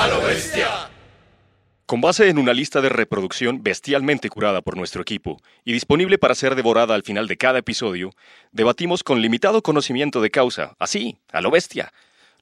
[0.00, 0.88] A lo bestia.
[1.84, 6.34] Con base en una lista de reproducción bestialmente curada por nuestro equipo y disponible para
[6.34, 8.12] ser devorada al final de cada episodio,
[8.50, 11.92] debatimos con limitado conocimiento de causa, así, a lo bestia.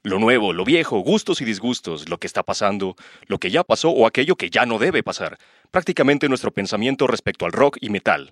[0.05, 2.95] Lo nuevo, lo viejo, gustos y disgustos, lo que está pasando,
[3.27, 5.36] lo que ya pasó o aquello que ya no debe pasar.
[5.72, 8.30] Prácticamente nuestro pensamiento respecto al rock y metal.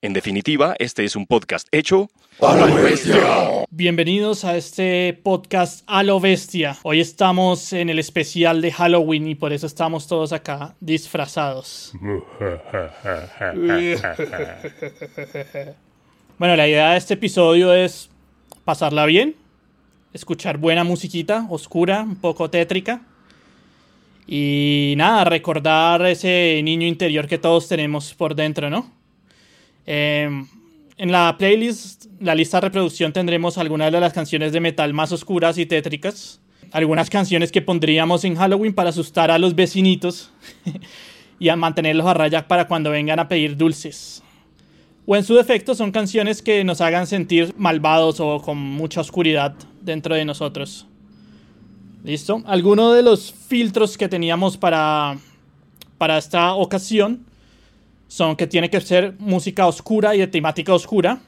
[0.00, 2.08] En definitiva, este es un podcast hecho
[2.40, 3.66] A lo bestia.
[3.68, 6.78] Bienvenidos a este podcast a lo bestia.
[6.84, 11.92] Hoy estamos en el especial de Halloween y por eso estamos todos acá disfrazados.
[16.38, 18.08] Bueno, la idea de este episodio es
[18.64, 19.34] pasarla bien,
[20.12, 23.02] escuchar buena musiquita, oscura, un poco tétrica.
[24.28, 28.97] Y nada, recordar ese niño interior que todos tenemos por dentro, ¿no?
[29.86, 30.28] Eh,
[30.98, 35.12] en la playlist, la lista de reproducción, tendremos algunas de las canciones de metal más
[35.12, 36.40] oscuras y tétricas.
[36.72, 40.32] Algunas canciones que pondríamos en Halloween para asustar a los vecinitos
[41.38, 44.24] y a mantenerlos a raya para cuando vengan a pedir dulces.
[45.06, 49.54] O en su defecto son canciones que nos hagan sentir malvados o con mucha oscuridad
[49.80, 50.86] dentro de nosotros.
[52.02, 52.42] ¿Listo?
[52.44, 55.16] Algunos de los filtros que teníamos para,
[55.96, 57.27] para esta ocasión
[58.08, 61.20] son que tiene que ser música oscura y de temática oscura.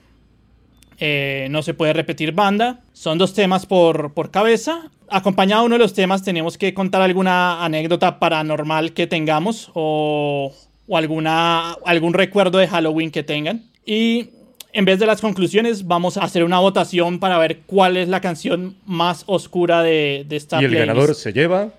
[0.98, 2.80] Eh, no se puede repetir banda.
[2.92, 4.90] Son dos temas por, por cabeza.
[5.08, 10.52] Acompañado de uno de los temas tenemos que contar alguna anécdota paranormal que tengamos o,
[10.86, 13.64] o alguna, algún recuerdo de Halloween que tengan.
[13.86, 14.30] Y
[14.72, 18.20] en vez de las conclusiones vamos a hacer una votación para ver cuál es la
[18.20, 20.88] canción más oscura de, de esta Y el playlist.
[20.88, 21.70] ganador se lleva.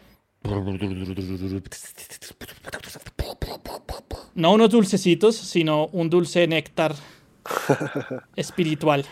[4.34, 6.96] No unos dulcecitos, sino un dulce néctar
[8.36, 9.06] espiritual.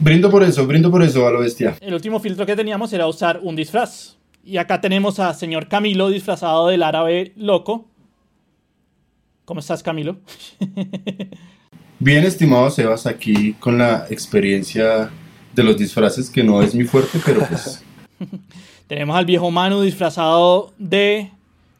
[0.00, 1.76] Brindo por eso, brindo por eso a lo bestia.
[1.80, 4.16] El último filtro que teníamos era usar un disfraz.
[4.44, 7.86] Y acá tenemos a señor Camilo disfrazado del árabe loco.
[9.44, 10.18] ¿Cómo estás, Camilo?
[11.98, 15.10] Bien, estimado Sebas, aquí con la experiencia
[15.54, 17.82] de los disfraces, que no es mi fuerte, pero pues
[18.86, 21.32] Tenemos al viejo Manu disfrazado de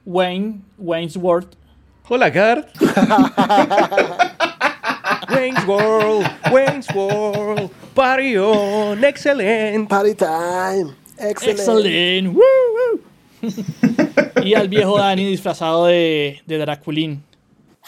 [0.04, 1.56] Wayne, Wayne's World.
[2.08, 2.68] Hola, Gart.
[5.30, 9.86] Wayne's World, Wayne's World, party on, excelente.
[9.88, 10.96] Party time.
[11.16, 11.62] Excelente.
[11.62, 12.28] Excelente.
[12.28, 12.42] Woo,
[12.74, 13.00] woo.
[14.44, 17.22] y al viejo Dani disfrazado de, de Draculín.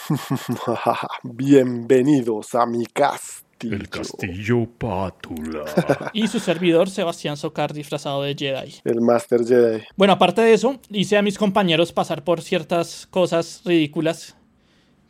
[1.25, 2.87] Bienvenidos a mi
[3.59, 3.77] castillo.
[3.77, 5.65] El castillo Pátula.
[6.13, 8.75] Y su servidor Sebastián Socar disfrazado de Jedi.
[8.85, 9.83] El Master Jedi.
[9.97, 14.37] Bueno, aparte de eso, hice a mis compañeros pasar por ciertas cosas ridículas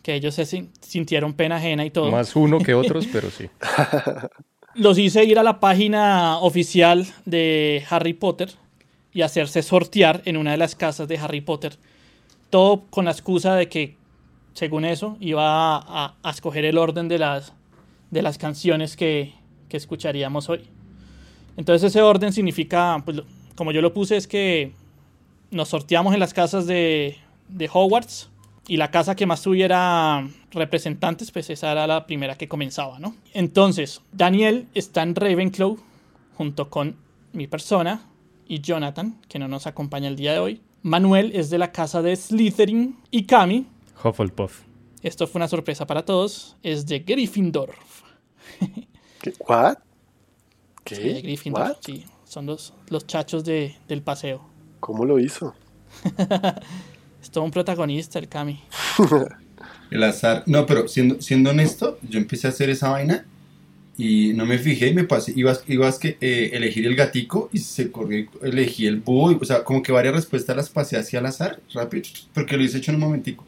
[0.02, 2.10] que ellos se sin- sintieron pena ajena y todo.
[2.10, 3.48] Más uno que otros, pero sí.
[4.74, 8.50] Los hice ir a la página oficial de Harry Potter
[9.12, 11.76] y hacerse sortear en una de las casas de Harry Potter.
[12.50, 13.96] Todo con la excusa de que,
[14.54, 17.52] según eso, iba a, a- a escoger el orden de las,
[18.10, 19.34] de las canciones que,
[19.68, 20.62] que escucharíamos hoy.
[21.56, 23.22] Entonces ese orden significa, pues,
[23.54, 24.72] como yo lo puse, es que
[25.50, 27.16] nos sorteamos en las casas de,
[27.48, 28.30] de Hogwarts
[28.68, 33.14] y la casa que más tuviera representantes, pues esa era la primera que comenzaba, ¿no?
[33.32, 35.78] Entonces, Daniel está en Ravenclaw
[36.36, 36.96] junto con
[37.32, 38.02] mi persona
[38.46, 40.60] y Jonathan, que no nos acompaña el día de hoy.
[40.82, 43.66] Manuel es de la casa de Slytherin y Cami,
[44.02, 44.67] Hufflepuff.
[45.02, 47.74] Esto fue una sorpresa para todos, es de Gryffindor.
[49.22, 49.32] ¿Qué?
[49.48, 49.78] ¿What?
[50.86, 51.20] Sí, de ¿Qué?
[51.22, 51.76] Gryffindor, ¿What?
[51.84, 54.48] sí, son los, los chachos de- del paseo.
[54.80, 55.54] ¿Cómo lo hizo?
[57.20, 58.60] Es todo un protagonista el Cami.
[59.90, 60.44] el azar.
[60.46, 63.26] No, pero siendo, siendo honesto, yo empecé a hacer esa vaina
[63.96, 65.32] y no me fijé y me pasé.
[65.34, 69.32] Ibas, ibas que eh, elegir el gatico y se corrió, elegí el búho.
[69.32, 72.62] y- o sea, como que varias respuestas las pasé hacia al azar, rápido, porque lo
[72.62, 73.44] hice hecho en un momentico.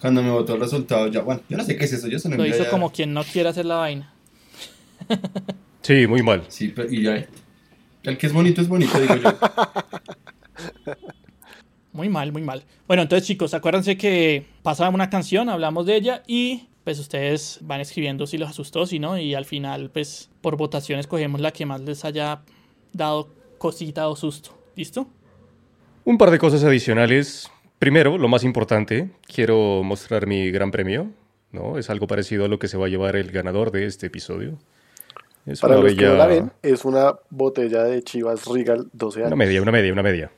[0.00, 2.28] Cuando me botó el resultado, ya, bueno, yo no sé qué es eso, yo se
[2.28, 2.70] lo Lo hizo ya.
[2.70, 4.12] como quien no quiere hacer la vaina.
[5.80, 6.44] Sí, muy mal.
[6.48, 7.26] Sí, pero, y ya.
[8.02, 9.32] El que es bonito es bonito, digo yo.
[11.92, 12.62] Muy mal, muy mal.
[12.86, 17.80] Bueno, entonces chicos, acuérdense que pasa una canción, hablamos de ella y pues ustedes van
[17.80, 21.66] escribiendo si los asustó, si no, y al final pues por votación escogemos la que
[21.66, 22.42] más les haya
[22.92, 24.50] dado cosita o susto.
[24.76, 25.08] ¿Listo?
[26.04, 27.50] Un par de cosas adicionales.
[27.78, 31.10] Primero, lo más importante, quiero mostrar mi gran premio.
[31.52, 31.78] ¿no?
[31.78, 34.58] Es algo parecido a lo que se va a llevar el ganador de este episodio.
[35.46, 39.20] Es Para una los que no la ven, es una botella de Chivas Regal 12
[39.20, 39.26] años.
[39.28, 40.30] Una media, una media, una media.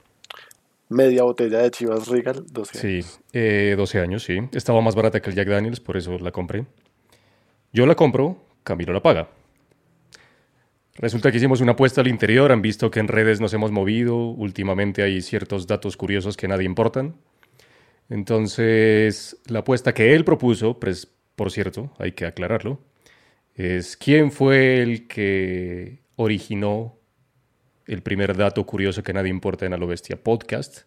[0.88, 3.06] Media botella de Chivas Regal 12 años.
[3.06, 4.38] Sí, eh, 12 años, sí.
[4.52, 6.66] Estaba más barata que el Jack Daniels, por eso la compré.
[7.72, 9.28] Yo la compro, Camilo la paga.
[10.94, 14.16] Resulta que hicimos una apuesta al interior, han visto que en redes nos hemos movido,
[14.16, 17.14] últimamente hay ciertos datos curiosos que nadie importan.
[18.10, 22.80] Entonces, la apuesta que él propuso, pues, por cierto, hay que aclararlo,
[23.54, 26.98] es quién fue el que originó
[27.86, 30.82] el primer dato curioso que nadie importa en A lo Bestia podcast.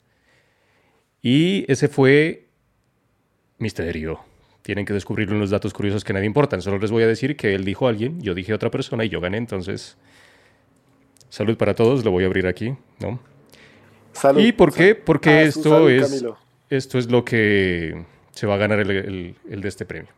[1.21, 2.49] Y ese fue
[3.57, 4.19] Misterio.
[4.61, 6.61] Tienen que descubrir unos datos curiosos que nadie importan.
[6.61, 9.03] Solo les voy a decir que él dijo a alguien, yo dije a otra persona
[9.05, 9.37] y yo gané.
[9.37, 9.97] Entonces,
[11.29, 12.03] salud para todos.
[12.03, 13.19] Lo voy a abrir aquí, ¿no?
[14.13, 14.41] Salud.
[14.41, 14.95] ¿Y por qué?
[14.95, 16.37] Porque Ah, esto salud, es Camilo.
[16.69, 20.11] Esto es lo que se va a ganar el, de este premio.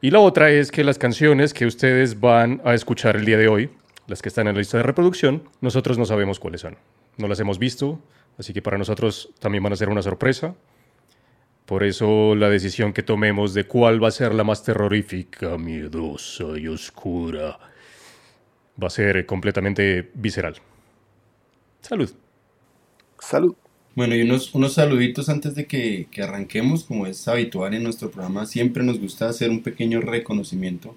[0.00, 3.48] Y la otra es que las canciones que ustedes van a escuchar el día de
[3.48, 3.70] hoy,
[4.06, 6.76] las que están en la lista de reproducción, nosotros no sabemos cuáles son.
[7.18, 8.00] No las hemos visto,
[8.38, 10.54] así que para nosotros también van a ser una sorpresa.
[11.66, 16.58] Por eso la decisión que tomemos de cuál va a ser la más terrorífica, miedosa
[16.58, 17.58] y oscura
[18.82, 20.56] va a ser completamente visceral.
[21.80, 22.10] Salud.
[23.18, 23.54] Salud.
[23.94, 28.10] Bueno, y unos, unos saluditos antes de que, que arranquemos, como es habitual en nuestro
[28.10, 30.94] programa, siempre nos gusta hacer un pequeño reconocimiento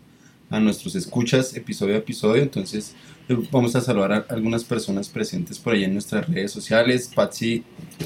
[0.49, 2.95] a nuestros escuchas episodio a episodio, entonces
[3.27, 7.63] eh, vamos a saludar a algunas personas presentes por ahí en nuestras redes sociales, Patsy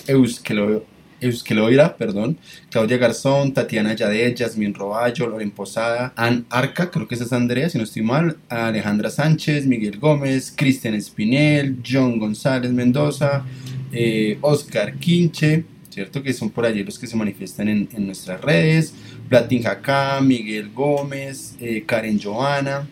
[0.07, 0.83] Euskelo-
[1.21, 2.37] Euskeloira, perdón,
[2.71, 7.69] Claudia Garzón, Tatiana Yadet, Yasmín Roballo, Loren Posada, Ann Arca, creo que esa es Andrea,
[7.69, 13.43] si no estoy mal, Alejandra Sánchez, Miguel Gómez, Cristian Espinel, John González Mendoza,
[13.91, 16.21] eh, Oscar Quinche, ¿cierto?
[16.23, 18.93] Que son por allí los que se manifiestan en, en nuestras redes,
[19.27, 22.87] Platin Jacá, Miguel Gómez, eh, Karen Joana,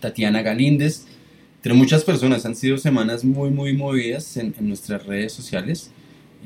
[0.00, 1.06] Tatiana Galíndez,
[1.56, 2.46] entre muchas personas.
[2.46, 5.90] Han sido semanas muy, muy movidas en, en nuestras redes sociales.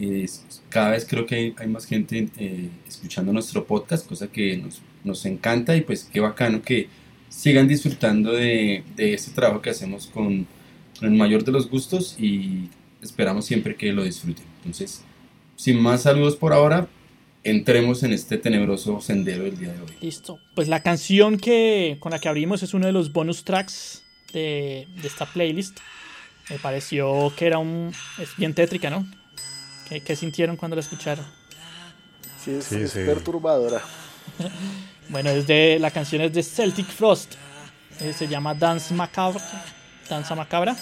[0.00, 0.26] Eh,
[0.68, 4.82] cada vez creo que hay, hay más gente eh, escuchando nuestro podcast, cosa que nos,
[5.04, 6.88] nos encanta y pues qué bacano que
[7.28, 10.46] sigan disfrutando de, de este trabajo que hacemos con,
[10.98, 12.68] con el mayor de los gustos y
[13.04, 14.44] esperamos siempre que lo disfruten.
[14.58, 15.02] Entonces,
[15.56, 16.88] sin más saludos por ahora,
[17.42, 19.88] entremos en este tenebroso sendero del día de hoy.
[20.00, 20.38] Listo.
[20.54, 24.02] Pues la canción que con la que abrimos es uno de los bonus tracks
[24.32, 25.78] de, de esta playlist.
[26.50, 27.92] Me pareció que era un.
[28.18, 29.06] Es bien tétrica, ¿no?
[29.88, 31.24] ¿Qué, qué sintieron cuando la escucharon?
[32.42, 33.00] Sí, es, Sí, es sí.
[33.04, 33.82] perturbadora.
[35.10, 37.34] Bueno, es de, la canción es de Celtic Frost.
[38.00, 39.38] Eh, se llama Dance Macabre.
[40.08, 40.74] Danza Macabra.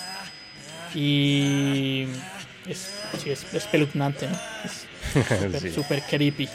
[0.94, 2.06] Y.
[2.68, 2.90] Es,
[3.22, 4.38] sí, es espeluznante, ¿no?
[5.52, 6.06] Es súper Sí.
[6.10, 6.48] creepy.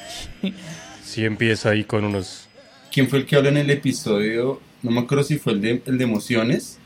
[1.04, 2.48] Sí empieza ahí con unos...
[2.92, 4.62] ¿Quién fue el que habló en el episodio?
[4.84, 6.78] No me acuerdo si fue el de, el de emociones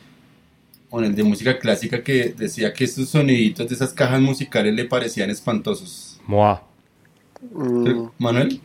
[0.89, 4.73] o en el de música clásica que decía que esos soniditos de esas cajas musicales
[4.73, 6.19] le parecían espantosos.
[6.25, 6.63] Moa.
[7.53, 8.59] Mm, ¿Manuel?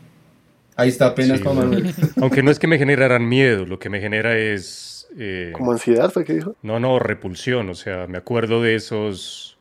[0.75, 1.95] Ahí está apenas Sí, para Manuel.
[2.21, 4.96] Aunque no es que me generaran miedo, lo que me genera es...
[5.17, 6.57] eh, como ansiedad fue que dijo.
[6.63, 7.69] no, no, repulsión.
[7.69, 9.59] O sea, me acuerdo de esos...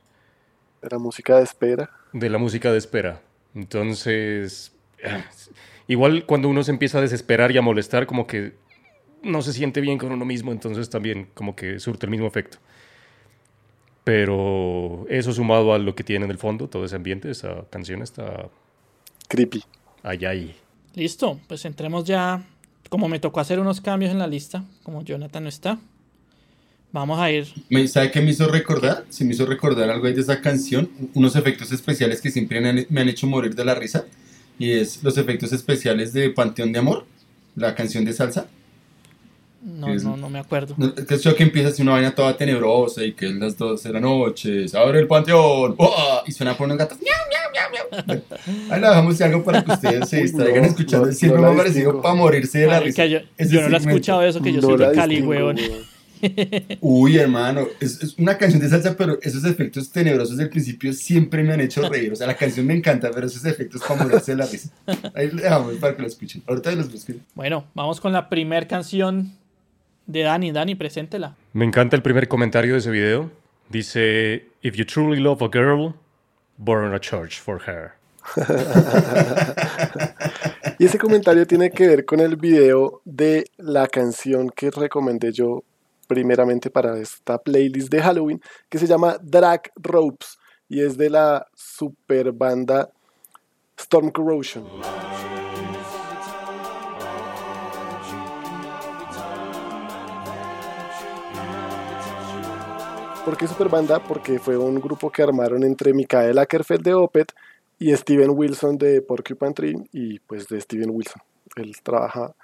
[0.81, 1.89] Era música de espera.
[2.13, 3.21] de la música de espera.
[3.55, 4.73] Entonces,
[5.87, 8.53] igual cuando uno se empieza a desesperar y a molestar, como que
[9.23, 12.57] no se siente bien con uno mismo, entonces también como que surte el mismo efecto.
[14.03, 18.03] Pero eso sumado a lo que tiene en el fondo, todo ese ambiente, esa canción
[18.03, 18.49] está
[19.27, 19.63] Creepy.
[20.03, 20.55] allá ahí.
[20.93, 22.43] Listo, pues entremos ya.
[22.95, 25.77] Como me tocó hacer unos cambios en la lista, como Jonathan no está,
[26.93, 27.45] vamos a ir.
[27.89, 29.03] ¿Sabe qué me hizo recordar?
[29.09, 32.85] Se me hizo recordar algo de esa canción, unos efectos especiales que siempre me han,
[32.87, 34.05] me han hecho morir de la risa,
[34.57, 37.05] y es los efectos especiales de Panteón de Amor,
[37.57, 38.47] la canción de salsa.
[39.65, 40.75] No, Es- no, no me acuerdo.
[41.07, 43.93] Que es que empieza así una vaina toda tenebrosa y que es las 12 de
[43.95, 46.21] la noche, se abre el panteón, ¡uah!
[46.27, 46.99] y suena por unos gatos.
[47.01, 48.21] ¡Miau, miau, miau, miau!
[48.71, 51.07] Ahí la dejamos y algo para que ustedes se distraigan no, escuchando.
[51.07, 53.05] no, Siempre no me ha la parecido para morirse de la risa.
[53.07, 55.57] yo, yo no lo he escuchado eso, que yo No soy de Cali, weón.
[56.81, 61.43] Uy, hermano, es, es una canción de salsa, pero esos efectos tenebrosos del principio siempre
[61.43, 62.11] me han hecho reír.
[62.13, 64.69] O sea, la canción me encanta, pero esos efectos para morirse de la risa.
[65.13, 66.41] Ahí le dejamos para que lo escuchen.
[66.47, 67.21] Ahorita los busquen.
[67.35, 69.33] Bueno, vamos con la primer canción
[70.05, 70.51] de Dani.
[70.51, 71.35] Dani, preséntela.
[71.53, 73.31] Me encanta el primer comentario de ese video.
[73.69, 75.93] Dice, If you truly love a girl,
[76.57, 77.93] burn a church for her.
[80.77, 85.63] Y ese comentario tiene que ver con el video de la canción que recomendé yo
[86.05, 91.47] primeramente para esta playlist de Halloween, que se llama Drag Ropes y es de la
[91.55, 92.89] super banda
[93.77, 94.65] Storm Corrosion.
[103.25, 103.97] ¿Por qué super banda?
[103.97, 107.31] Porque fue un grupo que armaron entre Mikael Ackerfeld de Opeth
[107.79, 111.23] y Steven Wilson de Porcupine Tree y pues de Steven Wilson.
[111.55, 112.35] Él trabaja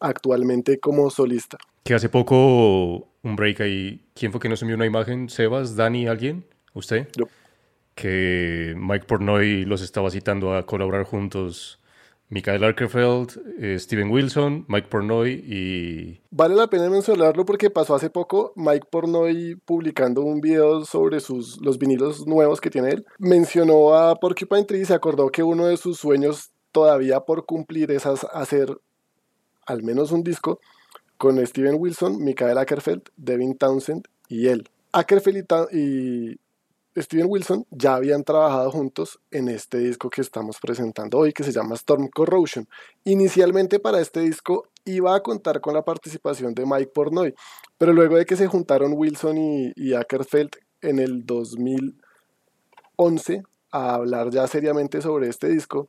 [0.00, 1.58] actualmente como solista.
[1.84, 4.00] Que hace poco un break ahí.
[4.14, 5.28] ¿Quién fue que nos envió una imagen?
[5.28, 5.76] ¿Sebas?
[5.76, 6.06] ¿Dani?
[6.06, 6.46] ¿Alguien?
[6.72, 7.08] ¿Usted?
[7.14, 7.26] Yo.
[7.94, 11.78] Que Mike Pornoy los estaba citando a colaborar juntos.
[12.32, 16.22] Michael Arkerfeld, eh, Steven Wilson, Mike Pornoy y...
[16.30, 21.60] Vale la pena mencionarlo porque pasó hace poco Mike Pornoy publicando un video sobre sus,
[21.60, 23.04] los vinilos nuevos que tiene él.
[23.18, 27.90] Mencionó a Porcupine Tree y se acordó que uno de sus sueños todavía por cumplir
[27.90, 28.78] es hacer
[29.66, 30.58] al menos un disco
[31.18, 34.70] con Steven Wilson, Michael Ackerfeld, Devin Townsend y él.
[34.92, 36.40] Ackerfeld y,
[36.96, 41.52] Steven Wilson ya habían trabajado juntos en este disco que estamos presentando hoy, que se
[41.52, 42.68] llama Storm Corrosion.
[43.04, 47.34] Inicialmente para este disco iba a contar con la participación de Mike Pornoy,
[47.78, 50.50] pero luego de que se juntaron Wilson y, Ackerfeld
[50.82, 55.88] en el 2011 a hablar ya seriamente sobre este disco,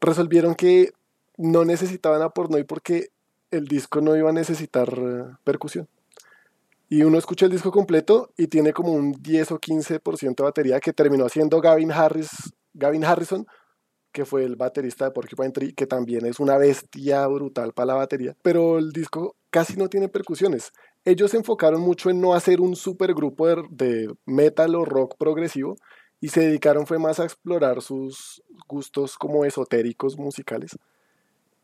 [0.00, 0.92] resolvieron que
[1.36, 3.10] no necesitaban a Pornoy porque
[3.52, 5.88] el disco no iba a necesitar eh, percusión.
[6.88, 10.80] Y uno escucha el disco completo y tiene como un 10 o 15% de batería
[10.80, 13.46] que terminó haciendo Gavin, Harris, Gavin Harrison,
[14.12, 17.94] que fue el baterista de Porcupine Tree, que también es una bestia brutal para la
[17.94, 18.36] batería.
[18.42, 20.72] Pero el disco casi no tiene percusiones.
[21.04, 25.76] Ellos se enfocaron mucho en no hacer un supergrupo de, de metal o rock progresivo
[26.20, 30.78] y se dedicaron fue más a explorar sus gustos como esotéricos musicales.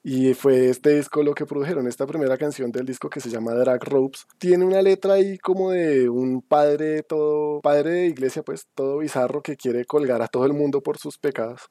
[0.02, 3.52] Y fue este disco lo que produjeron, esta primera canción del disco que se llama
[3.52, 4.26] Drag Ropes.
[4.38, 9.42] Tiene una letra ahí como de un padre todo, padre de iglesia pues, todo bizarro
[9.42, 11.69] que quiere colgar a todo el mundo por sus pecados.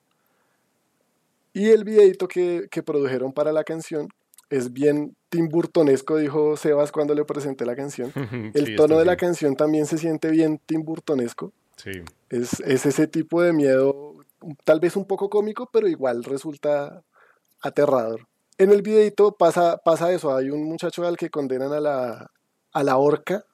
[1.53, 4.07] Y el videito que, que produjeron para la canción
[4.51, 8.11] es bien Tim Burtonesco, dijo Sebas cuando le presenté la canción.
[8.53, 11.51] El tono de la canción también se siente bien Tim Burtonesco.
[11.77, 11.91] Sí.
[12.29, 14.15] Es, es ese tipo de miedo,
[14.63, 17.03] tal vez un poco cómico, pero igual resulta
[17.61, 18.27] aterrador.
[18.57, 22.31] En el videito pasa, pasa eso, hay un muchacho al que condenan a la,
[22.73, 23.45] a la horca,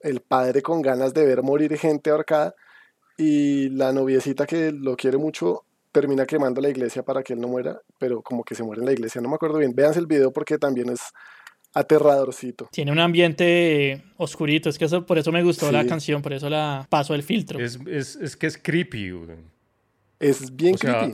[0.00, 2.54] el padre con ganas de ver morir gente ahorcada,
[3.16, 7.48] y la noviecita que lo quiere mucho termina quemando la iglesia para que él no
[7.48, 9.74] muera, pero como que se muere en la iglesia, no me acuerdo bien.
[9.74, 11.00] Véanse el video porque también es
[11.72, 12.68] aterradorcito.
[12.70, 16.48] Tiene un ambiente oscurito, es que eso, por eso me gustó la canción, por eso
[16.48, 17.58] la paso el filtro.
[17.58, 17.78] Es,
[18.36, 19.12] que es creepy.
[20.18, 21.12] Es bien creepy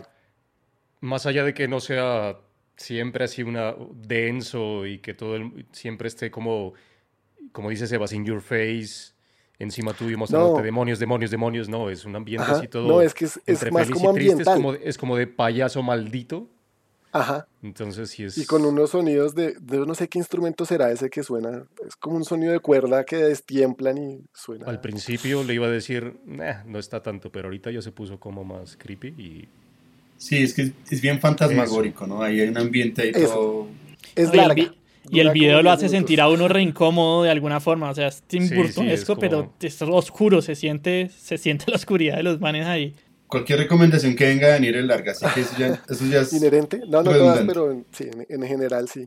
[1.01, 2.39] más allá de que no sea
[2.77, 5.39] siempre así una denso y que todo
[5.73, 6.75] siempre esté como,
[7.53, 9.15] como dice Sebas, in your face,
[9.59, 12.87] encima tuyo mostrándote demonios, demonios, demonios, no, es un ambiente así todo.
[12.89, 14.41] No, es que es, más como ambiental.
[14.41, 16.49] es, como, es como de payaso maldito.
[17.13, 17.47] Ajá.
[17.63, 18.37] Entonces sí es.
[18.37, 21.65] Y con unos sonidos de, de, no sé qué instrumento será ese que suena.
[21.87, 24.67] Es como un sonido de cuerda que destiemplan y suena.
[24.67, 28.45] Al principio le iba a decir, no está tanto, pero ahorita ya se puso como
[28.45, 29.49] más creepy y
[30.19, 32.23] Sí, es que es, bien fantasmagórico, ¿no?
[32.23, 33.69] Ahí hay un ambiente ahí todo...
[34.15, 34.73] Es larga.
[35.11, 37.91] Y el video lo hace sentir a uno re incómodo de alguna forma.
[37.91, 38.49] O sea, es Tim
[39.21, 40.43] pero es oscuro.
[40.43, 42.95] Se siente, se siente la oscuridad de los manes ahí.
[43.27, 46.81] Cualquier recomendación que venga de Daniel es larga, así que eso ya, es inherente.
[46.87, 49.07] No, no todas, pero sí, en, general sí.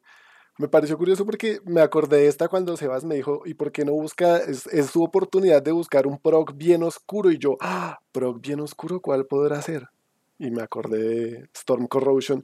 [0.57, 3.85] Me pareció curioso porque me acordé de esta cuando Sebas me dijo, ¿y por qué
[3.85, 4.37] no busca?
[4.37, 7.31] Es, es su oportunidad de buscar un prog bien oscuro.
[7.31, 7.97] Y yo, ¡ah!
[8.11, 8.99] ¿Prog bien oscuro?
[8.99, 9.87] ¿Cuál podrá ser?
[10.39, 12.43] Y me acordé de Storm Corrosion,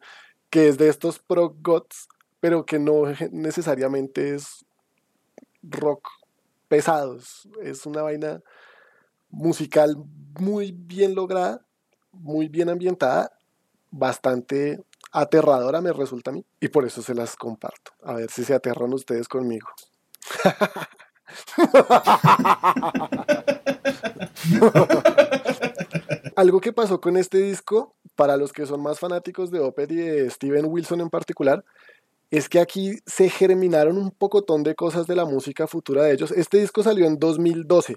[0.49, 2.07] que es de estos prog gods,
[2.39, 4.65] pero que no necesariamente es
[5.63, 6.07] rock
[6.67, 7.47] pesados.
[7.63, 8.41] Es una vaina
[9.29, 9.95] musical
[10.39, 11.65] muy bien lograda,
[12.11, 13.31] muy bien ambientada,
[13.91, 17.91] bastante aterradora me resulta a mí y por eso se las comparto.
[18.03, 19.69] A ver si se aterran ustedes conmigo.
[26.35, 29.95] Algo que pasó con este disco, para los que son más fanáticos de Opeth y
[29.95, 31.63] de Steven Wilson en particular,
[32.29, 36.31] es que aquí se germinaron un pocotón de cosas de la música futura de ellos.
[36.31, 37.95] Este disco salió en 2012.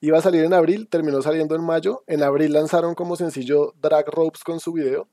[0.00, 2.02] Iba a salir en abril, terminó saliendo en mayo.
[2.08, 5.06] En abril lanzaron como sencillo Drag Ropes con su video,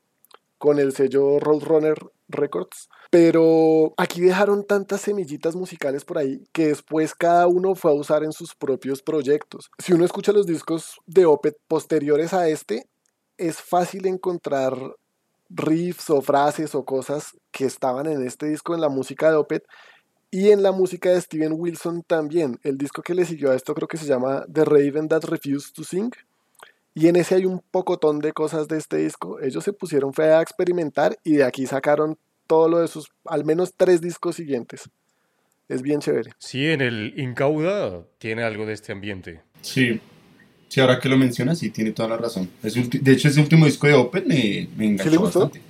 [0.58, 1.98] con el sello Roadrunner
[2.30, 2.90] Records.
[3.10, 8.24] Pero aquí dejaron tantas semillitas musicales por ahí que después cada uno fue a usar
[8.24, 9.70] en sus propios proyectos.
[9.80, 12.88] Si uno escucha los discos de Opeth posteriores a este,
[13.38, 14.76] es fácil encontrar
[15.50, 19.64] riffs o frases o cosas que estaban en este disco en la música de Opeth
[20.30, 22.60] y en la música de Steven Wilson también.
[22.64, 25.74] El disco que le siguió a esto creo que se llama The Raven That Refused
[25.76, 26.12] to Sing.
[27.00, 29.40] Y en ese hay un pocotón de cosas de este disco.
[29.40, 33.46] Ellos se pusieron fe a experimentar y de aquí sacaron todo lo de sus al
[33.46, 34.90] menos tres discos siguientes.
[35.70, 36.32] Es bien chévere.
[36.40, 39.42] Sí, en el Incauda tiene algo de este ambiente.
[39.62, 40.00] Sí,
[40.70, 42.50] sí, ahora que lo mencionas, sí, tiene toda la razón.
[42.64, 45.40] de hecho, ese último disco de Open me, me enganchó ¿Sí le gustó?
[45.42, 45.62] bastante.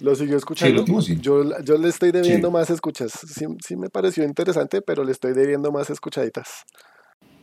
[0.00, 0.72] ¿Lo siguió escuchando?
[0.74, 1.18] el último sí.
[1.20, 2.52] Yo, yo le estoy debiendo Sí.
[2.54, 3.12] más escuchas.
[3.12, 6.48] Sí, sí me pareció interesante, pero le estoy debiendo más escuchaditas.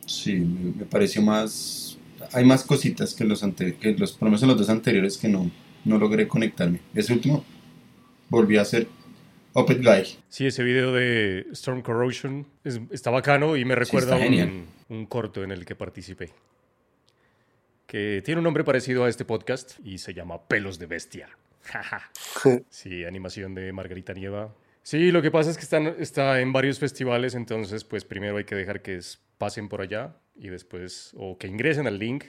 [0.06, 1.96] Sí, me, me pareció más.
[2.32, 5.18] Hay más cositas que los ante, que los, por lo menos en los dos anteriores
[5.18, 5.50] que no,
[5.84, 6.80] no logré conectarme.
[6.94, 7.44] Ese último
[8.30, 8.86] volví a ser
[9.52, 10.16] Opet Guy.
[10.28, 14.48] Sí, ese video de Storm Corrosion es- está bacano y me recuerda genial.
[14.88, 16.30] un, un corto en el que participé.
[17.86, 21.28] Que tiene un nombre parecido a este podcast y se llama Pelos de Bestia.
[22.68, 24.52] Sí, animación de Margarita Nieva.
[24.82, 28.44] Sí, lo que pasa es que están, está en varios festivales, entonces pues primero hay
[28.44, 32.24] que dejar que es- pasen por allá y después, o que ingresen al link.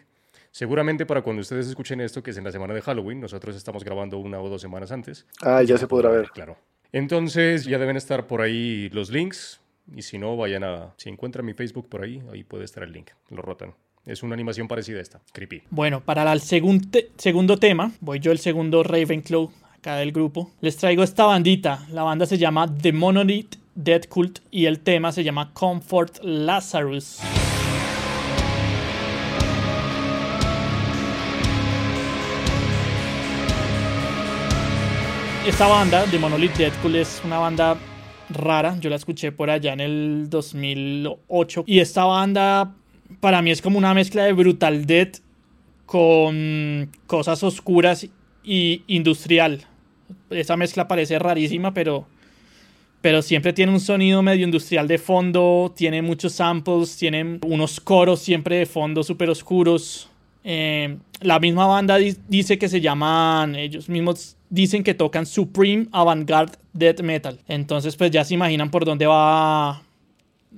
[0.51, 3.83] Seguramente para cuando ustedes escuchen esto, que es en la semana de Halloween, nosotros estamos
[3.83, 5.25] grabando una o dos semanas antes.
[5.41, 6.29] Ah, ya se podrá ver.
[6.29, 6.57] Claro.
[6.93, 9.59] Entonces ya deben estar por ahí los links.
[9.95, 10.93] Y si no, vayan a...
[10.97, 13.09] Si encuentran mi Facebook por ahí, ahí puede estar el link.
[13.29, 13.73] Lo rotan.
[14.05, 15.21] Es una animación parecida a esta.
[15.33, 15.63] Creepy.
[15.69, 20.51] Bueno, para el segun te- segundo tema, voy yo el segundo Ravenclaw acá del grupo.
[20.61, 21.85] Les traigo esta bandita.
[21.91, 27.19] La banda se llama The Monolith Dead Cult y el tema se llama Comfort Lazarus.
[35.45, 37.77] Esta banda, The Monolith Dead Cult, es una banda
[38.29, 38.77] rara.
[38.79, 41.63] Yo la escuché por allá en el 2008.
[41.67, 42.73] Y esta banda,
[43.19, 45.17] para mí, es como una mezcla de Brutal Death
[45.85, 48.07] con cosas oscuras
[48.43, 49.61] y industrial.
[50.31, 52.07] Esa mezcla parece rarísima, pero,
[53.01, 58.19] pero siempre tiene un sonido medio industrial de fondo, tiene muchos samples, tiene unos coros
[58.19, 60.09] siempre de fondo súper oscuros.
[60.43, 65.87] Eh, la misma banda di- dice que se llaman, ellos mismos dicen que tocan Supreme
[65.91, 67.39] Avantgarde Death Metal.
[67.47, 69.81] Entonces pues ya se imaginan por dónde va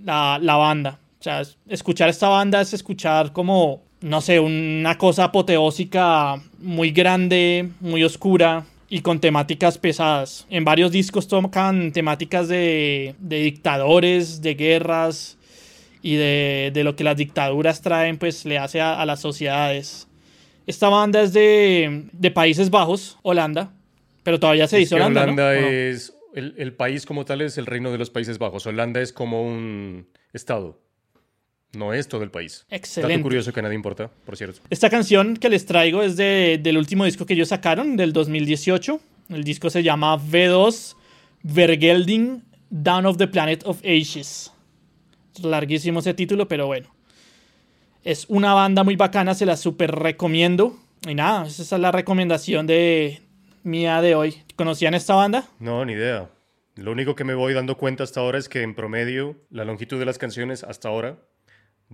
[0.03, 0.99] la, la banda.
[1.19, 6.91] O sea, es- escuchar esta banda es escuchar como, no sé, una cosa apoteósica muy
[6.91, 10.45] grande, muy oscura y con temáticas pesadas.
[10.49, 15.37] En varios discos tocan temáticas de, de dictadores, de guerras
[16.01, 20.07] y de, de lo que las dictaduras traen, pues le hace a, a las sociedades.
[20.67, 23.71] Esta banda es de, de Países Bajos, Holanda,
[24.27, 25.23] pero todavía se Es dice que Holanda.
[25.23, 25.67] Holanda ¿O no?
[25.69, 26.13] es...
[26.33, 28.65] El, el país como tal es el reino de los Países Bajos.
[28.67, 30.81] Holanda es como un estado.
[31.71, 32.65] No es todo el país.
[32.65, 33.23] Dato Excelente.
[33.23, 34.59] curioso que nadie importa, por cierto.
[34.69, 38.99] Esta canción que les traigo es de- del último disco que ellos sacaron, del 2018.
[39.29, 40.95] El disco se llama V2
[41.43, 44.51] Vergelding Down of the Planet of Ashes.
[45.35, 46.93] Es larguísimo ese título, pero bueno.
[48.03, 50.77] Es una banda muy bacana, se la super recomiendo.
[51.07, 53.21] Y nada, esa es la recomendación de
[53.67, 54.41] mía de hoy.
[54.55, 55.45] ¿Conocían esta banda?
[55.59, 56.29] No, ni idea.
[56.75, 59.99] Lo único que me voy dando cuenta hasta ahora es que en promedio la longitud
[59.99, 61.17] de las canciones hasta ahora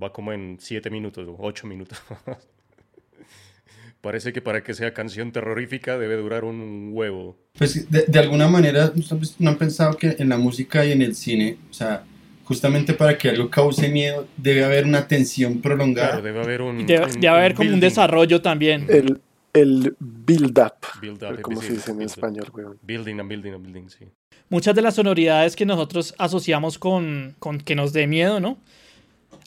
[0.02, 2.02] va como en 7 minutos o 8 minutos.
[4.02, 7.38] Parece que para que sea canción terrorífica debe durar un huevo.
[7.58, 11.02] Pues de, de alguna manera, ¿ustedes no han pensado que en la música y en
[11.02, 12.04] el cine, o sea,
[12.44, 16.10] justamente para que algo cause miedo, debe haber una tensión prolongada?
[16.10, 16.86] Claro, debe haber un.
[16.86, 17.88] Debe, un- debe haber como un building.
[17.90, 18.86] desarrollo también.
[18.90, 19.22] El,
[19.54, 20.74] el build-up.
[21.02, 22.16] Build up, Como sí, se dice en build up.
[22.16, 22.80] español, weón.
[22.82, 24.06] Building and building and building, sí.
[24.50, 28.58] muchas de las sonoridades que nosotros asociamos con, con que nos dé miedo, ¿no?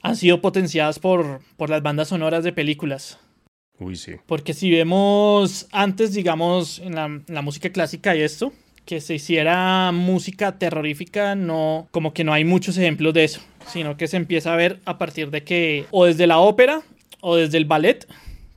[0.03, 3.19] Han sido potenciadas por, por las bandas sonoras de películas.
[3.79, 4.12] Uy, sí.
[4.27, 8.53] Porque si vemos antes, digamos, en la, en la música clásica y esto,
[8.85, 13.97] que se hiciera música terrorífica, no, como que no hay muchos ejemplos de eso, sino
[13.97, 16.83] que se empieza a ver a partir de que, o desde la ópera,
[17.21, 18.07] o desde el ballet,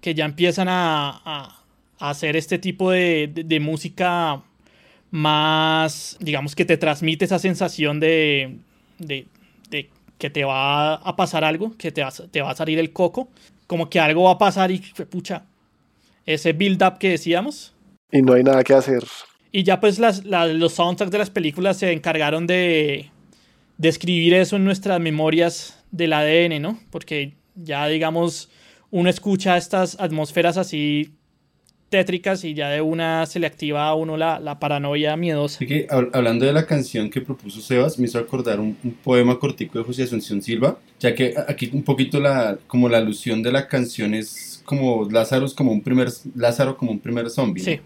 [0.02, 1.56] que ya empiezan a, a-
[2.00, 4.42] a hacer este tipo de, de- de música
[5.12, 8.58] más, digamos, que te transmite esa sensación de,
[9.00, 9.26] de,
[10.18, 12.92] que te va a pasar algo, que te va, a- te va a salir el
[12.92, 13.30] coco,
[13.68, 15.46] como que algo va a pasar y, pucha,
[16.26, 17.74] ese build-up que decíamos.
[18.12, 19.04] Y no hay nada que hacer.
[19.52, 23.10] Y ya pues las, la- los soundtracks de las películas se encargaron de,
[23.78, 26.80] de escribir eso en nuestras memorias del ADN, ¿no?
[26.92, 28.50] Porque ya digamos,
[28.92, 31.12] uno escucha estas atmósferas así
[31.90, 35.66] tétricas y ya de una se le activa a uno la, la paranoia miedosa.
[35.66, 39.40] Que hab- hablando de la canción que propuso Sebas, me hizo acordar un, un poema
[39.40, 43.52] cortico de José Asunción Silva, ya que aquí un poquito la, como la alusión de
[43.52, 47.64] la canción es como Lázaro es como un primer, Lázaro como un primer zombie.
[47.64, 47.80] Sí,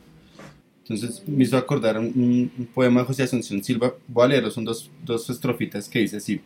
[0.81, 4.51] Entonces me hizo acordar un, un- un poema de José Asunción Silva, voy a leerlo,
[4.51, 6.41] son dos, dos estrofitas que dice así.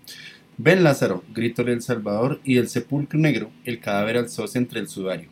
[0.59, 5.29] Ven Lázaro, gritó el Salvador, y del sepulcro negro el cadáver alzóse entre el sudario.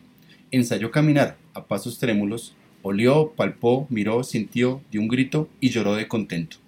[0.52, 6.06] Ensayó caminar a pasos trémulos, olió, palpó, miró, sintió, dio un grito y lloró de
[6.06, 6.58] contento.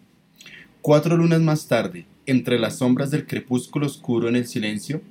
[0.82, 5.02] Cuatro lunas más tarde, entre las sombras del crepúsculo oscuro en el silencio,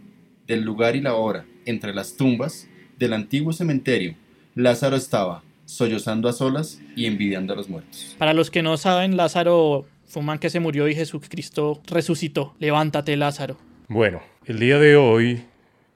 [0.46, 2.68] del lugar y la hora, entre las tumbas
[3.00, 4.16] del antiguo cementerio,
[4.56, 8.16] Lázaro estaba, sollozando a solas y envidiando a los muertos.
[8.18, 12.56] Para los que no saben, Lázaro fue un man que se murió y Jesucristo resucitó.
[12.60, 13.58] Levántate, Lázaro.
[13.88, 15.44] Bueno, el día de hoy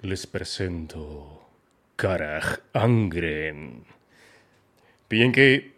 [0.01, 1.47] les presento
[1.95, 3.83] Karaj Angren.
[5.09, 5.71] Bien que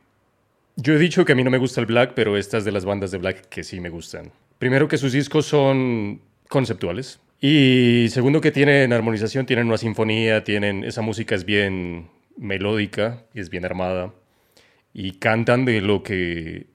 [0.75, 2.85] yo he dicho que a mí no me gusta el black, pero estas de las
[2.85, 4.31] bandas de black que sí me gustan.
[4.59, 7.19] Primero que sus discos son conceptuales.
[7.39, 13.49] Y segundo que tienen armonización, tienen una sinfonía, tienen esa música es bien melódica es
[13.49, 14.13] bien armada.
[14.93, 16.67] Y cantan de lo que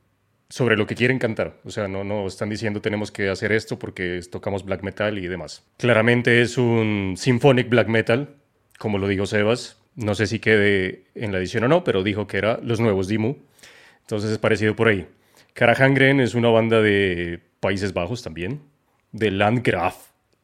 [0.48, 1.56] sobre lo que quieren cantar.
[1.64, 5.28] O sea, no, no están diciendo tenemos que hacer esto porque tocamos black metal y
[5.28, 5.62] demás.
[5.76, 8.36] Claramente es un symphonic black metal,
[8.78, 9.76] como lo dijo Sebas.
[9.94, 13.08] No sé si quede en la edición o no, pero dijo que era los nuevos
[13.08, 13.36] Dimu.
[14.02, 15.06] Entonces es parecido por ahí.
[15.54, 18.62] Karahangren es una banda de Países Bajos también,
[19.12, 19.96] de Landgraf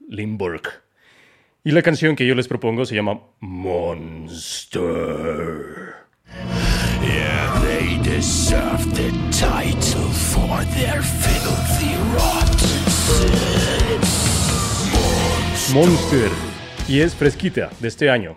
[0.08, 0.62] Limburg.
[1.62, 4.82] Y la canción que yo les propongo se llama Monster.
[8.14, 14.44] Deserve the title for their filthy rotten sins.
[15.74, 16.30] Monster.
[16.86, 18.36] Y es fresquita, de este año.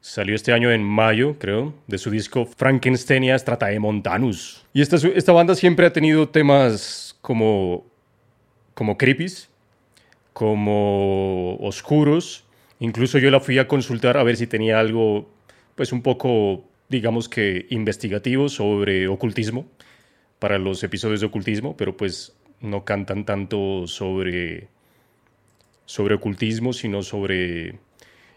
[0.00, 4.64] Salió este año en mayo, creo, de su disco Frankensteinia Stratae Montanus.
[4.72, 7.84] Y esta, esta banda siempre ha tenido temas como,
[8.72, 9.50] como creepies,
[10.32, 12.44] como oscuros.
[12.80, 15.28] Incluso yo la fui a consultar a ver si tenía algo,
[15.74, 19.66] pues un poco, digamos que investigativo sobre ocultismo,
[20.38, 24.68] para los episodios de ocultismo, pero pues no cantan tanto sobre,
[25.86, 27.78] sobre ocultismo, sino sobre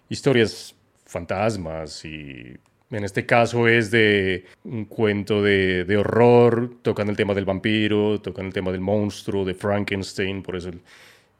[0.07, 2.55] historias fantasmas y
[2.91, 8.21] en este caso es de un cuento de, de, horror, tocan el tema del vampiro,
[8.21, 10.69] tocan el tema del monstruo, de Frankenstein, por eso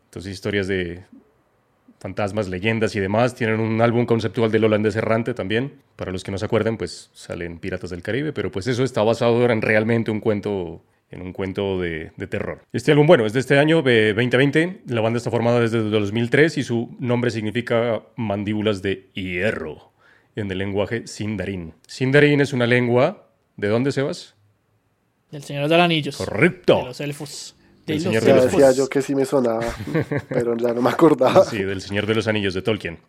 [0.10, 1.04] entonces historias de
[2.06, 3.34] fantasmas, leyendas y demás.
[3.34, 5.74] Tienen un álbum conceptual del holandés errante también.
[5.96, 9.02] Para los que no se acuerdan, pues salen Piratas del Caribe, pero pues eso está
[9.02, 12.62] basado en realmente un cuento en un cuento de, de, terror.
[12.74, 14.82] Este álbum, bueno, es de este año, de 2020.
[14.88, 19.92] La banda está formada desde 2003 y su nombre significa mandíbulas de hierro
[20.36, 21.74] en el lenguaje sindarin.
[21.88, 23.30] Sindarin es una lengua.
[23.58, 24.36] ¿De dónde, Sebas?
[25.32, 26.18] Del Señor de los Anillos.
[26.18, 26.78] Correcto.
[26.80, 27.56] De los elfos.
[27.86, 28.64] De De los los Señor de Ya los elfos.
[28.64, 29.66] decía yo que sí me sonaba,
[30.30, 31.44] pero ya no me acordaba.
[31.46, 33.00] Sí, del Señor de los Anillos de Tolkien.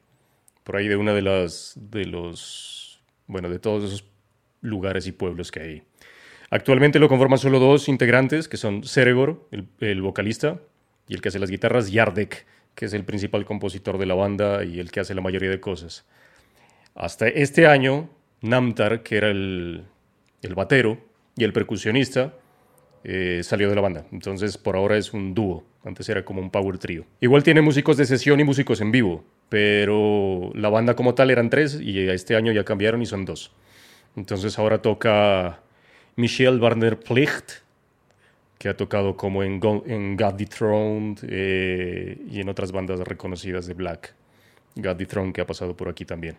[0.65, 4.05] Por ahí de una de las de los bueno, de todos esos
[4.61, 5.83] lugares y pueblos que hay.
[6.51, 10.61] Actualmente lo conforman solo dos integrantes, que son Ceregor, el, el vocalista,
[11.09, 14.65] y el que hace las guitarras, Yardek, que es el principal compositor de la banda
[14.65, 16.05] y el que hace la mayoría de cosas.
[16.95, 18.09] Hasta este año,
[18.43, 19.85] Namtar, que era el,
[20.43, 20.99] el batero
[21.37, 22.35] y el percusionista,
[23.09, 24.05] eh, salió de la banda.
[24.11, 25.63] Entonces, por ahora es un dúo.
[25.85, 27.05] Antes era como un power trio.
[27.21, 31.49] Igual tiene músicos de sesión y músicos en vivo, pero la banda como tal eran
[31.49, 33.53] tres y este año ya cambiaron y son dos.
[34.17, 35.61] Entonces ahora toca
[36.17, 37.63] Michelle Barner Plicht,
[38.59, 44.15] que ha tocado como en God Dethroned eh, y en otras bandas reconocidas de Black.
[44.75, 46.39] God Dethroned que ha pasado por aquí también.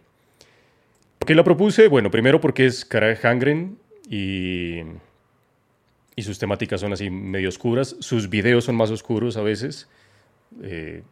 [1.18, 1.88] ¿Por qué la propuse?
[1.88, 3.78] Bueno, primero porque es Cara Hangren
[4.10, 4.82] y
[6.18, 7.96] y sus temáticas son así medio oscuras.
[8.00, 9.88] Sus videos son más oscuros a veces.
[10.64, 11.04] Eh,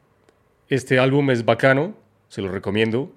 [0.68, 1.96] este álbum es bacano,
[2.28, 3.14] se lo recomiendo.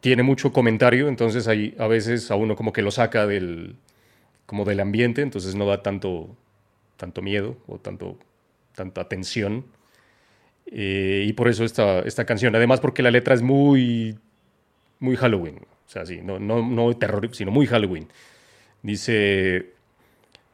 [0.00, 3.74] Tiene mucho comentario, entonces hay, a veces a uno como que lo saca del,
[4.46, 6.36] como del ambiente, entonces no da tanto,
[6.96, 8.16] tanto miedo o tanto,
[8.72, 9.64] tanta tensión.
[10.66, 12.54] Eh, y por eso esta, esta canción.
[12.54, 14.16] Además porque la letra es muy,
[15.00, 15.56] muy Halloween.
[15.84, 18.06] O sea, sí, no, no, no terror, sino muy Halloween.
[18.82, 19.72] Dice,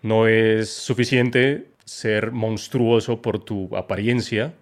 [0.03, 4.55] no es suficiente ser monstruoso por tu apariencia,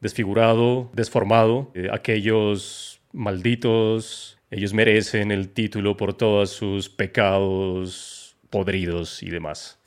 [0.00, 1.70] desfigurado, desformado.
[1.74, 9.78] Eh, aquellos malditos, ellos merecen el título por todos sus pecados podridos y demás.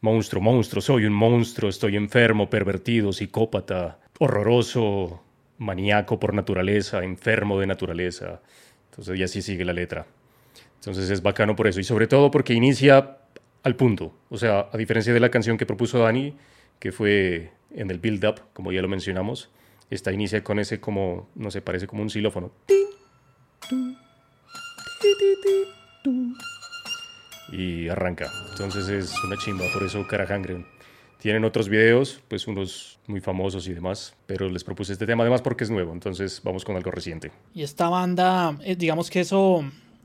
[0.00, 5.22] Monstruo, monstruo, soy un monstruo, estoy enfermo, pervertido, psicópata, horroroso,
[5.58, 8.42] maníaco por naturaleza, enfermo de naturaleza.
[8.90, 10.06] Entonces, y así sigue la letra.
[10.74, 11.80] Entonces es bacano por eso.
[11.80, 13.16] Y sobre todo porque inicia
[13.64, 14.14] al punto.
[14.30, 16.36] O sea, a diferencia de la canción que propuso Dani,
[16.78, 19.50] que fue en el build-up, como ya lo mencionamos,
[19.90, 22.52] esta inicia con ese como, no sé, parece como un xilófono.
[27.52, 28.30] Y arranca.
[28.50, 30.66] Entonces es una chimba, por eso Cara Hangren.
[31.18, 35.40] Tienen otros videos, pues unos muy famosos y demás, pero les propuse este tema además
[35.40, 37.32] porque es nuevo, entonces vamos con algo reciente.
[37.54, 39.64] Y esta banda, eh, digamos que eso,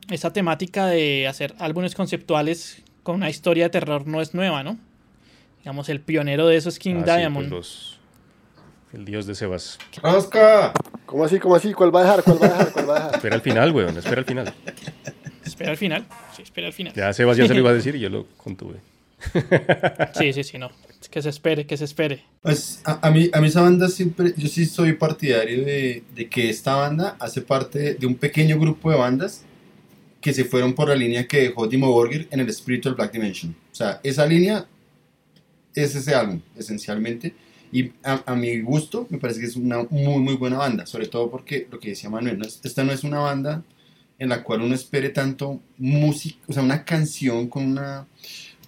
[0.09, 4.77] esa temática de hacer álbumes conceptuales con una historia de terror no es nueva, ¿no?
[5.61, 7.49] Digamos, el pionero de eso es King Ah, sí, Diamond.
[7.49, 7.99] pues los-
[8.93, 9.79] el dios de Sebas.
[10.03, 10.71] ¡Rosca!
[11.07, 11.39] ¿Cómo así?
[11.39, 11.73] ¿Cómo así?
[11.73, 12.23] ¿Cuál va a dejar?
[12.23, 12.71] ¿Cuál va a dejar?
[12.71, 13.15] ¿Cuál va a dejar?
[13.15, 14.53] Espera al final, weón, espera al final.
[15.43, 16.05] espera al final.
[16.35, 16.93] Sí, espera al final.
[16.93, 18.75] Ya Sebas ya se lo iba a decir y yo lo contuve.
[20.13, 20.69] Sí, sí, sí, no.
[21.01, 22.23] Es que se espere, que se espere.
[22.43, 26.29] Pues a, a mí, a mí esa banda siempre, yo sí soy partidario de, de
[26.29, 29.45] que esta banda hace parte de un pequeño grupo de bandas
[30.21, 33.55] que se fueron por la línea que dejó Dimo Borgir en el Spiritual Black Dimension.
[33.71, 34.67] O sea, esa línea
[35.75, 37.33] es ese álbum, esencialmente.
[37.71, 40.85] Y a, a mi gusto, me parece que es una muy, muy buena banda.
[40.85, 43.63] Sobre todo porque lo que decía Manuel, no es- esta no es una banda
[44.17, 48.05] en la cual uno espere tanto música, o sea, una canción con una,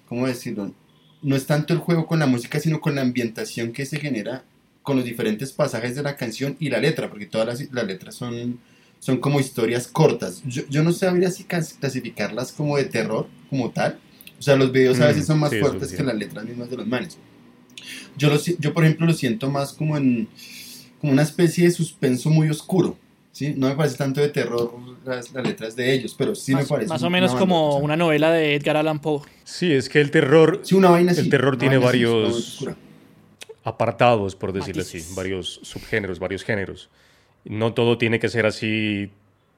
[0.08, 0.74] ¿cómo decirlo?
[1.22, 4.46] No es tanto el juego con la música, sino con la ambientación que se genera
[4.82, 8.16] con los diferentes pasajes de la canción y la letra, porque todas las, las letras
[8.16, 8.60] son,
[9.02, 10.44] son como historias cortas.
[10.46, 14.00] Yo, yo no sabría si clasificarlas como de terror, como tal.
[14.40, 15.96] O sea, los videos a Mm, veces son más sí, fuertes sí.
[15.98, 17.18] que las letras mismas de los manes.
[18.16, 20.28] Yo, lo, si- yo, por ejemplo, lo siento más como en
[21.00, 22.96] como una especie de suspenso muy oscuro.
[23.32, 23.56] ¿sí?
[23.58, 24.72] No me parece tanto de terror
[25.04, 26.90] las, las letras de ellos, pero sí más, me parece.
[26.90, 29.22] más o menos banda, como o sea, una novela de Edgar Allan Poe.
[29.44, 32.64] Sí, es que el terror, Sí, una vaina El terror tiene varios-
[33.64, 35.06] apartados, por decirlo Matices.
[35.08, 36.90] así, varios subgéneros, varios géneros.
[37.46, 39.12] No todo tiene que ser así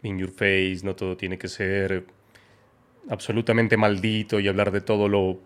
[0.04, 2.06] in your face, no todo tiene que ser
[3.10, 5.40] absolutamente maldito y hablar de todo lo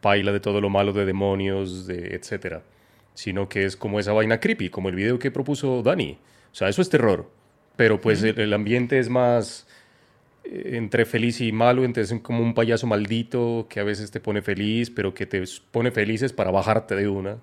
[0.00, 2.62] paila, de todo lo malo de demonios, de etcétera,
[3.14, 6.18] sino que es como esa vaina creepy, como el video que propuso Dani.
[6.52, 7.30] O sea, eso es terror,
[7.76, 9.66] pero pues el, el ambiente es más
[10.44, 14.20] eh, entre feliz y malo, entonces es como un payaso maldito que a veces te
[14.20, 17.38] pone feliz, pero que te pone felices para bajarte de una.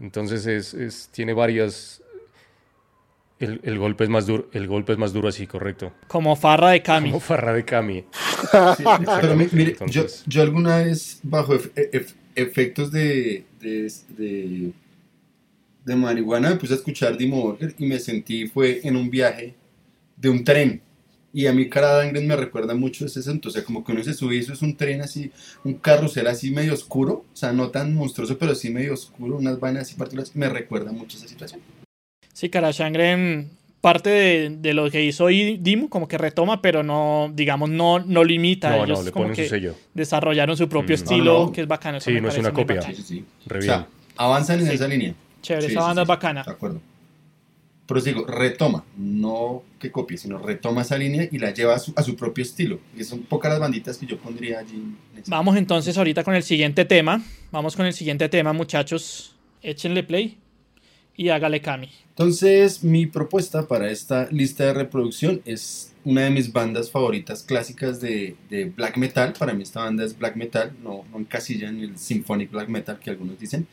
[0.00, 2.02] Entonces es, es- tiene varias.
[3.40, 5.92] El, el golpe es más duro, el golpe es más duro así, correcto.
[6.08, 7.10] Como Farra de Cami.
[7.10, 8.04] Como Farra de Cami.
[8.76, 8.84] Sí,
[9.20, 14.72] pero mi- mire, yo, yo alguna vez bajo ef- ef- efectos de, de, de,
[15.84, 19.54] de marihuana me puse a escuchar Dimo Borger y me sentí, fue en un viaje
[20.16, 20.80] de un tren.
[21.32, 24.02] Y a mí Cara Dangren me recuerda mucho ese asunto, o sea, como que uno
[24.02, 25.30] se sube y eso es un tren así,
[25.62, 29.60] un carrusel así medio oscuro, o sea, no tan monstruoso, pero sí medio oscuro, unas
[29.60, 31.60] vainas así particulares, me recuerda mucho esa situación.
[32.38, 37.68] Sí, Karashangren, parte de, de lo que hizo Dimu, como que retoma, pero no, digamos,
[37.68, 38.70] no, no limita.
[38.76, 39.74] No, Ellos no, le como ponen su que sello.
[39.92, 41.00] desarrollaron su propio Mm.
[41.02, 41.52] estilo, No, no.
[41.52, 41.98] que es bacano.
[41.98, 42.80] eso Sí, no es una copia.
[42.82, 43.24] Sí, sí, sí.
[43.44, 44.74] Re O sea, avanzan en Sí.
[44.74, 45.14] esa línea.
[45.42, 46.44] Chévere, Sí, esa sí, banda sí, es bacana.
[46.44, 46.80] De acuerdo.
[47.88, 51.92] Pero digo, retoma, no que copie, sino retoma esa línea y la lleva a su,
[51.96, 52.78] a su propio estilo.
[52.96, 54.74] Y son pocas las banditas que yo pondría allí.
[54.76, 54.96] en
[55.26, 57.20] Vamos entonces ahorita con el siguiente tema.
[57.50, 59.34] Vamos con el siguiente tema, muchachos.
[59.60, 60.38] Échenle play
[61.18, 61.90] y hágale Cami.
[62.10, 68.00] Entonces, mi propuesta para esta lista de reproducción es una de mis bandas favoritas clásicas
[68.00, 69.34] de, de black metal.
[69.36, 73.00] Para mí esta banda es black metal, no, no encasilla en el symphonic black metal
[73.00, 73.66] que algunos dicen.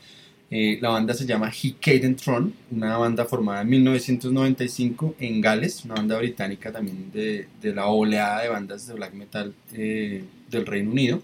[0.50, 5.96] Eh, la banda se llama Hikaden Throne, una banda formada en 1995 en Gales, una
[5.96, 10.92] banda británica también de, de la oleada de bandas de black metal eh, del Reino
[10.92, 11.22] Unido.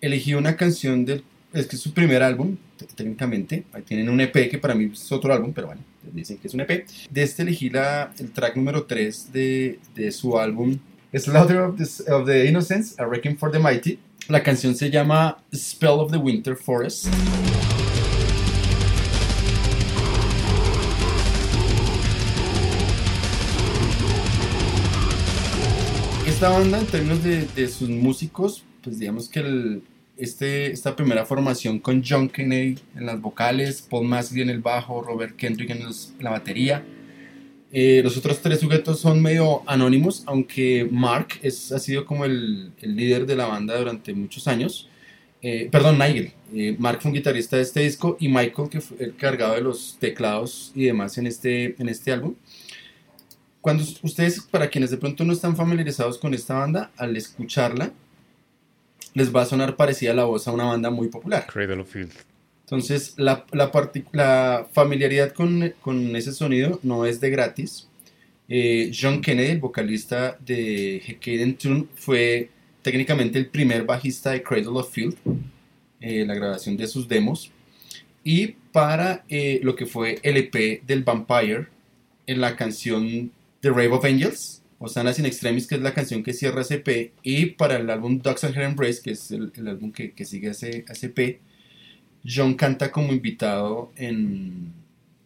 [0.00, 4.50] Elegí una canción del, es que es su primer álbum, técnicamente, ahí tienen un EP
[4.50, 6.86] que para mí es otro álbum, pero bueno, dicen que es un EP.
[7.10, 10.78] De este elegí la, el track número 3 de, de su álbum
[11.12, 13.98] Slaughter of the, of the Innocents, A Requiem for the Mighty.
[14.28, 17.06] La canción se llama Spell of the Winter Forest.
[26.26, 29.82] Esta banda, en términos de, de sus músicos, pues digamos que el-
[30.16, 35.02] este, esta primera formación con John Kennedy en las vocales, Paul Masley en el bajo,
[35.02, 35.80] Robert Kendrick en
[36.20, 36.84] la batería.
[37.72, 42.72] Eh, los otros tres sujetos son medio anónimos, aunque Mark es, ha sido como el,
[42.80, 44.88] el líder de la banda durante muchos años.
[45.46, 46.32] Eh, perdón, Nigel.
[46.54, 49.60] Eh, Mark fue un guitarrista de este disco y Michael, que fue el cargado de
[49.60, 52.34] los teclados y demás en este, en este álbum.
[53.60, 57.92] Cuando ustedes, para quienes de pronto no están familiarizados con esta banda, al escucharla,
[59.14, 61.46] les va a sonar parecida la voz a una banda muy popular.
[61.46, 62.14] Cradle of Filth.
[62.64, 63.70] Entonces, la, la,
[64.12, 67.88] la familiaridad con, con ese sonido no es de gratis.
[68.48, 72.50] Eh, John Kennedy, el vocalista de Hekaden Tune, fue
[72.82, 75.16] técnicamente el primer bajista de Cradle of Field,
[76.00, 77.50] eh, la grabación de sus demos.
[78.22, 81.68] Y para eh, lo que fue el EP del Vampire,
[82.26, 86.22] en la canción The Rave of Angels, o Sanas in Extremis, que es la canción
[86.22, 89.50] que cierra ese EP, y para el álbum Dogs and Her Embrace, que es el,
[89.66, 91.40] álbum que, que sigue ese, ese
[92.22, 94.72] John canta como invitado en,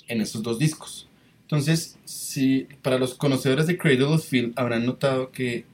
[0.07, 1.09] en estos dos discos.
[1.42, 5.64] Entonces, si, para los conocedores de Cradle of Field habrán notado que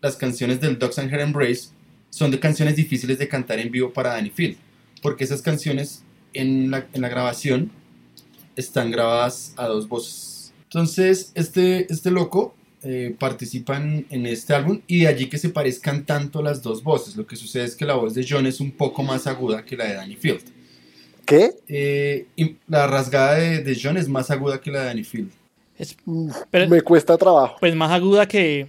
[0.00, 1.70] las canciones del Dogs and Her Embrace
[2.10, 4.56] son de canciones difíciles de cantar en vivo para Danny Field,
[5.02, 7.72] porque esas canciones en la, en la grabación
[8.54, 10.52] están grabadas a dos voces.
[10.64, 12.55] Entonces, este, este loco
[12.88, 17.16] eh, participan en este álbum y de allí que se parezcan tanto las dos voces.
[17.16, 19.76] Lo que sucede es que la voz de John es un poco más aguda que
[19.76, 20.42] la de Danny Field.
[21.24, 21.50] ¿Qué?
[21.66, 25.30] Eh, y la rasgada de, de John es más aguda que la de Danny Field.
[25.76, 27.56] Es, Mm, pero, Me cuesta trabajo.
[27.60, 28.68] pues más aguda que,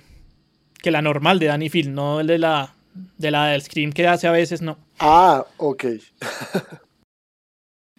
[0.82, 2.73] que la normal de Danny Field, no el de la,
[3.17, 4.77] de la del Scream que hace a veces, no.
[4.99, 5.86] Ah, ok.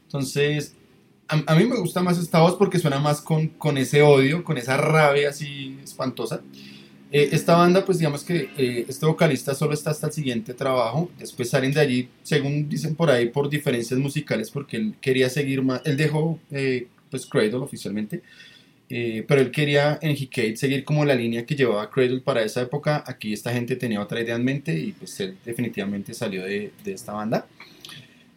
[0.05, 0.75] Entonces,
[1.29, 4.57] a, mí me gusta más esta voz porque suena más con, con ese odio, con
[4.57, 6.41] esa rabia así espantosa.
[7.11, 11.11] Eh, esta banda, pues digamos que eh, este vocalista solo está hasta el siguiente trabajo.
[11.19, 15.63] Después salen de allí, según dicen por ahí, por diferencias musicales, porque él quería seguir
[15.63, 15.83] más.
[15.85, 18.23] Él dejó, eh, pues, Cradle oficialmente.
[18.89, 23.05] pero él quería en Hicate seguir como la línea que llevaba Cradle para esa época.
[23.07, 26.93] Aquí esta gente tenía otra idea en mente y pues él definitivamente salió de, de
[26.93, 27.47] esta banda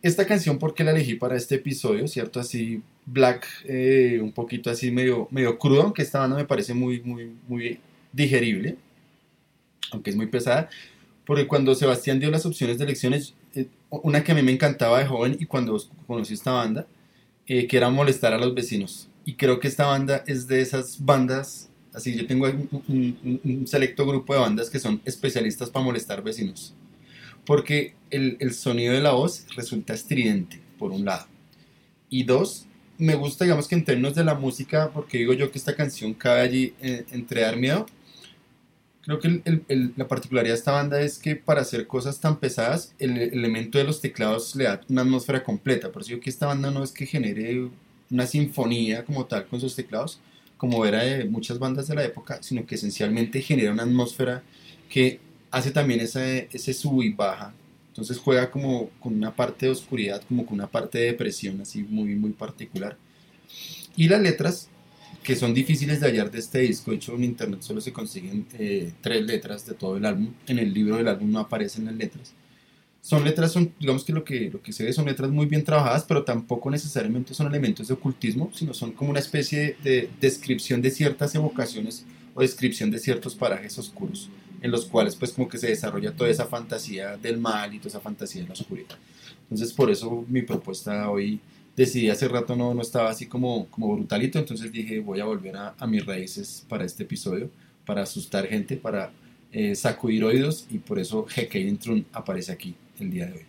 [0.01, 2.39] esta canción porque la elegí para este episodio, ¿cierto?
[2.39, 7.01] Así black, eh, un poquito así medio, medio crudo, aunque esta banda me parece muy,
[7.01, 7.79] muy, muy
[8.11, 8.77] digerible,
[9.91, 10.69] aunque es muy pesada,
[11.25, 14.99] porque cuando Sebastián dio las opciones de elecciones, eh, una que a mí me encantaba
[14.99, 16.87] de joven y cuando conocí esta banda,
[17.47, 19.07] eh, que era molestar a los vecinos.
[19.25, 24.33] Y creo que esta banda es de esas bandas, así yo tengo un, selecto grupo
[24.33, 26.73] de bandas que son especialistas para molestar vecinos
[27.45, 31.27] porque el, el sonido de la voz resulta estridente, por un lado.
[32.09, 32.67] Y dos,
[33.01, 36.13] me gusta, digamos que en términos de la música, porque digo yo que esta canción
[36.13, 37.87] cabe allí eh, entre dar miedo.
[39.01, 39.41] Creo que
[39.95, 43.85] la particularidad de esta banda es que para hacer cosas tan pesadas, el, elemento de
[43.85, 45.91] los teclados le da una atmósfera completa.
[45.91, 47.69] Por eso digo que esta banda no es que genere
[48.11, 50.19] una sinfonía como tal con sus teclados,
[50.57, 54.43] como era de muchas bandas de la época, sino que esencialmente genera una atmósfera
[54.89, 55.19] que
[55.51, 57.53] hace también ese, ese sub y baja.
[57.89, 61.83] Entonces juega como con una parte de oscuridad, como con una parte de depresión así
[61.83, 62.97] muy, muy particular.
[63.97, 64.69] Y las letras,
[65.21, 68.47] que son difíciles de hallar de este disco, de hecho en internet solo se consiguen
[68.57, 71.95] eh, tres letras de todo el álbum, en el libro del álbum no aparecen las
[71.95, 72.33] letras.
[73.01, 75.63] Son letras, son, digamos que lo, que lo que se ve son letras muy bien
[75.63, 80.09] trabajadas, pero tampoco necesariamente son elementos de ocultismo, sino son como una especie de, de
[80.21, 84.29] descripción de ciertas evocaciones o descripción de ciertos parajes oscuros
[84.61, 87.89] en los cuales pues como que se desarrolla toda esa fantasía del mal y toda
[87.89, 88.95] esa fantasía de la oscuridad.
[89.43, 91.39] Entonces por eso mi propuesta hoy
[91.75, 95.55] decidí hace rato no, no estaba así como, como brutalito, entonces dije voy a volver
[95.57, 97.49] a, mis raíces para este episodio,
[97.85, 99.11] para asustar gente, para
[99.51, 103.45] eh, sacudir oídos y por eso Hecate aparece aquí el día de hoy.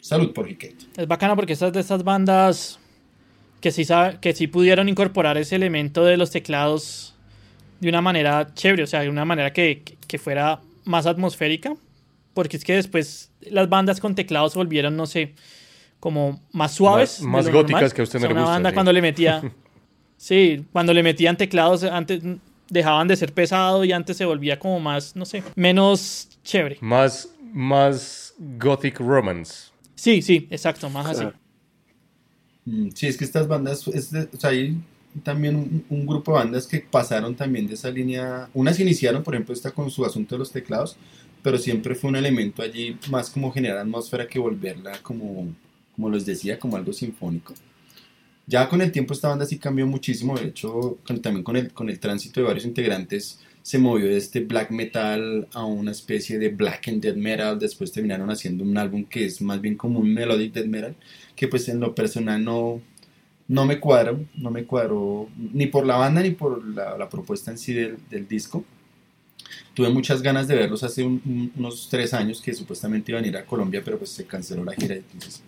[0.00, 0.86] Salud por Hecate.
[0.96, 2.78] Es bacano porque estas de estas bandas
[3.62, 3.86] que sí,
[4.20, 7.13] que sí pudieron incorporar ese elemento de los teclados
[7.84, 11.74] de una manera chévere, o sea, de una manera que, que- fuera más atmosférica.
[12.34, 15.34] Porque es que después las bandas con teclados se volvieron, no sé,
[16.00, 17.20] como más suaves.
[17.22, 17.92] Más- más góticas normal.
[17.94, 18.74] que a usted O no sea, le una gusta, banda sí.
[18.74, 19.42] cuando le metía...
[20.16, 22.22] sí, cuando le metían teclados, antes
[22.68, 26.78] dejaban de ser pesado y antes se volvía como más, no sé, menos chévere.
[26.80, 29.70] Más, más gothic romance.
[29.94, 31.20] Sí, sí, exacto, más así.
[31.20, 31.36] Claro.
[32.64, 34.76] Mm, Sí, es que estas bandas, es de- o sea, hay
[35.22, 38.48] también un, un grupo de bandas que pasaron también de esa línea.
[38.54, 40.96] Unas iniciaron, por ejemplo, esta con su asunto de los teclados,
[41.42, 45.54] pero siempre fue un elemento allí más como generar atmósfera que volverla como,
[45.94, 47.54] como les decía, como algo sinfónico.
[48.46, 51.72] Ya con el tiempo esta banda sí cambió muchísimo, de hecho con- también con el,
[51.72, 56.38] con el tránsito de varios integrantes se movió de este black metal a una especie
[56.38, 60.00] de black and death metal, después terminaron haciendo un álbum que es más bien como
[60.00, 60.94] un melodic death metal,
[61.34, 62.82] que pues en lo personal no,
[63.48, 67.50] no me cuadró, no me cuadró ni por la banda ni por la, la propuesta
[67.50, 68.64] en sí del, del disco.
[69.74, 73.26] Tuve muchas ganas de verlos hace un- un- unos tres años que supuestamente iban a
[73.26, 74.94] ir a Colombia, pero pues se canceló la gira.
[74.94, 75.42] Entonces,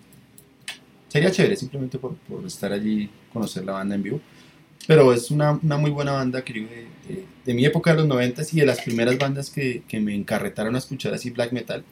[1.08, 4.20] sería chévere simplemente por, por estar allí, conocer la banda en vivo.
[4.86, 7.98] Pero es una, una muy buena banda que yo de, de- de mi época de
[7.98, 11.52] los 90 y de las primeras bandas que, que me encarretaron a escuchar así black
[11.52, 11.82] metal.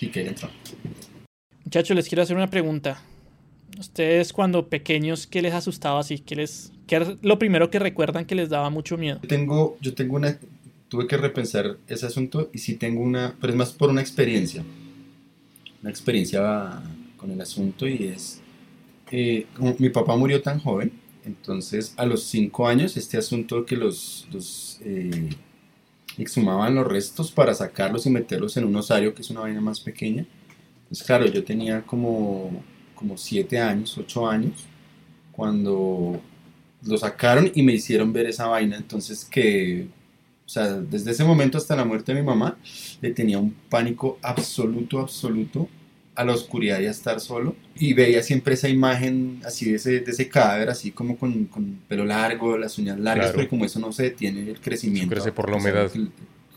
[0.00, 0.48] Y que entró.
[1.64, 3.02] Muchachos, les quiero hacer una pregunta.
[3.78, 6.18] Ustedes cuando pequeños, ¿qué les asustaba así?
[6.18, 9.20] ¿Qué les, qué es lo primero que recuerdan que les daba mucho miedo?
[9.22, 10.38] Yo tengo, yo tengo una,
[10.88, 14.64] tuve que repensar ese asunto y sí tengo una, pero es más por una experiencia,
[15.82, 16.82] una experiencia
[17.16, 18.40] con el asunto y es,
[19.10, 19.46] eh,
[19.78, 20.92] mi papá murió tan joven,
[21.24, 25.30] entonces a los cinco años este asunto que los, los eh,
[26.16, 29.80] exhumaban los restos para sacarlos y meterlos en un osario que es una vaina más
[29.80, 30.26] pequeña,
[30.88, 32.62] pues claro, yo tenía como,
[32.98, 34.64] como siete años, ocho años,
[35.32, 36.20] cuando
[36.84, 38.76] lo sacaron y me hicieron ver esa vaina.
[38.76, 39.86] Entonces que,
[40.46, 42.58] o sea, desde ese momento hasta la muerte de mi mamá,
[43.00, 45.68] le tenía un pánico absoluto, absoluto
[46.16, 47.54] a la oscuridad y a estar solo.
[47.78, 51.78] Y veía siempre esa imagen así de ese, de ese cadáver, así como con, con
[51.86, 53.36] pelo largo, las uñas largas, Claro.
[53.38, 55.14] pero como eso no se detiene el crecimiento.
[55.14, 55.92] crece por la o sea, humedad.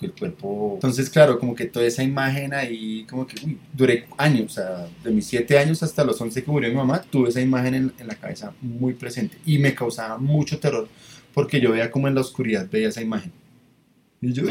[0.02, 0.72] Que el, cuerpo...
[0.74, 4.88] Entonces, claro, como que toda esa imagen ahí, como que uy, duré años, o sea,
[5.04, 7.94] de mis 7 años hasta los 11 que murió mi mamá, tuve esa imagen en,
[7.98, 10.90] en la cabeza muy presente y me causaba mucho terror
[11.34, 13.32] porque yo veía como en la oscuridad veía esa imagen.
[14.22, 14.44] Y yo,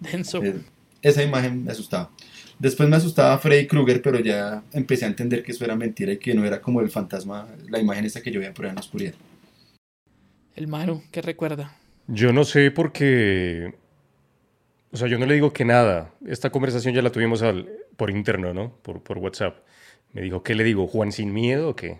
[0.00, 0.42] Denso.
[0.42, 0.60] eh,
[1.02, 2.10] esa imagen me asustaba.
[2.58, 6.18] Después me asustaba Freddy Krueger, pero ya empecé a entender que eso era mentira y
[6.18, 8.76] que no era como el fantasma, la imagen esa que yo veía por ahí en
[8.76, 9.14] la oscuridad.
[10.54, 11.76] El Manu, ¿qué recuerda?
[12.06, 13.74] Yo no sé porque...
[14.94, 16.14] O sea, yo no le digo que nada.
[16.24, 18.76] Esta conversación ya la tuvimos al- por interno, ¿no?
[18.76, 19.58] Por, WhatsApp.
[20.12, 20.86] Me dijo, ¿qué le digo?
[20.86, 21.98] ¿Juan sin miedo o qué?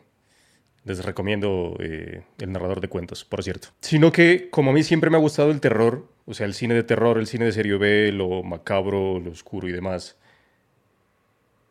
[0.85, 3.69] Les recomiendo eh, El narrador de cuentos, por cierto.
[3.81, 6.75] Sino que, como a mí siempre me ha gustado el terror, o sea, el cine
[6.75, 10.17] de terror, el cine de serie B, lo macabro, lo oscuro y demás,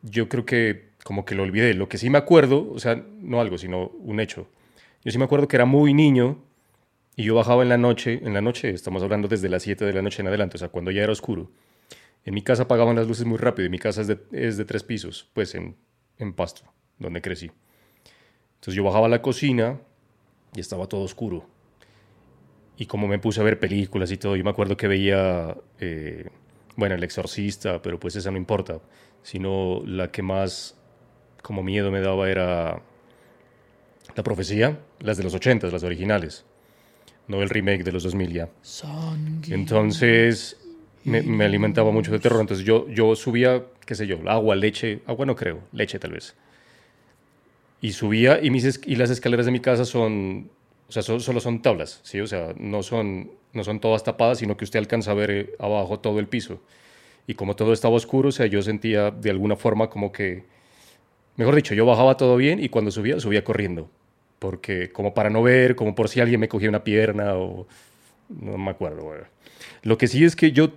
[0.01, 1.73] yo creo que como que lo olvidé.
[1.73, 4.47] Lo que sí me acuerdo, o sea, no algo, sino un hecho.
[5.05, 6.43] Yo sí me acuerdo que era muy niño
[7.15, 9.93] y yo bajaba en la noche, en la noche, estamos hablando desde las 7 de
[9.93, 11.51] la noche en adelante, o sea, cuando ya era oscuro.
[12.25, 14.65] En mi casa apagaban las luces muy rápido y mi casa es de, es de
[14.65, 15.75] tres pisos, pues en,
[16.17, 16.63] en Pasto,
[16.97, 17.51] donde crecí.
[18.55, 19.79] Entonces yo bajaba a la cocina
[20.55, 21.45] y estaba todo oscuro.
[22.77, 26.29] Y como me puse a ver películas y todo, yo me acuerdo que veía, eh,
[26.75, 28.79] bueno, El Exorcista, pero pues esa no importa,
[29.21, 30.79] sino la que más
[31.43, 32.81] como miedo me daba era
[34.15, 36.45] La Profecía, las de los 80, las originales,
[37.27, 38.49] no el remake de los 2000 ya.
[39.53, 40.57] Entonces
[41.03, 42.41] me, me alimentaba mucho de terror.
[42.41, 46.35] Entonces yo, yo subía, qué sé yo, agua, leche, agua no creo, leche tal vez.
[47.81, 50.49] Y subía y, mis, y las escaleras de mi casa son,
[50.87, 52.19] o sea, so- solo son tablas, ¿sí?
[52.21, 55.55] O sea, no son, no son todas tapadas, sino que usted alcanza a ver eh,
[55.59, 56.61] abajo todo el piso.
[57.27, 60.43] Y como todo estaba oscuro, o sea, yo sentía de alguna forma como que,
[61.35, 63.89] mejor dicho, yo bajaba todo bien y cuando subía, subía corriendo.
[64.43, 67.65] Porque como para no ver, como por si alguien me cogía una pierna o...
[68.27, 69.21] No me acuerdo, güey.
[69.83, 70.73] Lo que sí es que yo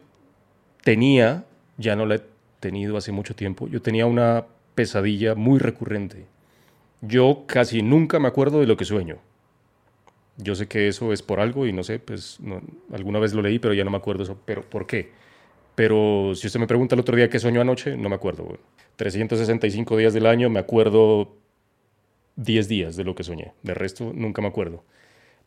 [0.84, 1.46] tenía,
[1.76, 2.22] ya no la he
[2.60, 4.46] tenido hace mucho tiempo, yo tenía una
[4.76, 6.26] pesadilla muy recurrente.
[7.00, 9.18] Yo casi nunca me acuerdo de lo que sueño.
[10.36, 12.38] Yo sé que eso es por algo y no sé, pues
[12.92, 14.38] alguna vez lo leí, pero ya no me acuerdo eso.
[14.44, 15.10] Pero ¿por qué?
[15.74, 18.44] Pero si usted me pregunta el otro día qué soñó anoche, no me acuerdo.
[18.44, 18.58] güey.
[18.94, 21.34] 365 días del año me acuerdo
[22.37, 23.53] 10 días de lo que soñé.
[23.62, 24.84] De resto, nunca me acuerdo.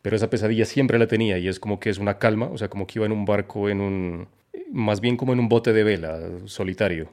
[0.02, 2.68] Pero esa pesadilla siempre la tenía y es como que es una calma, o sea,
[2.70, 4.28] como que iba en un barco, en un,
[4.72, 7.12] más bien como en un bote de vela, solitario.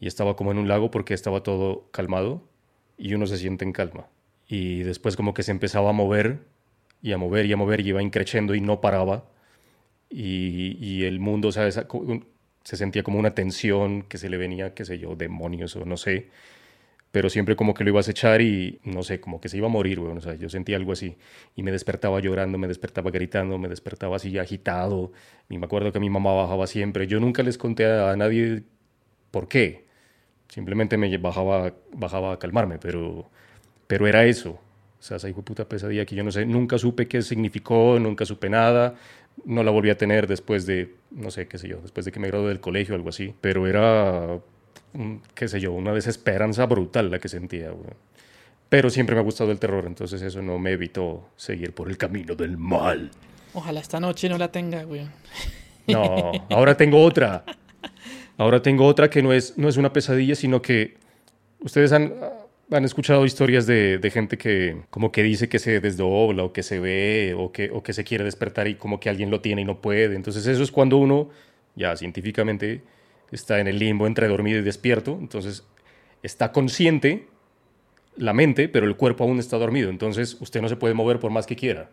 [0.00, 2.42] Y estaba como en un lago porque estaba todo calmado
[2.98, 4.08] y uno se siente en calma.
[4.48, 6.40] Y después como que se empezaba a mover
[7.02, 9.24] y a mover y a mover y iba increciendo y no paraba.
[10.10, 11.50] Y, y el mundo,
[11.88, 12.20] co-
[12.64, 15.96] se sentía como una tensión que se le venía, qué sé yo, demonios o no
[15.96, 16.28] sé
[17.12, 19.66] pero siempre como que lo ibas a echar y no sé, como que se iba
[19.66, 20.18] a morir, weón.
[20.18, 21.16] O sea, yo sentía algo así.
[21.56, 25.12] Y me despertaba llorando, me despertaba gritando, me despertaba así agitado.
[25.48, 27.06] Y me acuerdo que mi mamá bajaba siempre.
[27.08, 28.62] Yo nunca les conté a, nadie
[29.32, 29.86] por qué.
[30.48, 33.28] Simplemente me bajaba, bajaba a calmarme, pero,
[33.86, 34.60] pero era eso.
[35.00, 37.98] O sea, esa hijo de puta pesadilla que yo no sé, nunca supe qué significó,
[37.98, 38.94] nunca supe nada.
[39.44, 42.20] No la volví a tener después de, no sé, qué sé yo, después de que
[42.20, 43.34] me gradué del colegio o algo así.
[43.40, 44.40] Pero era
[45.34, 47.90] qué sé yo, una desesperanza brutal la que sentía, güey.
[48.68, 51.96] Pero siempre me ha gustado el terror, entonces eso no me evitó seguir por el
[51.96, 53.10] camino del mal.
[53.52, 55.06] Ojalá esta noche no la tenga, güey.
[55.88, 57.44] No, ahora tengo otra.
[58.36, 60.96] Ahora tengo otra que no es, no es una pesadilla, sino que
[61.60, 62.14] ustedes han,
[62.70, 66.62] han escuchado historias de, de gente que como que dice que se desdobla o que
[66.62, 69.62] se ve o que, o que se quiere despertar y como que alguien lo tiene
[69.62, 70.14] y no puede.
[70.14, 71.28] Entonces eso es cuando uno,
[71.74, 72.82] ya científicamente,
[73.32, 75.16] está en el limbo entre dormido y despierto.
[75.20, 75.64] Entonces
[76.22, 77.28] está consciente
[78.16, 79.90] la mente, pero el cuerpo aún está dormido.
[79.90, 81.90] Entonces usted no se puede mover por más que quiera.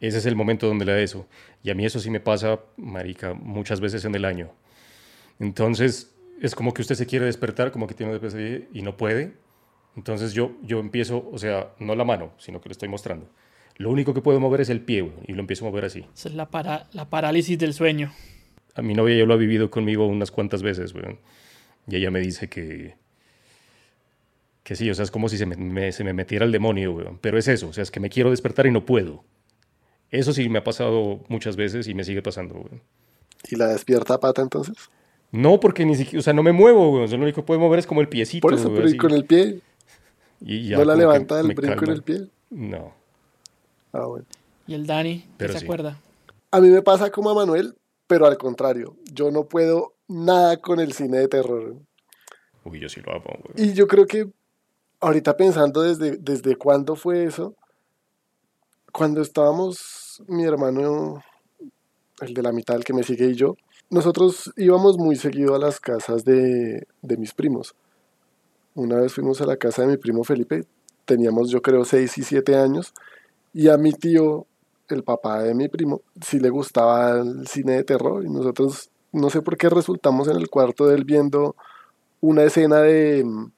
[0.00, 1.26] Ese es el momento donde le da eso.
[1.62, 4.50] Y a mí eso sí me pasa, marica, muchas veces en el año.
[5.40, 8.96] Entonces, es como que usted se quiere despertar, como que tiene una pesadilla y no
[8.96, 9.34] puede.
[9.96, 13.28] Entonces yo, yo empiezo, o sea, no la mano, sino que le estoy mostrando.
[13.76, 16.04] Lo único que puedo mover es el pie, y lo empiezo a mover así.
[16.14, 18.12] Esa es la parálisis del sueño.
[18.74, 21.18] A mi novia ya lo ha vivido conmigo unas cuantas veces, güey.
[21.86, 22.96] Y ella me dice que...
[24.62, 26.92] Que sí, o sea, es como si se me, me- se me metiera el demonio,
[26.92, 27.06] güey.
[27.20, 29.22] Pero es eso, o sea, es que me quiero despertar y no puedo.
[30.10, 32.80] Eso sí me ha pasado muchas veces y me sigue pasando, güey.
[33.50, 34.74] ¿Y la despierta pata entonces?
[35.32, 37.04] No, porque ni siquiera, o sea, no me muevo, güey.
[37.04, 38.42] O sea, lo único que puedo mover es como el piecito.
[38.46, 39.60] Por eso, güey, pero ¿y con el pie?
[40.46, 41.94] Y ya ¿No la levanta del me brinco en calma.
[41.94, 42.20] el pie?
[42.50, 42.92] No.
[43.92, 44.26] Ah, bueno.
[44.66, 45.64] Y el Dani, ¿qué se sí.
[45.64, 45.98] acuerda?
[46.50, 47.74] A mí me pasa como a Manuel,
[48.06, 48.96] pero al contrario.
[49.12, 51.76] Yo no puedo nada con el cine de terror.
[52.64, 53.68] Uy, yo sí lo amo, güey.
[53.68, 54.28] Y yo creo que
[55.00, 57.54] ahorita pensando desde, desde cuándo fue eso,
[58.92, 61.22] cuando estábamos, mi hermano,
[62.20, 63.56] el de la mitad, el que me sigue y yo,
[63.90, 67.74] nosotros íbamos muy seguido a las casas de, de mis primos.
[68.74, 70.64] Una vez fuimos a la casa de mi primo Felipe,
[71.04, 72.94] teníamos yo creo 6 y 7 años,
[73.52, 74.46] y a mi tío,
[74.88, 79.30] el papá de mi primo, sí le gustaba el cine de terror, y nosotros no
[79.30, 81.54] sé por qué resultamos en el cuarto de él viendo
[82.20, 83.50] una escena de mm,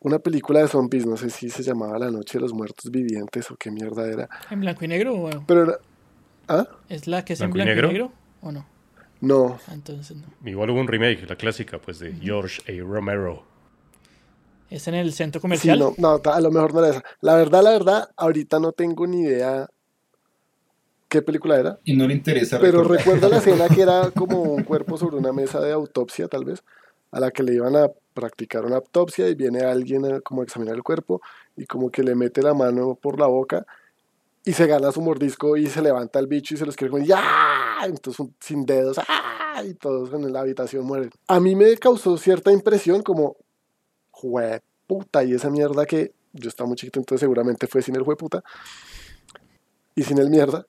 [0.00, 3.50] una película de zombies, no sé si se llamaba La Noche de los Muertos Vivientes
[3.50, 5.78] o qué mierda era, ¿En blanco y negro o pero era...
[6.48, 6.66] ¿Ah?
[6.88, 8.12] es la que es en ¿Blanco y negro?
[8.40, 8.66] o no?
[9.20, 10.26] No, Ah, entonces no.
[10.48, 12.84] Igual hubo un remake, la clásica, pues, de George A.
[12.84, 13.42] Romero.
[14.68, 15.78] ¿Es en el centro sí, comercial?
[15.78, 17.04] no, no, a lo mejor no era esa.
[17.20, 19.66] La verdad, la verdad, ahorita no tengo ni idea
[21.08, 24.64] qué película era, Y no le interesa pero recuerdo la escena que era como un
[24.64, 26.62] cuerpo sobre una mesa de autopsia, tal vez,
[27.12, 30.44] a la que le iban a practicar una autopsia y viene alguien a como a
[30.44, 31.20] examinar el cuerpo
[31.56, 33.66] y como que le mete la mano por la boca
[34.44, 37.06] y se gana su mordisco y se levanta el bicho y se los quiere comer,
[37.06, 37.20] ¡ya!
[37.84, 39.62] Entonces un- sin dedos, ¡ah!
[39.64, 41.10] Y todos en la habitación mueren.
[41.28, 43.36] A mí me causó cierta impresión como,
[44.10, 48.02] jue puta, y esa mierda que yo estaba muy chiquito, entonces seguramente fue sin el
[48.02, 48.42] jueputa
[49.94, 50.66] y sin el mierda.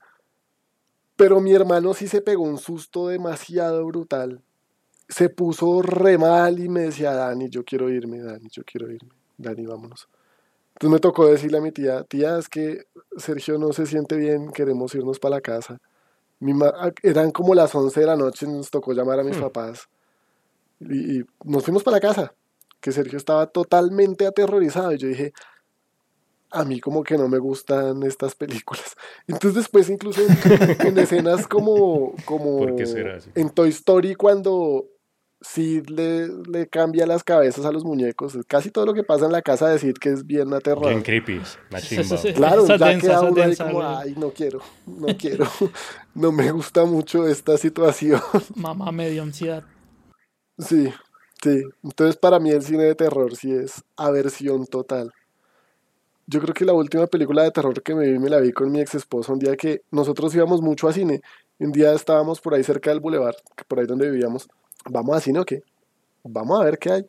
[1.17, 4.41] Pero mi hermano sí se pegó un susto demasiado brutal.
[5.09, 9.09] Se puso re mal y me decía, Dani, yo quiero irme, Dani, yo quiero irme.
[9.37, 10.07] Dani, vámonos.
[10.75, 12.85] Entonces me tocó decirle a mi tía, tía, es que
[13.17, 15.79] Sergio no se siente bien, queremos irnos para la casa.
[16.39, 19.87] Mi ma- eran como las 11 de la noche, nos tocó llamar a mis papás.
[20.79, 22.33] Y, y nos fuimos para la casa,
[22.79, 24.93] que Sergio estaba totalmente aterrorizado.
[24.93, 25.33] Y yo dije,
[26.51, 28.95] a mí como que no me gustan estas películas.
[29.27, 33.29] Entonces después incluso en, en escenas como, como ¿Por qué será así?
[33.35, 34.85] en Toy Story cuando
[35.41, 39.31] Sid le, le cambia las cabezas a los muñecos, casi todo lo que pasa en
[39.31, 40.89] la casa de Sid que es bien aterrador.
[40.89, 41.41] Bien creepy.
[42.33, 43.87] Claro, ya densa, queda uno ahí densa, como, güey.
[43.87, 45.45] ay, no quiero, no quiero,
[46.15, 48.19] no me gusta mucho esta situación.
[48.55, 49.63] Mamá me dio ansiedad.
[50.57, 50.91] Sí,
[51.43, 51.63] sí.
[51.83, 55.13] Entonces para mí el cine de terror sí es aversión total.
[56.27, 58.69] Yo creo que la última película de terror que me vi me la vi con
[58.69, 61.21] mi ex esposa un día que nosotros íbamos mucho a cine.
[61.57, 64.49] Un día estábamos por ahí cerca del bulevar, que por ahí donde vivíamos.
[64.89, 65.63] ¿Vamos a cine o qué?
[66.23, 67.05] Vamos a ver qué hay.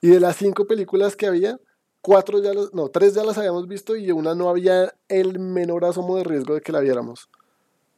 [0.00, 1.60] Y de las cinco películas que había,
[2.00, 5.84] cuatro ya las, no, tres ya las habíamos visto y una no había el menor
[5.84, 7.28] asomo de riesgo de que la viéramos.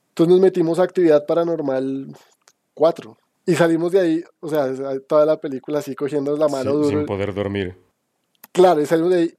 [0.09, 2.14] Entonces nos metimos a actividad paranormal
[2.75, 3.16] 4.
[3.47, 4.72] Y salimos de ahí, o sea,
[5.07, 6.89] toda la película así cogiendo la mano Sin, duro.
[6.89, 7.77] sin poder dormir.
[8.53, 9.35] Claro, y salimos de ahí.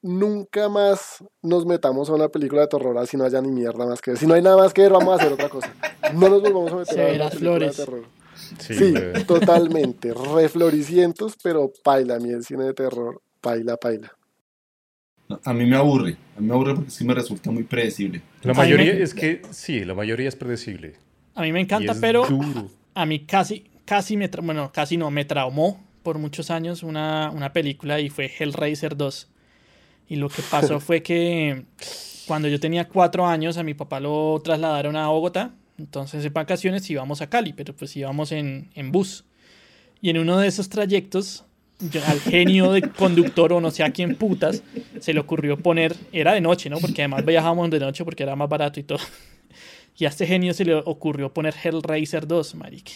[0.00, 4.00] Nunca más nos metamos a una película de terror así no haya ni mierda más
[4.00, 4.18] que ver.
[4.18, 5.72] Si no hay nada más que ver, vamos a hacer otra cosa.
[6.14, 7.76] No nos volvamos a meter a una película flores.
[7.76, 8.04] de terror.
[8.60, 8.94] Sí,
[9.26, 10.14] totalmente.
[10.14, 12.14] Re floricientos, pero paila.
[12.16, 14.12] A mí el cine de terror, paila, paila.
[15.44, 16.16] A mí me aburre.
[16.36, 18.22] A mí me aburre porque sí me resulta muy predecible.
[18.42, 20.94] La Ay, mayoría me- es que, sí, la mayoría es predecible.
[21.34, 22.68] A mí me encanta, pero duro.
[22.94, 27.30] a mí casi, casi me, tra- bueno, casi no, me traumó por muchos años una,
[27.34, 29.28] una película y fue Hellraiser 2.
[30.08, 31.64] Y lo que pasó fue que
[32.26, 35.52] cuando yo tenía cuatro años a mi papá lo trasladaron a Bogotá.
[35.78, 39.24] Entonces en vacaciones íbamos a Cali, pero pues íbamos en, en bus.
[40.00, 41.44] Y en uno de esos trayectos,
[41.92, 44.62] yo- al genio de conductor o no sé a quién putas,
[45.00, 46.78] se le ocurrió poner, era de noche, ¿no?
[46.78, 48.98] Porque además viajábamos de noche porque era más barato y todo.
[50.00, 52.92] Y a este genio se le ocurrió poner Hellraiser 2, marique.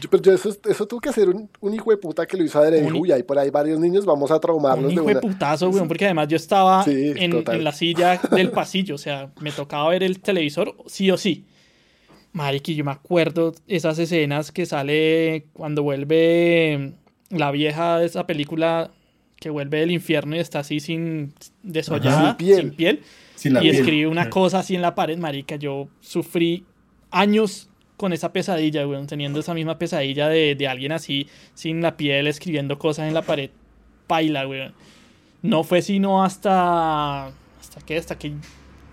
[0.00, 2.44] Yo, pero yo eso, eso tuvo que hacer un, un hijo de puta que lo
[2.44, 2.90] hizo adrede.
[2.90, 5.20] Uy, hay por ahí varios niños, vamos a traumarlos Un hijo de una.
[5.20, 9.52] putazo, weón, porque además yo estaba Sí, en, la silla del pasillo, o sea, me
[9.52, 11.44] tocaba ver el televisor sí o sí.
[12.32, 16.94] Marique, yo me acuerdo esas escenas que sale cuando vuelve
[17.28, 18.90] la vieja de esa película
[19.36, 22.60] que vuelve del infierno y está así sin desollada, Sin piel.
[22.60, 23.02] sin piel,
[23.42, 23.74] Sin la y piel.
[23.74, 25.56] escribe una cosa así en la pared, marica.
[25.56, 26.64] Yo sufrí
[27.10, 31.96] años con esa pesadilla, weón, teniendo esa misma pesadilla de, de alguien así, sin la
[31.96, 33.50] piel, escribiendo cosas en la pared.
[34.06, 34.74] Paila, weón.
[35.42, 37.26] No fue sino hasta.
[37.26, 37.96] ¿Hasta qué?
[37.96, 38.32] Hasta que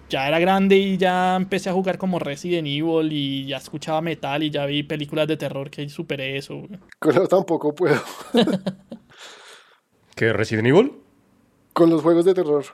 [0.10, 4.42] ya era grande y ya empecé a jugar como Resident Evil y ya escuchaba metal
[4.42, 6.80] y ya vi películas de terror que superé eso, weón.
[6.98, 8.02] Con eso tampoco puedo.
[10.16, 10.94] ¿Qué, Resident Evil?
[11.74, 12.66] Con los juegos de terror.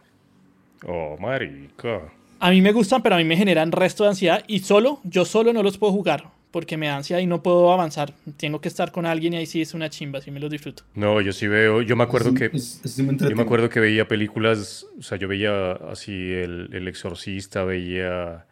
[0.88, 2.02] Oh, marica.
[2.40, 5.26] A mí me gustan, pero a mí me generan resto de ansiedad y solo, yo
[5.26, 8.14] solo no los puedo jugar porque me da ansiedad y no puedo avanzar.
[8.38, 10.84] Tengo que estar con alguien y ahí sí es una chimba, sí me los disfruto.
[10.94, 12.50] No, yo sí veo, yo me acuerdo que...
[12.54, 12.82] es-
[13.30, 18.46] Yo me acuerdo que veía películas, o sea, yo veía así el, el Exorcista, veía,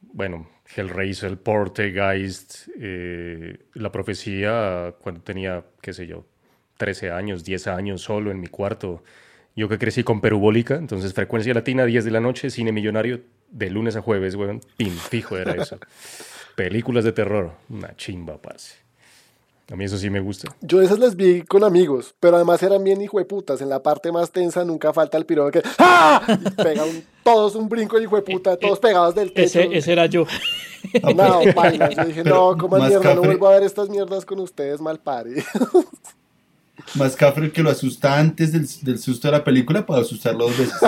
[0.00, 6.24] bueno, Hellraiser, Poltergeist, eh, La Profecía, cuando tenía, qué sé yo,
[6.78, 9.02] 13 años, 10 años, solo en mi cuarto.
[9.56, 13.20] Yo que crecí con Perubólica, entonces frecuencia latina, 10 de la noche, cine millonario,
[13.50, 14.60] de lunes a jueves, weón.
[14.76, 15.78] Pin, fijo era eso.
[16.56, 18.76] Películas de terror, una chimba, parce.
[19.72, 20.52] A mí eso sí me gusta.
[20.62, 23.60] Yo esas las vi con amigos, pero además eran bien hijueputas.
[23.60, 26.22] En la parte más tensa nunca falta el piro que ¡Ah!
[26.44, 29.60] Y pega un- todos un brinco de hijueputa, todos pegados del techo.
[29.60, 30.26] Ese, ese era yo.
[31.14, 31.88] No, baila.
[31.90, 34.98] Yo dije, Pero no, como mierda, no vuelvo a ver estas mierdas con ustedes, mal
[34.98, 35.34] pari.
[36.94, 40.46] Más cafre el que lo asusta antes del, del susto de la película para asustarlo
[40.48, 40.78] dos veces.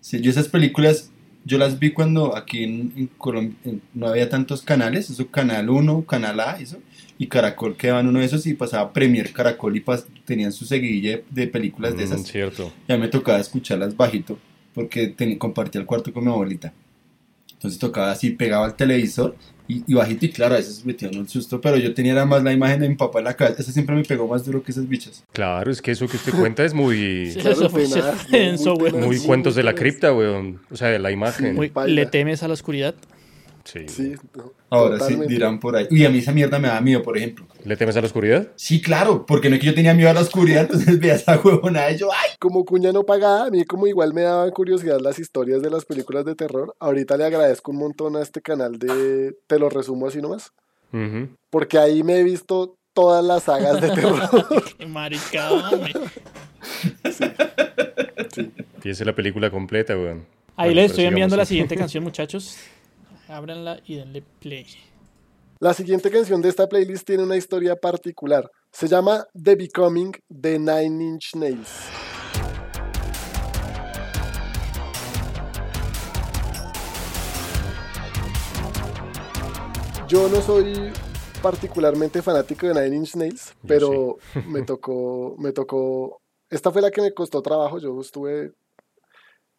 [0.00, 1.10] Sí, yo esas películas,
[1.44, 5.70] yo las vi cuando aquí en, en Colombia en- no había tantos canales, eso Canal
[5.70, 6.78] 1, Canal A, eso,
[7.18, 11.16] y Caracol quedaban uno de esos y pasaba Premier Caracol y pas- tenían su seguidilla
[11.18, 12.22] de, de películas de Mm, esas.
[12.26, 12.72] cierto.
[12.88, 14.38] Ya me tocaba escucharlas bajito
[14.74, 16.72] porque tenía, compartía el cuarto con mi abuelita.
[17.62, 19.36] Entonces tocaba así, pegaba al televisor
[19.68, 22.42] y, y bajito y claro, a veces metían un susto, pero yo tenía era más
[22.42, 23.62] la imagen de mi papá en la cabeza.
[23.62, 25.22] Esa siempre me pegó más duro que esas bichas.
[25.32, 27.78] Claro, es que eso que usted cuenta es muy, Sí, Claro, ¿no?
[28.32, 30.60] denso, Muy muy Sí, cuentos de la cripta, weón.
[30.72, 31.54] O sea, de la imagen.
[31.54, 31.94] Muy- Baila.
[31.94, 32.96] ¿Le temes a la oscuridad?
[33.64, 33.88] Sí.
[33.88, 35.26] Sí, no, Ahora totalmente.
[35.28, 35.86] sí dirán por ahí.
[35.90, 37.46] Uy, a mí esa mierda me da miedo, por ejemplo.
[37.64, 38.48] ¿Le temes a la oscuridad?
[38.56, 41.38] Sí, claro, porque no es que yo tenía miedo a la oscuridad, entonces veía esa
[41.40, 42.30] huevona y yo, ¡ay!
[42.38, 45.84] Como cuña no pagada, a mí como igual me daban curiosidad las historias de las
[45.84, 46.74] películas de terror.
[46.80, 50.52] Ahorita le agradezco un montón a este canal de Te lo resumo así nomás.
[51.50, 54.20] Porque ahí me he visto todas las sagas de terror.
[55.78, 55.92] Güey.
[58.80, 60.26] Fíjese la película completa, weón.
[60.56, 62.56] Ahí Bueno, les estoy enviando la siguiente canción, muchachos.
[63.32, 64.66] Ábranla y denle play.
[65.58, 68.50] La siguiente canción de esta playlist tiene una historia particular.
[68.70, 71.88] Se llama The Becoming de Nine Inch Nails.
[80.08, 80.92] Yo no soy
[81.40, 86.20] particularmente fanático de Nine Inch Nails, pero me tocó, me tocó.
[86.50, 87.78] Esta fue la que me costó trabajo.
[87.78, 88.52] Yo estuve,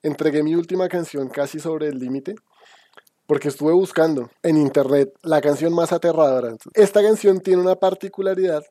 [0.03, 2.35] entregué mi última canción casi sobre el límite
[3.25, 6.55] porque estuve buscando en internet la canción más aterradora.
[6.73, 8.63] Esta canción tiene una particularidad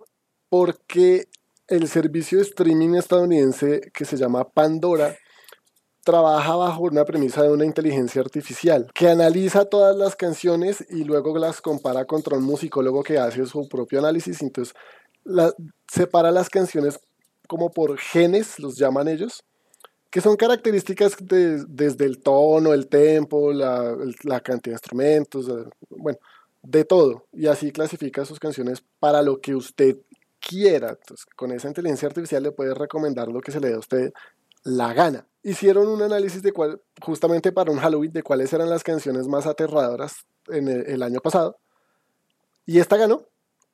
[0.49, 1.29] porque
[1.69, 5.17] el servicio de streaming estadounidense que se llama Pandora
[6.05, 11.39] trabaja bajo una premisa de una inteligencia artificial que analiza todas las canciones y luego
[11.39, 14.43] las compara contra un musicólogo que hace su propio análisis.
[14.43, 14.75] Entonces
[15.91, 16.99] separa las canciones
[17.47, 19.45] como por genes, los llaman ellos,
[20.13, 25.65] que son características de- desde el tono, el tempo, la, la cantidad de instrumentos, eh,
[25.91, 26.19] bueno,
[26.63, 27.27] de todo.
[27.33, 29.97] Y así clasifica sus canciones para lo que usted
[30.39, 30.91] quiera.
[30.91, 34.13] Entonces, con esa inteligencia artificial le puede recomendar lo que se le dé a usted
[34.65, 35.27] la gana.
[35.43, 39.47] Hicieron un análisis de cuál, justamente para un Halloween, de cuáles eran las canciones más
[39.47, 41.57] aterradoras en el, el año pasado.
[42.67, 43.27] Y esta ganó.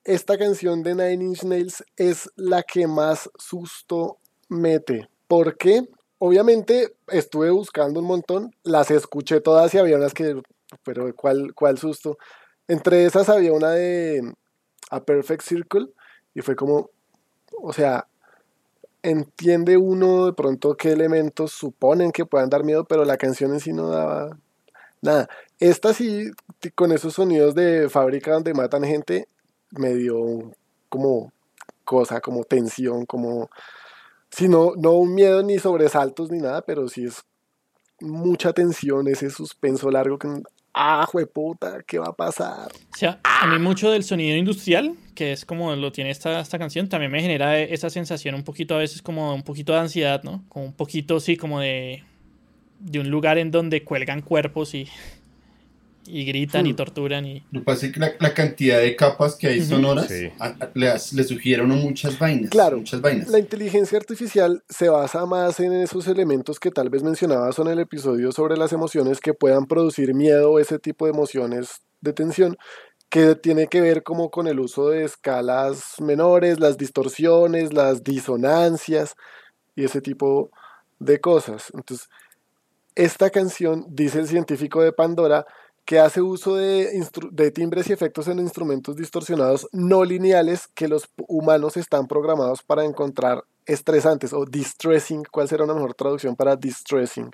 [0.05, 4.19] Esta canción de Nine Inch Nails es la que más susto
[4.49, 5.11] mete.
[5.27, 5.87] ¿Por qué?
[6.19, 10.41] Obviamente estuve buscando un montón, las escuché todas y había unas que,
[10.83, 12.19] pero ¿cuál, cuál susto?
[12.67, 14.35] Entre esas había una de
[14.91, 15.89] A Perfect Circle
[16.35, 16.91] y fue como,
[17.63, 18.09] o sea,
[19.03, 23.61] entiende uno de pronto qué elementos suponen que puedan dar miedo, pero la canción en
[23.61, 24.37] sí no daba
[25.01, 25.29] nada.
[25.61, 26.31] Esta sí,
[26.75, 29.29] con esos sonidos de fábrica donde matan gente,
[29.71, 30.53] me dio
[30.89, 31.33] como
[31.85, 33.51] cosa, como tensión, como...
[34.31, 37.25] Sí, no, no un miedo ni sobresaltos ni nada, pero sí es
[38.01, 40.29] mucha tensión, ese suspenso largo que...
[40.75, 42.71] Ah, jueputa, ¿qué va a pasar?
[42.71, 46.59] O sea, a mí mucho del sonido industrial, que es como lo tiene esta, esta
[46.59, 50.23] canción, también me genera esa sensación un poquito a veces como un poquito de ansiedad,
[50.23, 50.45] ¿no?
[50.49, 52.05] Como un poquito, sí, como de,
[52.79, 54.89] de un lugar en donde cuelgan cuerpos y,
[56.09, 56.77] y gritan y Hmm.
[56.77, 57.45] torturan y...
[57.51, 60.31] Lo que pasa es que la, la cantidad de capas que hay sonoras Sí.
[60.39, 62.51] a- a- le, le muchas vainas.
[62.51, 63.29] Claro, Muchas vainas.
[63.29, 67.79] La inteligencia artificial se basa más en esos elementos que tal vez mencionabas en el
[67.79, 72.57] episodio sobre las emociones que puedan producir miedo o ese tipo de emociones de tensión,
[73.11, 79.15] que tiene que ver como con el uso de escalas menores, las distorsiones, las disonancias
[79.75, 80.51] y ese tipo
[80.99, 81.73] de cosas.
[81.75, 82.09] Entonces,
[82.95, 85.47] esta canción, dice el científico de Pandora,
[85.89, 91.79] que hace uso de, timbres y efectos en instrumentos distorsionados no lineales que los humanos
[91.79, 95.23] están programados para encontrar estresantes o distressing.
[95.33, 97.31] ¿Cuál será una mejor traducción para distressing?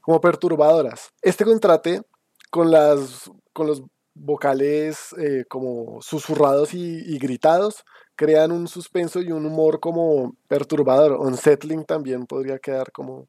[0.00, 1.10] Como perturbadoras.
[1.20, 2.00] Este contrate
[2.48, 3.82] con, las, con los
[4.14, 7.84] vocales eh, como susurrados y, y gritados
[8.14, 11.18] crean un suspenso y un humor como perturbador.
[11.18, 13.26] Unsettling también podría quedar como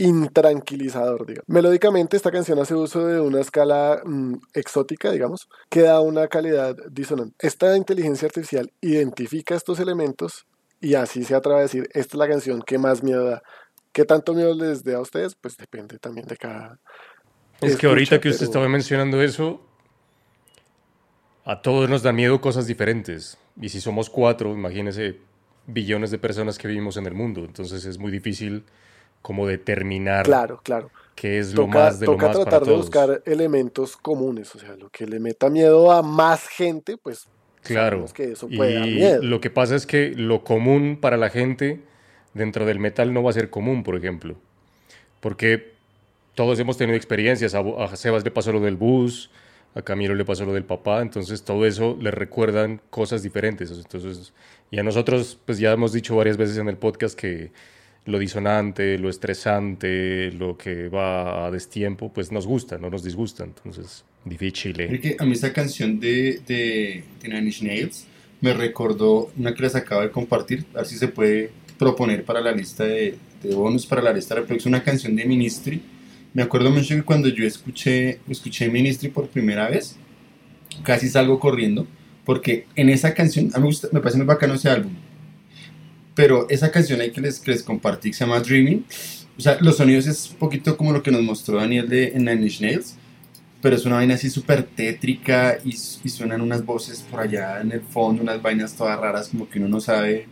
[0.00, 1.48] intranquilizador, digamos.
[1.48, 6.74] Melódicamente esta canción hace uso de una escala mm, exótica, digamos, que da una calidad
[6.90, 7.34] disonante.
[7.38, 10.46] Esta inteligencia artificial identifica estos elementos
[10.80, 13.42] y así se atreve a decir, esta es la canción que más miedo da.
[13.92, 15.34] ¿Qué tanto miedo les dé a ustedes?
[15.34, 16.78] Pues depende también de cada...
[17.60, 19.60] Es que ahorita escucha, que usted pero- estaba mencionando eso,
[21.44, 23.36] a todos nos da miedo cosas diferentes.
[23.60, 25.18] Y si somos cuatro, imagínese
[25.66, 27.44] billones de personas que vivimos en el mundo.
[27.44, 28.64] Entonces es muy difícil
[29.22, 30.90] como determinar Claro, claro.
[31.14, 32.80] qué es lo más de lo toca más para tratar de todos.
[32.86, 37.28] buscar elementos comunes, o sea, lo que le meta miedo a más gente, pues
[37.62, 38.06] Claro.
[38.14, 39.22] que eso puede dar Y miedo.
[39.22, 41.82] lo que pasa es que lo común para la gente
[42.32, 44.36] dentro del metal no va a ser común, por ejemplo.
[45.20, 45.74] Porque
[46.34, 47.54] todos hemos tenido experiencias.
[47.54, 49.30] A, a Sebas le pasó lo del bus,
[49.74, 51.02] a Camilo le pasó lo del papá.
[51.02, 53.70] Entonces todo eso le recuerdan cosas diferentes.
[53.70, 54.32] Entonces,
[54.70, 57.52] y a nosotros, pues ya hemos dicho varias veces en el podcast que
[58.06, 63.44] lo disonante, lo estresante, lo que va a destiempo, pues nos gusta, no nos disgusta.
[63.44, 64.80] Entonces, difícil.
[64.80, 65.16] ¿eh?
[65.18, 68.06] A mí esta canción de, de, de Nine Inch Nails
[68.40, 72.40] me recordó una que les acabo de compartir, a ver si se puede proponer para
[72.40, 75.82] la lista de, de bonus, para la lista de reproducción, una canción de Ministry.
[76.32, 79.96] Me acuerdo mucho que cuando yo escuché, escuché Ministry por primera vez,
[80.82, 81.86] casi salgo corriendo,
[82.24, 84.92] porque en esa canción, a mí me, gusta, me parece muy bacano ese álbum,
[86.20, 88.84] pero esa canción ahí que les, que les compartí, que se llama Dreaming,
[89.38, 92.26] o sea, los sonidos es un poquito como lo que nos mostró Daniel de en
[92.26, 92.94] Nine Inch Nails,
[93.62, 97.72] pero es una vaina así súper tétrica y, y suenan unas voces por allá en
[97.72, 100.28] el fondo, unas vainas todas raras como que uno no sabe,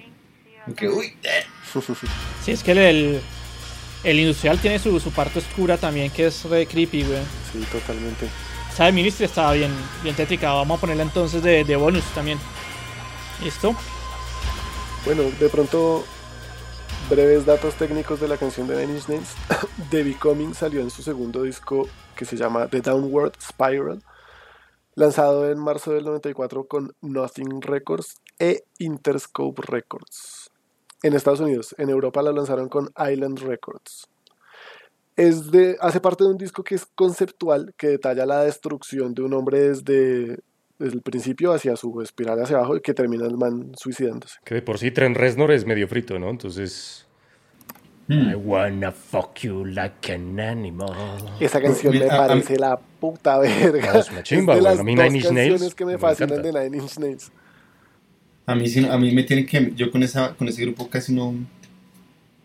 [0.66, 1.44] como que, uy, eh.
[2.44, 3.20] Sí, es que el, el,
[4.04, 7.22] el industrial tiene su, su parte oscura también, que es re creepy, güey.
[7.50, 8.26] Sí, totalmente.
[8.76, 9.72] Sabe, Ministry estaba bien,
[10.02, 10.52] bien tétrica.
[10.52, 12.38] Vamos a ponerla entonces de, de bonus también.
[13.42, 13.74] ¿Listo?
[15.04, 16.04] Bueno, de pronto,
[17.08, 19.34] breves datos técnicos de la canción de Nine Inch Nails.
[19.90, 24.02] The Becoming salió en su segundo disco que se llama The Downward Spiral,
[24.94, 30.50] lanzado en marzo del 94 con Nothing Records e Interscope Records.
[31.02, 34.08] En Estados Unidos, en Europa la lanzaron con Island Records.
[35.16, 39.22] Es de, hace parte de un disco que es conceptual, que detalla la destrucción de
[39.22, 40.40] un hombre desde,
[40.78, 44.38] desde el principio hacia su espiral hacia abajo y que termina el man suicidándose.
[44.44, 46.30] Que de por sí Trent Reznor es medio frito, ¿no?
[46.30, 47.04] Entonces...
[48.10, 48.30] Hmm.
[48.30, 50.88] I wanna fuck you like an animal.
[51.40, 53.92] Esa canción me parece la puta verga.
[53.92, 54.72] No, es una chimba, de güey.
[54.72, 56.58] las A mí dos Nine Inch Nails canciones que me me fascinan encanta.
[56.58, 57.32] de Nine Inch Nails.
[58.46, 61.34] A mí, a mí me tienen que, yo con, esa, con ese grupo casi no,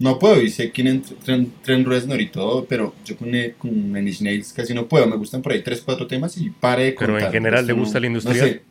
[0.03, 3.55] no puedo, y sé quién es Trent, Trent Reznor y todo, pero yo con, eh,
[3.57, 6.83] con Nine Nails casi no puedo, me gustan por ahí tres, cuatro temas y pare
[6.85, 8.49] de Pero en contar, general, ¿le no- gusta la no industrial?
[8.49, 8.61] sé.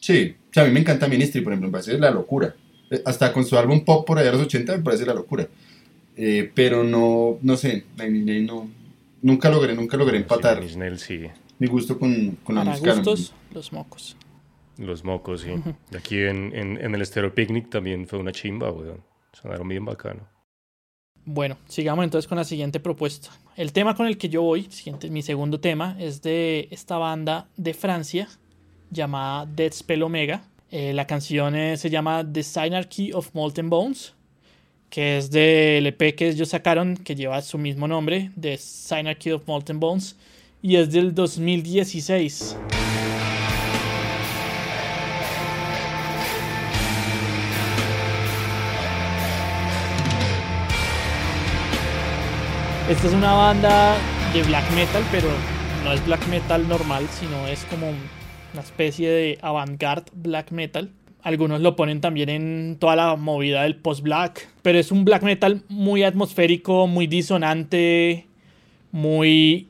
[0.00, 2.54] Sí, o sea, a mí me encanta Ministry, por ejemplo, me parece la locura.
[2.90, 5.48] Eh, Hasta con su álbum pop por allá de los 80 me parece la locura.
[6.16, 8.68] Eh, pero no, no sé, Nine no,
[9.22, 11.20] nunca logré, nunca logré empatar Sí, Nails, sí.
[11.58, 12.94] mi gusto con, con la Para música.
[12.96, 14.16] gustos, los mocos.
[14.78, 15.50] Los mocos, sí.
[15.92, 19.00] Y Aquí en, en, en el Stereo Picnic también fue una chimba, weón.
[19.32, 20.28] Sonaron bien bacano.
[21.24, 23.30] Bueno, sigamos entonces con la siguiente propuesta.
[23.56, 27.46] El tema con el que yo voy, siguiente, mi segundo tema, es de esta banda
[27.56, 28.28] de Francia
[28.90, 30.42] llamada Dead Spell Omega.
[30.70, 34.14] Eh, la canción eh, se llama The Synarchy of Molten Bones,
[34.90, 39.46] que es del EP que ellos sacaron, que lleva su mismo nombre, The Synarchy of
[39.46, 40.16] Molten Bones,
[40.60, 42.56] y es del 2016.
[52.92, 53.96] Esta es una banda
[54.34, 55.28] de black metal, pero
[55.82, 60.90] no es black metal normal, sino es como una especie de avant-garde black metal.
[61.22, 65.62] Algunos lo ponen también en toda la movida del post-black, pero es un black metal
[65.70, 68.26] muy atmosférico, muy disonante,
[68.90, 69.68] muy,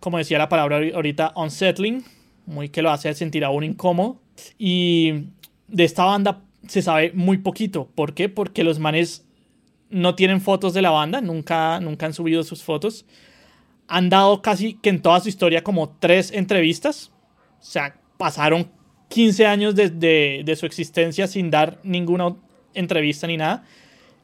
[0.00, 2.04] como decía la palabra ahorita, unsettling,
[2.46, 4.18] muy que lo hace sentir a uno incómodo.
[4.58, 5.26] Y
[5.68, 7.90] de esta banda se sabe muy poquito.
[7.94, 8.30] ¿Por qué?
[8.30, 9.26] Porque los manes
[9.90, 13.04] no tienen fotos de la banda, nunca, nunca han subido sus fotos.
[13.88, 17.10] Han dado casi que en toda su historia como tres entrevistas.
[17.60, 18.70] O sea, pasaron
[19.08, 22.36] 15 años de, de- de su existencia sin dar ninguna
[22.74, 23.64] entrevista ni nada.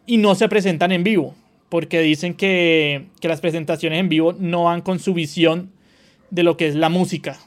[0.06, 1.34] Y no se presentan en vivo.
[1.68, 5.72] Porque dicen que, que las presentaciones en vivo no van con su visión
[6.30, 7.38] de lo que es la música.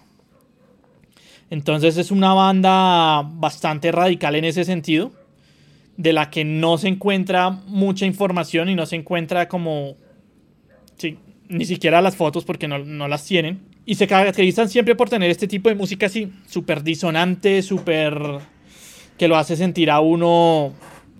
[1.49, 5.11] Entonces es una banda bastante radical en ese sentido
[5.99, 9.97] de la que no se encuentra mucha información y no se encuentra como
[10.95, 11.17] sí,
[11.49, 13.59] ni siquiera las fotos porque no, no las tienen.
[13.85, 18.17] Y se caracterizan siempre por tener este tipo de música así, súper disonante, súper...
[19.17, 20.73] que lo hace sentir a uno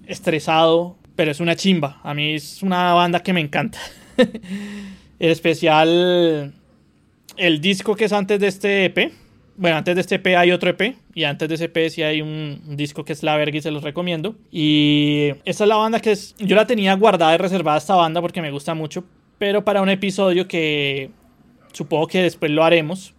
[0.08, 2.00] estresado, pero es una chimba.
[2.02, 3.80] A mí es una banda que me encanta.
[4.18, 6.54] en especial
[7.36, 9.12] el disco que es antes de este EP,
[9.60, 12.22] bueno, antes de este EP hay otro EP y antes de ese EP sí hay
[12.22, 14.36] un, disco que es La Verga y se los recomiendo.
[14.52, 18.22] Y esta es la banda que es, yo la tenía guardada y reservada esta banda
[18.22, 19.04] porque me gusta mucho,
[19.38, 21.10] pero para un episodio que
[21.74, 23.14] supongo que después lo haremos,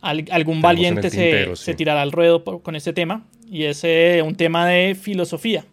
[0.00, 4.20] al- algún en valiente se, tirará al ruedo por- con este tema y es eh,
[4.24, 5.64] un tema de filosofía.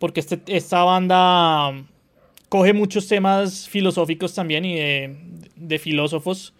[0.00, 1.72] Porque este, esta banda
[2.48, 5.16] coge muchos temas filosóficos también y de,
[5.54, 6.54] de filósofos,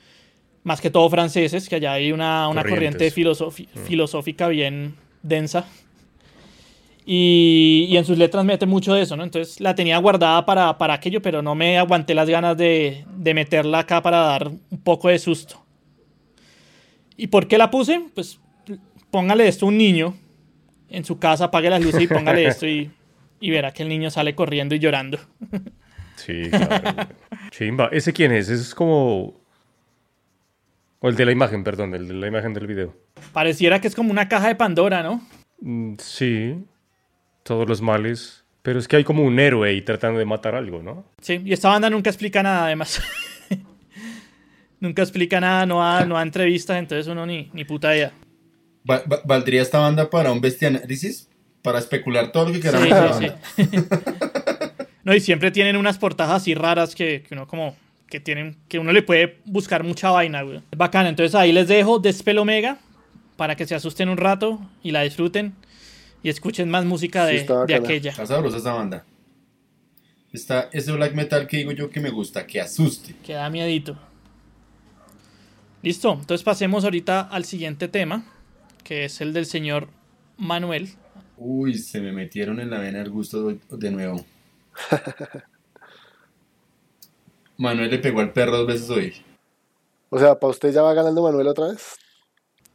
[0.67, 5.65] más que todo franceses, que allá hay una, una corriente filosofi- filosófica bien densa.
[7.05, 9.23] Y, y en sus letras mete mucho de eso, ¿no?
[9.23, 13.33] Entonces la tenía guardada para, para aquello, pero no me aguanté las ganas de, de
[13.33, 15.65] meterla acá para dar un poco de susto.
[17.17, 18.01] ¿Y por qué la puse?
[18.13, 18.41] Pues
[19.13, 20.17] póngale esto a un niño
[20.89, 22.91] en su casa, apague las luces y póngale esto y,
[23.39, 25.21] y verá que el niño sale corriendo y llorando.
[26.17, 27.09] Sí, claro.
[27.53, 27.89] Chimba.
[27.93, 28.49] ¿Ese quién es?
[28.49, 29.46] Ese es como...
[31.01, 32.95] O el de la imagen, perdón, el de la imagen del video.
[33.33, 35.27] Pareciera que es como una caja de Pandora, ¿no?
[35.61, 36.57] Mm, Sí,
[37.43, 38.45] todos los males.
[38.63, 41.05] Pero es que hay como un héroe ahí tratando de matar algo, ¿no?
[41.21, 43.01] Sí, y esta banda nunca explica nada, además.
[44.81, 48.13] nunca explica nada, no da, no da entrevistas, entonces uno ni, ni puta idea.
[48.89, 51.29] Va- va- ¿Valdría esta banda para un bestianálisis?
[51.63, 53.39] Para especular todo lo que Sí, queramos de la sí, banda.
[53.57, 54.85] sí.
[55.05, 57.77] no, y siempre tienen unas portadas así raras que, que uno como
[58.09, 60.59] que tienen que uno le puede buscar mucha vaina, güey.
[60.71, 62.79] Es bacana, entonces ahí les dejo Despel Omega
[63.37, 65.55] para que se asusten un rato y la disfruten
[66.23, 68.11] y escuchen más música de, de aquella.
[68.11, 69.05] Está sabrosa esa banda.
[70.33, 73.15] Está ese black metal que digo yo que me gusta, que asuste.
[73.25, 73.99] Que da miedito.
[75.83, 78.25] Listo, entonces pasemos ahorita al siguiente tema,
[78.83, 79.89] que es el del señor
[80.37, 80.91] Manuel.
[81.37, 84.25] Uy, se me metieron en la vena el gusto de, de nuevo.
[87.59, 89.15] Manuel le pegó al perro dos veces hoy.
[90.11, 91.97] O sea, ¿para usted ya va ganando Manuel otra vez?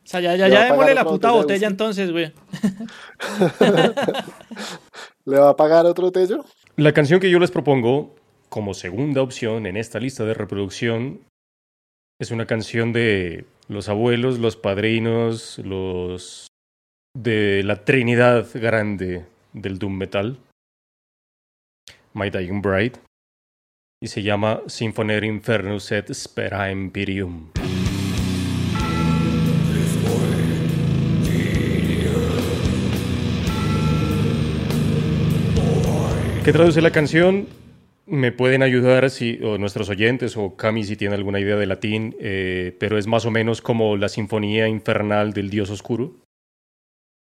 [0.03, 2.33] O sea, ya, ya, ya démosle la puta botella botella entonces, güey.
[5.25, 6.43] ¿Le va a pagar otro tello?
[6.75, 8.15] La canción que yo les propongo
[8.49, 11.21] como segunda opción en esta lista de reproducción
[12.19, 16.47] es una canción de los abuelos, los padrinos, los
[17.17, 20.37] de la Trinidad grande del Doom Metal,
[22.13, 22.99] My Dying Bride,
[24.03, 27.51] y se llama Sinfoner Infernus et Spera Imperium.
[36.43, 37.47] ¿Qué traduce la canción?
[38.07, 42.15] Me pueden ayudar si, o nuestros oyentes o Cami si tiene alguna idea de latín,
[42.19, 46.15] eh, pero es más o menos como la sinfonía infernal del dios oscuro,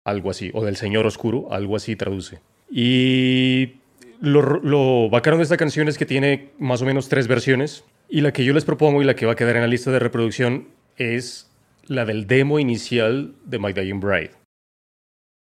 [0.04, 2.40] algo así, o del señor oscuro, algo así traduce.
[2.70, 3.78] Y
[4.20, 8.32] lo, bacano de esta canción es que tiene más o menos tres versiones, y la
[8.32, 10.68] que yo les propongo y la que va a quedar en la lista de reproducción
[10.96, 11.50] es
[11.86, 14.32] la del demo inicial de My Dying Bride.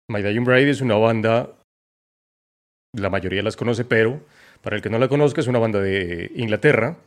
[0.10, 1.56] My Dying Bride es una banda
[2.94, 4.22] la mayoría las conoce, pero
[4.62, 6.98] para el que no la conozca es una banda de Inglaterra.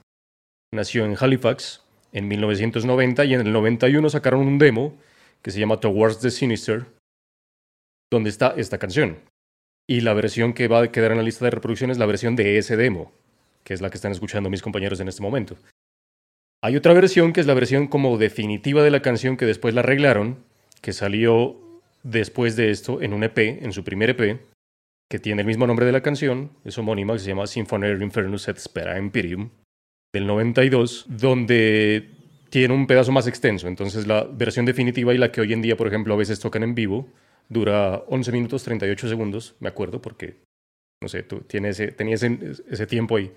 [0.73, 4.97] Nació en Halifax en 1990 y en el 91 sacaron un demo
[5.43, 6.87] que se llama Towards the Sinister,
[8.11, 9.19] donde está esta canción.
[9.87, 12.37] Y la versión que va a quedar en la lista de reproducción es la versión
[12.37, 13.13] de ese demo,
[13.65, 15.57] que es la que están escuchando mis compañeros en este momento.
[16.63, 19.81] Hay otra versión que es la versión como definitiva de la canción que después la
[19.81, 20.45] arreglaron,
[20.81, 21.61] que salió
[22.03, 24.41] después de esto en un EP, en su primer EP,
[25.11, 28.49] que tiene el mismo nombre de la canción, es homónima, que se llama Sinfoner Infernus
[28.49, 29.51] et Spera Imperium,
[30.15, 32.11] del 92, donde
[32.49, 33.69] tiene un pedazo más extenso.
[33.69, 36.63] Entonces la versión definitiva y la que hoy en día, por ejemplo, a veces tocan
[36.63, 37.09] en vivo,
[37.49, 40.37] dura 11 minutos 38 segundos, me acuerdo, porque,
[41.03, 42.39] no sé, tú tienes ese, tenía ese,
[42.69, 43.33] ese tiempo ahí.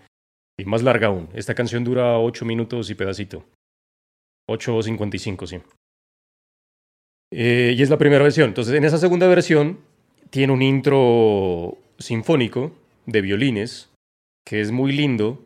[0.59, 1.29] Y más larga aún.
[1.33, 3.45] Esta canción dura 8 minutos y pedacito.
[4.49, 5.59] 8.55, sí.
[7.31, 8.49] Eh, y es la primera versión.
[8.49, 9.79] Entonces, en esa segunda versión
[10.29, 12.71] tiene un intro sinfónico
[13.05, 13.91] de violines
[14.45, 15.43] que es muy lindo.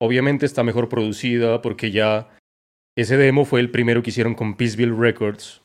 [0.00, 2.30] Obviamente está mejor producida porque ya
[2.96, 5.62] ese demo fue el primero que hicieron con Peaceville Records,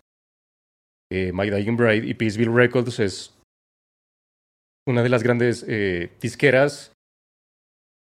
[1.12, 3.34] eh, My Dying Bride, y Peaceville Records es
[4.88, 6.92] una de las grandes eh, disqueras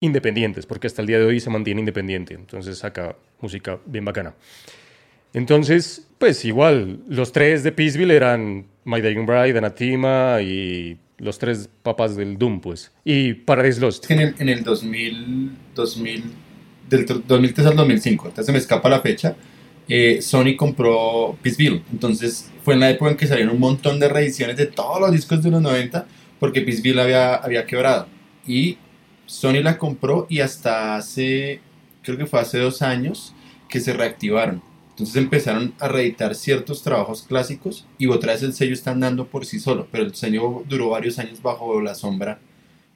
[0.04, 4.34] independientes, porque hasta el día de hoy se mantiene independiente, entonces saca música bien bacana.
[5.34, 11.70] Entonces, pues igual, los tres de Peaceville eran My Dying Bride, Anathema y los tres
[11.84, 12.92] papás del Doom, pues.
[13.06, 14.10] Y Paradise Lost.
[14.10, 16.24] En el, en el 2000, 2000,
[16.90, 19.36] del tr- 2003 al 2005, entonces se me escapa la fecha,
[19.88, 21.84] eh, Sony compró Peaceville.
[21.92, 25.12] Entonces fue en la época en que salieron un montón de reediciones de todos los
[25.12, 26.06] discos de los 90
[26.40, 28.08] porque Peaceville había, había quebrado.
[28.48, 28.78] Y
[29.28, 31.62] Sony la compró y hasta hace,
[32.02, 33.36] creo que fue hace dos años,
[33.70, 34.64] que se reactivaron.
[34.90, 39.46] Entonces empezaron a reeditar ciertos trabajos clásicos y otra vez el sello está andando por
[39.46, 42.40] sí solo, pero el sello duró varios años bajo la sombra,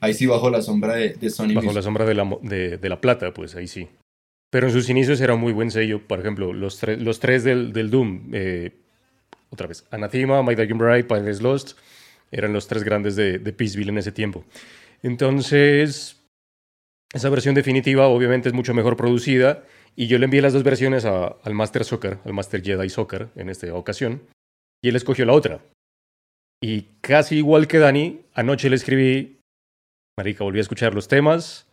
[0.01, 2.99] ahí sí bajo la sombra de, de Sony Bajo la sombra de la, de la
[2.99, 3.87] plata, pues ahí sí.
[4.55, 5.99] Pero en sus inicios era un muy buen sello.
[6.07, 8.71] Por ejemplo, los, tre- los tres del, del Doom, eh,
[9.49, 11.77] otra vez, Anathema, My Dying Bride, Paradise Lost,
[12.31, 14.45] eran los tres grandes de, de Peaceville en ese tiempo.
[15.03, 16.23] Entonces,
[17.13, 21.03] esa versión definitiva obviamente es mucho mejor producida y yo le envié las dos versiones
[21.03, 24.21] a- al Master Soccer, al Master Jedi Soccer en esta ocasión,
[24.81, 25.59] y él escogió la otra.
[26.63, 29.37] Y casi igual que Dani, anoche le escribí,
[30.17, 31.67] Marica, volví a escuchar los temas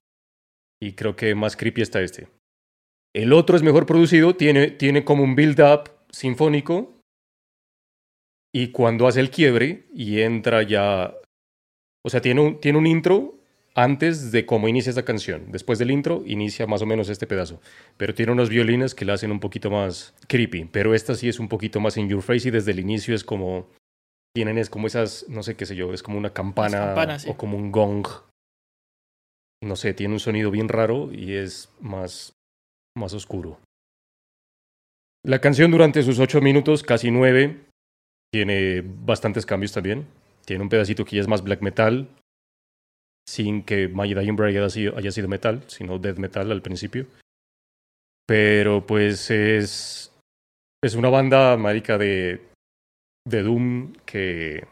[0.82, 2.26] y creo que más creepy está este.
[3.14, 6.92] El otro es mejor producido, tiene, tiene como un build-up sinfónico
[8.54, 11.14] y cuando hace el quiebre y entra ya...
[12.04, 13.34] O sea, tiene un, tiene un intro
[13.74, 15.50] antes de cómo inicia esta canción.
[15.50, 17.60] Después del intro inicia más o menos este pedazo.
[17.96, 20.64] Pero tiene unos violines que la hacen un poquito más creepy.
[20.66, 23.24] Pero esta sí es un poquito más in your face y desde el inicio es
[23.24, 23.68] como...
[24.34, 27.28] Tienen es como esas, no sé qué sé yo, es como una campana campanas, sí.
[27.30, 28.06] o como un gong.
[29.62, 32.32] No sé, tiene un sonido bien raro y es más,
[32.96, 33.58] más oscuro.
[35.24, 37.64] La canción durante sus ocho minutos, casi nueve,
[38.32, 40.06] tiene bastantes cambios también.
[40.44, 42.08] Tiene un pedacito que ya es más black metal,
[43.28, 47.06] sin que My Dying Bride haya sido, metal, sino death metal al principio.
[48.26, 50.12] Pero pues es,
[50.82, 52.40] es una banda, marica, de,
[53.24, 54.66] de Doom que...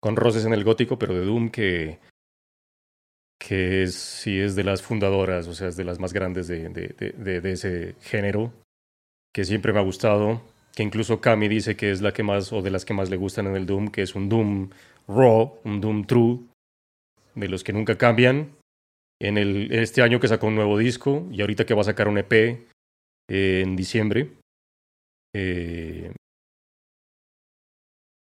[0.00, 1.98] con roces en el gótico, pero de Doom que
[3.38, 6.68] que es, sí es de las fundadoras, o sea, es de las más grandes de,
[6.68, 8.52] de, de, ese género,
[9.32, 10.42] que siempre me ha gustado,
[10.74, 13.16] que incluso Cami dice que es la que más, o de las que más le
[13.16, 14.70] gustan en el Doom, que es un Doom
[15.06, 16.40] raw, un Doom true,
[17.34, 18.56] de los que nunca cambian.
[19.20, 22.08] En el, este año que sacó un nuevo disco, y ahorita que va a sacar
[22.08, 24.30] un EP eh, en diciembre.
[25.34, 26.12] Eh,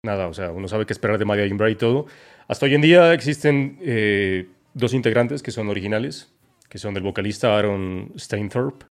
[0.06, 2.06] nada, o sea, uno sabe qué esperar de Dying Bride y todo.
[2.48, 6.32] Hasta hoy en día existen eh, dos integrantes que son originales,
[6.70, 8.86] que son del vocalista Aaron Steinthorpe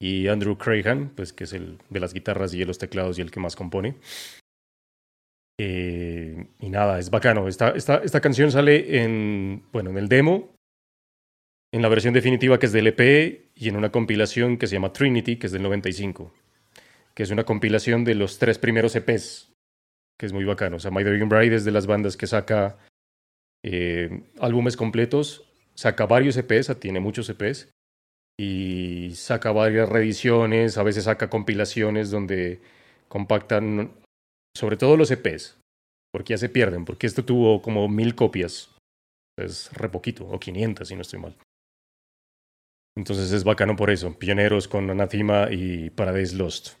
[0.00, 3.22] y Andrew Crahan, pues que es el de las guitarras y de los teclados y
[3.22, 3.96] el que más compone.
[5.58, 7.46] Eh, y nada, es bacano.
[7.46, 10.56] Esta, esta, esta canción sale en, bueno, en el demo,
[11.72, 14.92] en la versión definitiva que es del EP y en una compilación que se llama
[14.92, 16.34] Trinity, que es del 95,
[17.14, 19.52] que es una compilación de los tres primeros EPs,
[20.18, 20.76] que es muy bacano.
[20.76, 22.76] O sea, My Dying Bride es de las bandas que saca
[23.64, 25.44] eh, álbumes completos,
[25.74, 27.70] saca varios EPs, tiene muchos EPs,
[28.38, 32.60] y saca varias reediciones, a veces saca compilaciones donde
[33.08, 33.92] compactan
[34.56, 35.58] sobre todo los EPs,
[36.12, 38.74] porque ya se pierden, porque esto tuvo como mil copias,
[39.38, 41.36] es re poquito, o 500 si no estoy mal.
[42.96, 46.74] Entonces es bacano por eso, pioneros con Anathema y Paradise Lost.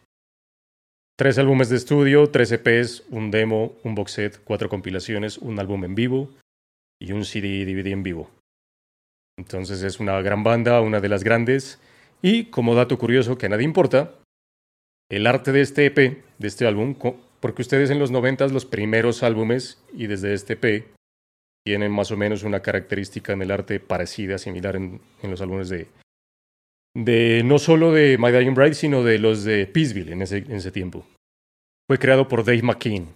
[1.16, 5.84] Tres álbumes de estudio, tres EPs, un demo, un box set, cuatro compilaciones, un álbum
[5.84, 6.30] en vivo
[7.02, 8.30] y un CD DVD en vivo.
[9.36, 11.80] Entonces es una gran banda, una de las grandes.
[12.22, 14.14] Y como dato curioso que a nadie importa,
[15.10, 15.96] el arte de este EP,
[16.38, 16.94] de este álbum,
[17.40, 20.86] porque ustedes en los 90 los primeros álbumes y desde este EP
[21.64, 25.68] tienen más o menos una característica en el arte parecida, similar en, en los álbumes
[25.68, 25.88] de,
[26.94, 30.52] de no solo de My Dying Bride, sino de los de Peaceville en ese, en
[30.52, 31.04] ese tiempo.
[31.88, 33.08] Fue creado por Dave McKean.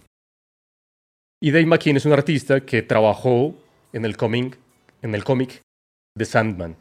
[1.41, 3.55] Y Dave McKean es un artista que trabajó
[3.97, 4.57] en el cómic,
[5.01, 5.61] en el cómic
[6.15, 6.75] de Sandman.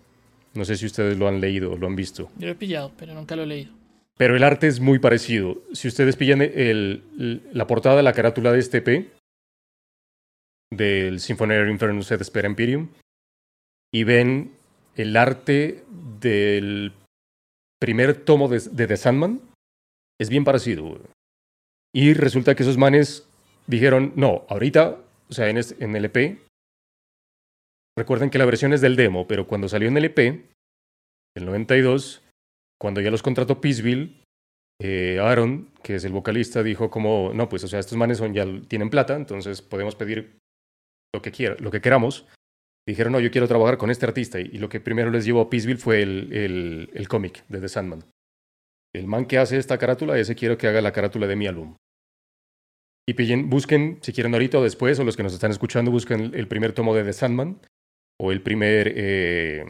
[0.55, 2.31] No sé si ustedes lo han leído o lo han visto.
[2.39, 3.73] Yo lo he pillado, pero nunca lo he leído.
[4.17, 5.61] Pero el arte es muy parecido.
[5.73, 9.11] Si ustedes pillan el- el- la portada de la carátula de este EP,
[10.71, 12.89] del Symphony Inferno Set Spera Imperium,
[13.93, 14.53] y ven
[14.97, 15.85] el arte
[16.21, 16.93] del
[17.81, 19.41] primer tomo de, de The Sandman,
[20.19, 20.99] es bien parecido.
[21.95, 23.29] Y resulta que esos manes
[23.67, 24.99] dijeron, no, ahorita,
[25.29, 26.39] o sea, en, este- en el EP,
[27.99, 30.19] recuerden que la versión es del demo, pero cuando salió en el EP,
[31.37, 32.23] el 92,
[32.81, 34.23] cuando ya los contrató Peaceville,
[34.81, 38.47] eh, Aaron, que es el vocalista, dijo como, no, pues, o sea, estos manes ya
[38.69, 40.39] tienen plata, entonces podemos pedir
[41.15, 42.27] lo que, quiera, lo que queramos.
[42.87, 44.39] Dijeron, no, yo quiero trabajar con este artista.
[44.39, 48.05] Y, lo que primero les llevó a Peaceville fue el, el, cómic de The Sandman.
[48.95, 51.77] El man que hace esta carátula, ese quiero que haga la carátula de mi álbum.
[53.09, 56.33] Y pillen, busquen, si quieren ahorita o después, o los que nos están escuchando, busquen
[56.35, 57.61] el primer tomo de The Sandman,
[58.19, 59.65] o el primer, eh,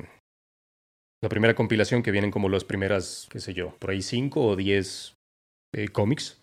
[1.23, 4.57] la primera compilación que vienen como las primeras, qué sé yo, por ahí cinco o
[4.57, 5.15] diez
[5.75, 6.41] eh, cómics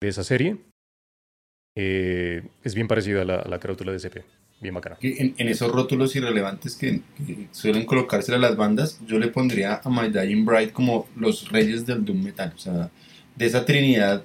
[0.00, 0.56] de esa serie.
[1.76, 4.24] Eh, es bien parecida a la, a la carátula de CP.
[4.60, 4.98] bien bacana.
[5.00, 7.00] en, esos rótulos irrelevantes que,
[7.50, 11.86] suelen colocarse a las bandas, yo le pondría a My Dying Bride como los reyes
[11.86, 12.90] del doom metal, o sea,
[13.34, 14.22] de esa trinidad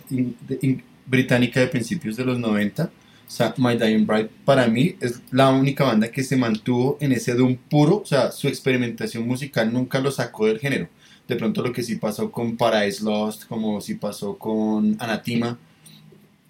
[1.05, 2.91] británica de principios de los 90.
[3.27, 7.11] O sea, My Dying Bride para mí es la única banda que se mantuvo en
[7.11, 10.87] ese doom puro, o sea, su experimentación musical nunca lo sacó del género.
[11.27, 15.57] De pronto lo que sí pasó con Paradise Lost, como sí pasó con Anatima,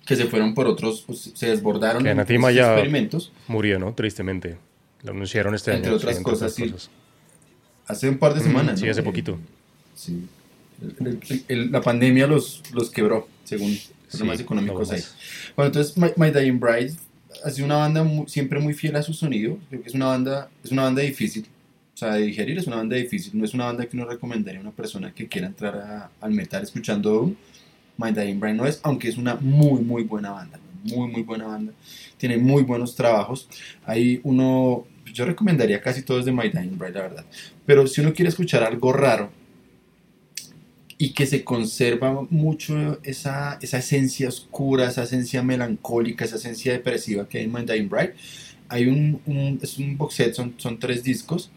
[0.05, 3.31] que se fueron por otros, pues, se desbordaron Que esos ya- experimentos.
[3.47, 3.93] Murió, ¿no?
[3.93, 4.57] Tristemente.
[5.03, 5.97] Lo anunciaron este Entre año.
[5.97, 6.69] otras sí, cosas, sí.
[6.69, 6.89] cosas.
[7.87, 8.79] Hace un par de Mm, semanas.
[8.79, 8.91] sí, ¿no?
[8.91, 9.37] hace poquito.
[9.95, 10.27] Sí.
[10.99, 13.75] El- el- el- la pandemia los, los quebró, según
[14.07, 15.01] Sí, económicos no ahí.
[15.01, 15.15] más.
[15.55, 16.93] Bueno, entonces My, My Dying Bride
[17.43, 19.57] ha sido una banda mu- siempre muy fiel a su sonido.
[19.69, 21.45] Creo que es una banda, es una banda difícil.
[21.93, 23.37] O sea, de digerir es una banda difícil.
[23.37, 26.31] No es una banda que uno recomendaría a una persona que quiera entrar a- al
[26.31, 27.35] metal escuchando Doom.
[27.97, 30.59] My Dying Bride no es, aunque es una muy, muy buena banda.
[30.83, 31.73] Muy, muy buena banda.
[32.17, 33.49] Tiene muy buenos trabajos.
[33.85, 37.25] Hay uno, yo recomendaría casi todos de My Dying Bride, la verdad.
[37.65, 39.31] Pero si uno quiere escuchar algo raro
[40.99, 47.27] y que se conserva mucho esa, esa esencia oscura, esa esencia melancólica, esa esencia depresiva
[47.29, 48.13] que hay en Dying Bride,
[48.67, 51.51] hay un, un- es un box set, son, son tres discos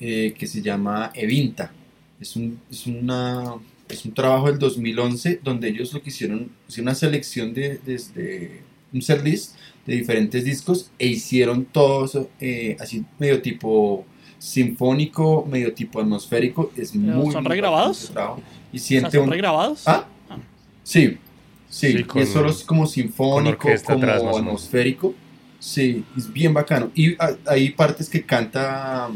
[0.00, 1.72] eh, que se llama Evinta.
[2.20, 3.54] Es un, es, una,
[3.88, 8.62] es un trabajo del 2011 donde ellos lo que hicieron, hicieron una selección de, desde
[8.92, 9.54] un set list
[9.86, 14.04] de diferentes discos e hicieron todo eso eh, así medio tipo
[14.38, 16.72] sinfónico, medio tipo atmosférico.
[16.76, 18.10] Es muy ¿son muy regrabados?
[18.72, 19.30] Y O sea, siente ¿Son un...
[19.30, 19.82] regrabados?
[19.86, 20.06] ¿Ah?
[20.82, 21.18] Sí,
[21.68, 25.14] sí, Sí, y con- es solo es como sinfónico, como atrás, atmosférico.
[25.58, 26.90] Sí, es bien bacano.
[26.94, 29.10] Y ah, hay partes que canta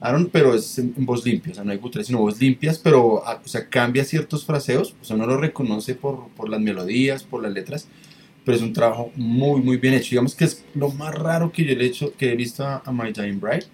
[0.00, 2.78] Aaron, pero es en, en voz limpia, o sea, no hay guturales, sino voz limpias,
[2.78, 6.60] pero ah, o sea, cambia ciertos fraseos, o sea, uno lo reconoce por, por las
[6.60, 7.88] melodías, por las letras,
[8.44, 10.10] pero es un trabajo muy, muy bien hecho.
[10.10, 12.92] Digamos que es lo más raro que yo he hecho, que he visto a, a
[12.92, 13.64] My Dying Bride,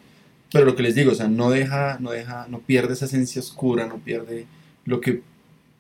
[0.52, 3.40] pero lo que les digo, o sea, no deja, no deja, no pierde esa esencia
[3.40, 4.46] oscura, no pierde
[4.86, 5.22] lo que,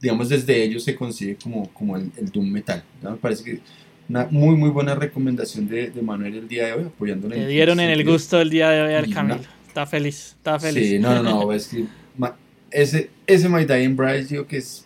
[0.00, 2.82] digamos, desde ellos se consigue como, como el, el Doom Metal.
[3.02, 3.12] ¿no?
[3.12, 3.60] Me parece que
[4.08, 7.36] una muy, muy buena recomendación de, de Manuel el día de hoy, apoyándole.
[7.38, 9.36] Le dieron en el gusto el día de hoy al Camilo.
[9.36, 10.88] una- Está feliz, está feliz.
[10.88, 11.84] Sí, no, no, no, es que
[12.16, 12.36] ma-
[12.70, 14.84] ese, ese My Dying Bride, digo que es,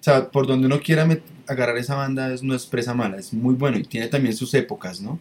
[0.00, 3.16] o sea, por donde uno quiera met- agarrar esa banda, es, no es presa mala,
[3.18, 5.18] es muy bueno y tiene también sus épocas, ¿no?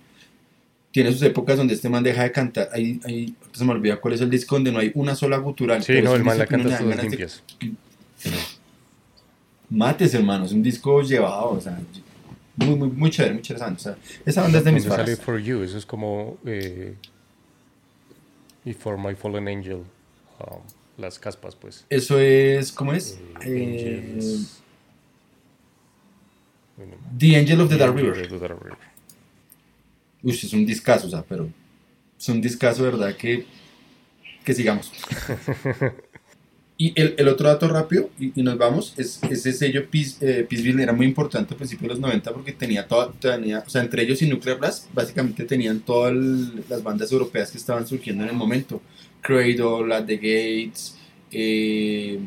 [0.91, 4.13] Tiene sus épocas donde este man deja de cantar, ahí, ahí se me olvida cuál
[4.15, 5.81] es el disco donde no hay una sola gutural.
[5.83, 7.43] Sí, no, el man la canta todas ganas de- limpias.
[9.69, 11.79] Mates, hermano, es un disco llevado, o sea,
[12.55, 13.65] muy, muy, muy chévere, muy chévere.
[13.73, 15.19] O sea, esa banda es de mis favoritas.
[15.19, 16.37] For You, eso es como.
[16.45, 16.95] Eh,
[18.63, 19.77] y For My Fallen Angel.
[20.39, 20.61] um,
[20.97, 21.85] las caspas, pues.
[21.89, 23.19] Eso es, ¿cómo es?
[23.41, 24.17] Eh,
[26.77, 28.11] Eh, The Angel of the Dark River.
[28.23, 28.77] of the Dark River.
[30.23, 31.49] Uy, es un discazo, o sea, pero
[32.19, 33.15] es un discazo, ¿verdad?
[33.15, 33.45] Que,
[34.43, 34.91] que sigamos.
[36.77, 40.43] y el, el otro dato rápido, y, y nos vamos, es ese sello Peace, eh,
[40.43, 43.81] Peaceville era muy importante a principios de los 90 porque tenía toda, tenía, o sea,
[43.81, 48.29] entre ellos y Nuclear Blast, básicamente tenían todas las bandas europeas que estaban surgiendo en
[48.29, 48.81] el momento.
[49.21, 50.97] Cradle, At the Gates,
[51.31, 52.19] eh,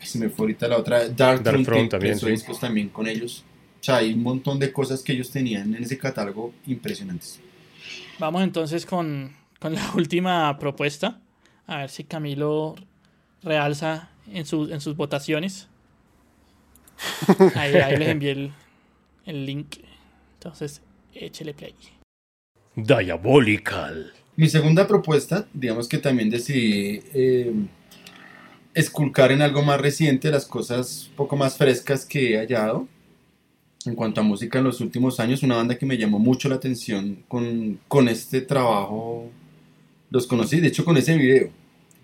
[0.00, 2.30] se me fue ahorita la otra, Dark, Dark Throne, también, sí.
[2.30, 3.44] discos también con ellos.
[3.80, 7.40] O sea, hay un montón de cosas que ellos tenían en ese catálogo impresionantes.
[8.20, 11.20] Vamos entonces con, con la última propuesta.
[11.66, 12.76] A ver si Camilo
[13.42, 15.68] realza en, su- en sus votaciones.
[17.54, 18.52] Ahí, ahí les envié el,
[19.26, 19.76] el link.
[20.34, 20.82] Entonces,
[21.14, 21.74] échele play.
[22.74, 24.12] Diabolical.
[24.36, 27.52] Mi segunda propuesta, digamos que también decidí eh,
[28.74, 32.86] esculcar en algo más reciente las cosas un poco más frescas que he hallado
[33.86, 35.42] en cuanto a música en los últimos años.
[35.42, 39.30] Una banda que me llamó mucho la atención con, con este trabajo.
[40.10, 41.50] Los conocí, de hecho con ese video.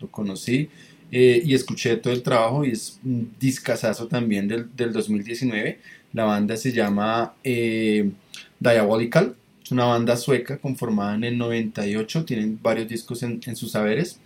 [0.00, 0.70] Lo conocí
[1.12, 5.78] eh, y escuché todo el trabajo y es un discazazo también del, del 2019.
[6.14, 8.10] La banda se llama eh,
[8.58, 9.36] Diabolical.
[9.62, 12.24] Es una banda sueca conformada en el 98.
[12.24, 14.18] Tienen varios discos en, en sus saberes.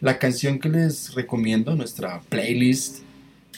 [0.00, 2.98] La canción que les recomiendo, nuestra playlist,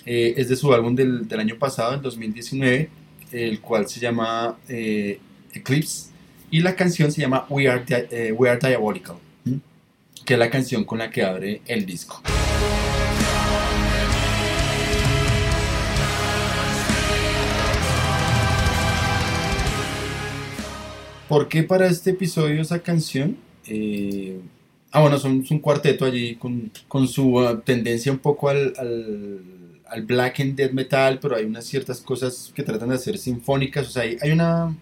[0.07, 2.89] eh, es de su álbum del, del año pasado, el 2019,
[3.33, 5.19] el cual se llama eh,
[5.53, 6.11] Eclipse.
[6.51, 9.17] Y la canción se llama We Are, Di- eh, We Are Diabolical,
[10.25, 12.23] que es la canción con la que abre el disco.
[21.29, 23.37] ¿Por qué para este episodio esa canción?
[23.67, 24.41] Eh,
[24.93, 28.73] ah, bueno, son, es un cuarteto allí con, con su ah, tendencia un poco al,
[28.79, 29.41] al,
[29.87, 33.87] al black and death metal, pero hay unas ciertas cosas que tratan de hacer sinfónicas.
[33.87, 34.75] O sea, hay, hay una,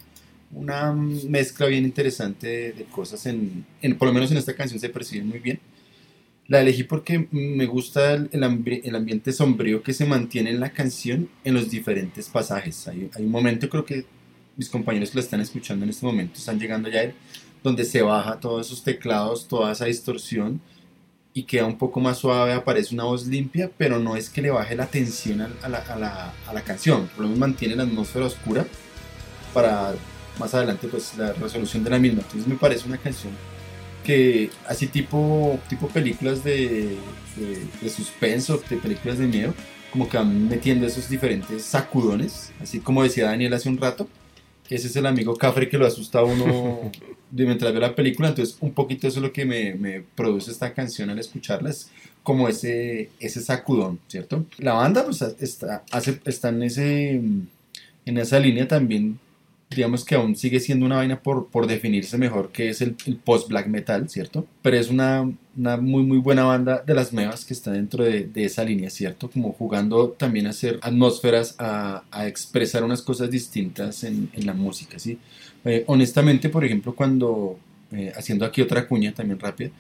[0.52, 4.78] una mezcla bien interesante de, de cosas en, en, por lo menos en esta canción
[4.78, 5.58] se percibe muy bien.
[6.46, 10.60] La elegí porque me gusta el, el, ambi- el ambiente sombrío que se mantiene en
[10.60, 12.86] la canción en los diferentes pasajes.
[12.86, 14.04] Hay, hay un momento, creo que
[14.56, 17.14] mis compañeros que la están escuchando en este momento están llegando ya, a él,
[17.62, 20.60] donde se baja todos esos teclados, toda esa distorsión
[21.34, 24.50] y queda un poco más suave, aparece una voz limpia, pero no es que le
[24.50, 27.82] baje la tensión a la, a la- a la canción, por lo menos mantiene la
[27.82, 28.66] atmósfera oscura
[29.52, 29.94] para
[30.38, 32.20] más adelante pues la resolución de la misma.
[32.22, 33.32] Entonces me parece una canción
[34.04, 36.96] que así tipo, tipo películas de,
[37.36, 39.54] de, de suspenso, de películas de miedo,
[39.90, 44.08] como que van metiendo esos diferentes sacudones, así como decía Daniel hace un rato.
[44.68, 46.90] Ese es el amigo Cafre que lo asusta a uno
[47.30, 51.10] mientras ve la película, entonces un poquito eso es lo que me, produce esta canción
[51.10, 51.90] al escucharla, es
[52.22, 54.44] como ese, ese sacudón, ¿cierto?
[54.58, 55.84] La banda pues está,
[56.24, 59.18] está en, ese, en esa línea también
[59.70, 63.16] digamos que aún sigue siendo una vaina por, por definirse mejor que es el, el
[63.16, 64.46] post-black metal, ¿cierto?
[64.62, 68.24] Pero es una, una, muy muy buena banda de las nuevas que está dentro de,
[68.24, 69.28] de, esa línea, ¿cierto?
[69.30, 74.54] Como jugando también a hacer atmósferas, a, a expresar unas cosas distintas en, en la
[74.54, 75.18] música, ¿sí?
[75.64, 77.58] Eh, honestamente, por ejemplo, cuando,
[77.90, 79.70] eh, haciendo aquí otra cuña también rápida,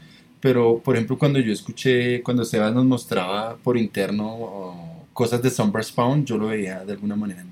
[0.40, 5.50] pero por ejemplo cuando yo escuché, cuando Sebas nos mostraba por interno oh, cosas de
[5.50, 7.48] Somber Spawn, yo lo veía de alguna manera en,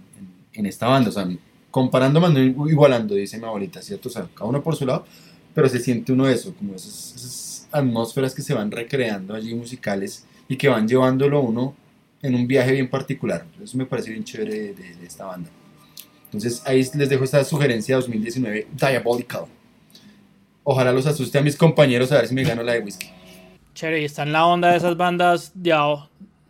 [0.53, 1.27] en esta banda, o sea,
[1.75, 4.09] comparando, más no igualando, dice mi abuelita, ¿cierto?
[4.09, 5.05] O sea, cada uno por su lado,
[5.53, 9.53] pero se siente uno de eso, como esas, esas, atmósferas que se van recreando allí
[9.57, 11.75] musicales y que van llevándolo uno
[12.23, 13.45] en un viaje bien particular.
[13.61, 15.51] Eso me parece bien chévere de, de, de esta banda.
[16.27, 19.47] Entonces ahí les dejo esta sugerencia 2019, Diabolical.
[20.63, 23.09] Ojalá los asuste a mis compañeros a ver si me gano la de whisky.
[23.75, 25.75] Chévere, y está en la onda de esas bandas de,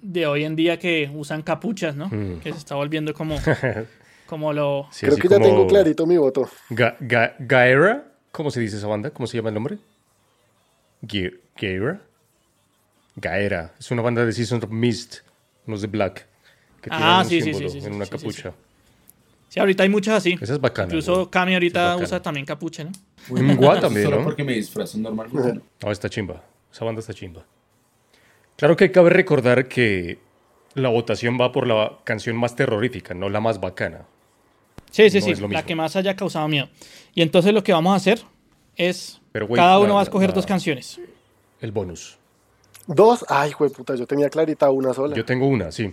[0.02, 2.08] de hoy en día que usan capuchas, ¿no?
[2.08, 2.40] Mm.
[2.40, 3.38] Que se está volviendo como
[4.26, 4.88] como lo...
[4.90, 6.48] Sí, Creo que ya tengo clarito mi voto.
[6.70, 9.10] Ga Ga Gaera, ¿cómo se dice esa banda?
[9.10, 9.78] ¿Cómo se llama el nombre?
[11.06, 12.00] Ge Gaera.
[13.16, 13.74] Gaera.
[13.78, 15.18] Es una banda de Season of Mist,
[15.66, 16.26] unos de Black.
[16.80, 18.50] Que ah, un sí, símbolo sí, sí, en una sí, capucha.
[18.50, 18.56] Sí,
[19.50, 20.36] sí, ahorita hay muchas así.
[20.40, 20.86] Esa es bacana.
[20.86, 21.30] Incluso ¿no?
[21.30, 22.92] Cami ahorita es usa también capucha, ¿no?
[23.30, 24.24] Mgwa también, Solo ¿no?
[24.24, 25.62] porque me disfrazo normal.
[25.82, 26.42] No, está chimba.
[26.72, 27.44] Esa banda está chimba.
[28.56, 30.18] Claro que cabe recordar que
[30.74, 34.06] la votación va por la canción más terrorífica, no la más bacana.
[34.94, 35.66] Sí, sí, No sí, es lo la mismo.
[35.66, 36.68] que más haya causado miedo.
[37.16, 38.20] Y entonces lo que vamos a hacer
[38.76, 41.00] es, Pero, güey, cada uno la- va a escoger la- dos canciones.
[41.60, 42.16] El bonus.
[42.86, 45.16] Dos, ay, puta, yo tenía clarita una sola.
[45.16, 45.92] Yo tengo una, sí.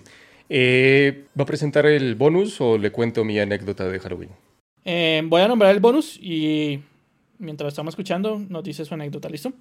[0.49, 4.29] Eh, ¿Va a presentar el bonus o le cuento mi anécdota de Halloween?
[4.85, 6.79] Eh, voy a nombrar el bonus y
[7.39, 9.51] mientras estamos escuchando nos dice su anécdota, ¿listo?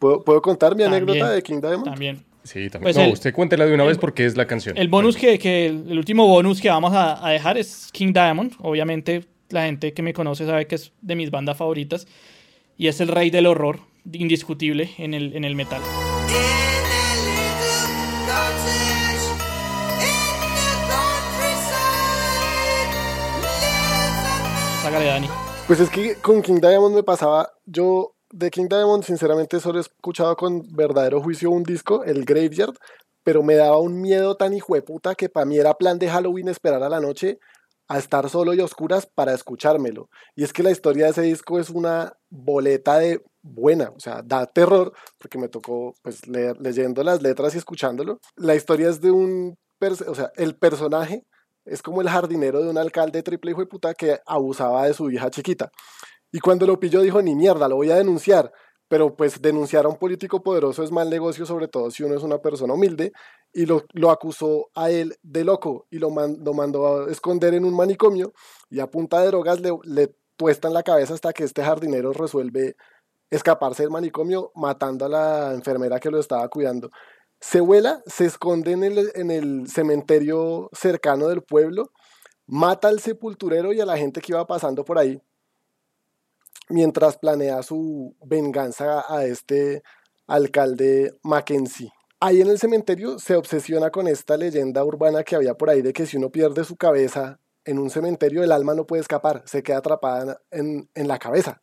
[0.00, 1.02] ¿Puedo, puedo contar mi También.
[1.04, 1.84] anécdota de King Diamond?
[1.84, 2.24] También.
[2.42, 2.82] Sí, también.
[2.84, 4.76] Pues no, el- usted cuéntela de una el- vez porque es la canción.
[4.78, 8.52] El bonus que, que el último bonus que vamos a, a dejar es King Diamond.
[8.60, 12.06] Obviamente la gente que me conoce sabe que es de mis bandas favoritas
[12.78, 13.80] y es el rey del horror
[14.12, 15.82] indiscutible en el, en el metal.
[24.82, 25.28] Sácale, Dani.
[25.66, 29.82] Pues es que con King Diamond me pasaba, yo de King Diamond sinceramente solo he
[29.82, 32.74] escuchado con verdadero juicio un disco, el Graveyard,
[33.22, 36.82] pero me daba un miedo tan hijueputa que para mí era plan de Halloween esperar
[36.82, 37.38] a la noche
[37.88, 40.08] a estar solo y a oscuras para escuchármelo.
[40.36, 44.22] Y es que la historia de ese disco es una boleta de buena, o sea,
[44.22, 48.20] da terror, porque me tocó pues leyendo las letras y escuchándolo.
[48.36, 49.58] La historia es de un,
[50.06, 51.24] o sea, el personaje
[51.64, 55.10] es como el jardinero de un alcalde triple hijo de puta que abusaba de su
[55.10, 55.72] hija chiquita.
[56.32, 58.52] Y cuando lo pilló dijo, ni mierda, lo voy a denunciar.
[58.88, 62.22] Pero pues denunciar a un político poderoso es mal negocio, sobre todo si uno es
[62.24, 63.12] una persona humilde.
[63.52, 67.54] Y lo, lo acusó a él de loco y lo, man- lo mandó a esconder
[67.54, 68.32] en un manicomio.
[68.68, 72.74] Y a punta de drogas le, le tuestan la cabeza hasta que este jardinero resuelve
[73.30, 76.90] escaparse del manicomio matando a la enfermera que lo estaba cuidando.
[77.40, 81.90] Se vuela, se esconde en el, en el cementerio cercano del pueblo,
[82.46, 85.20] mata al sepulturero y a la gente que iba pasando por ahí,
[86.70, 89.82] mientras planea su venganza a este
[90.26, 91.92] alcalde Mackenzie.
[92.20, 95.92] Ahí en el cementerio se obsesiona con esta leyenda urbana que había por ahí de
[95.92, 99.62] que si uno pierde su cabeza en un cementerio, el alma no puede escapar, se
[99.62, 101.60] queda atrapada en, en la cabeza.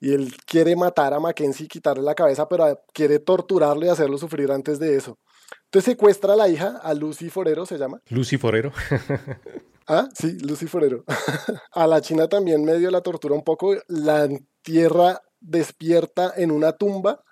[0.00, 4.16] Y él quiere matar a Mackenzie y quitarle la cabeza, pero quiere torturarlo y hacerlo
[4.16, 5.18] sufrir antes de eso.
[5.64, 8.00] Entonces secuestra a la hija, a Lucy Forero se llama.
[8.08, 8.72] Lucy Forero.
[9.92, 11.02] Ah, sí, Lucy Forero.
[11.72, 17.24] a la china también medio la tortura un poco, la entierra despierta en una tumba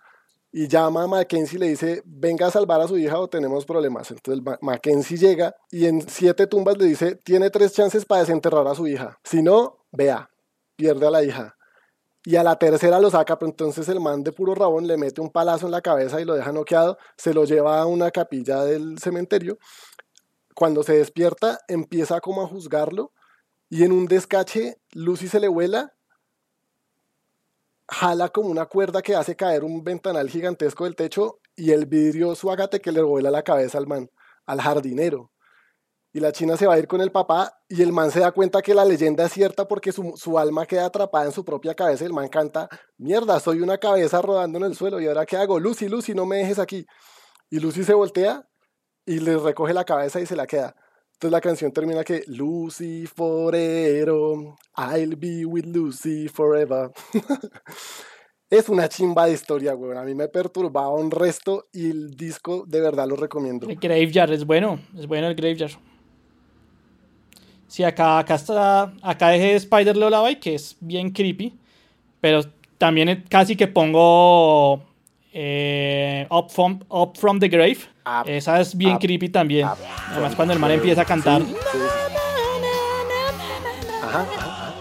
[0.53, 3.67] y llama a Mackenzie y le dice, venga a salvar a su hija o tenemos
[3.67, 4.11] problemas.
[4.11, 8.67] Entonces Ma- Mackenzie llega y en siete tumbas le dice, tiene tres chances para desenterrar
[8.67, 9.19] a su hija.
[9.25, 10.31] Si no, vea,
[10.77, 11.57] pierde a la hija.
[12.25, 15.21] Y a la tercera lo saca, pero entonces el man de puro rabón le mete
[15.21, 18.65] un palazo en la cabeza y lo deja noqueado, se lo lleva a una capilla
[18.65, 19.59] del cementerio.
[20.59, 23.13] Cuando se despierta, empieza como a juzgarlo
[23.69, 25.95] y en un descache, Lucy se le vuela,
[27.89, 32.35] jala como una cuerda que hace caer un ventanal gigantesco del techo y el vidrio
[32.35, 34.11] suágate que le vuela la cabeza al man,
[34.47, 35.31] al jardinero.
[36.13, 38.33] Y la china se va a ir con el papá y el man se da
[38.33, 41.77] cuenta que la leyenda es cierta porque su, su alma queda atrapada en su propia
[41.77, 45.25] cabeza y el man canta, mierda, soy una cabeza rodando en el suelo y ahora
[45.25, 46.85] qué hago, Lucy, Lucy, no me dejes aquí.
[47.49, 48.45] Y Lucy se voltea
[49.09, 50.77] y le recoge la cabeza y se la queda.
[51.15, 56.91] Entonces la canción termina que Lucy Forero, I'll be with Lucy forever.
[58.51, 59.97] es una chimba de historia, güey.
[59.97, 63.67] A mí me perturbaba un resto y el disco de verdad lo recomiendo.
[63.67, 65.73] El Graveyard es bueno, es bueno el Graveyard.
[67.67, 71.59] Sí, acá, acá está, acá dejé Spider Lullaby, que es bien creepy,
[72.21, 72.43] pero
[72.77, 74.83] también casi que pongo
[75.33, 77.79] eh, Up, from, Up from the Grave.
[78.07, 79.67] Up, Esa es bien up, creepy también.
[79.67, 79.77] up
[80.11, 81.43] Además cuando el man empieza a cantar.
[81.43, 81.79] Sí, sí, sí.
[84.03, 84.75] Ajá, ajá, ajá.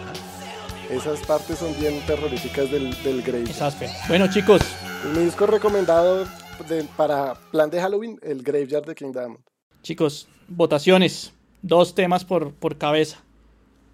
[0.89, 3.45] Esas partes son bien terroríficas del, del Grave.
[4.07, 4.61] Bueno chicos,
[5.13, 6.25] Mi disco recomendado
[6.69, 9.39] de- para plan de Halloween, el Graveyard de King Diamond.
[9.83, 11.33] chicos, votaciones.
[11.61, 13.17] Dos temas por, por cabeza.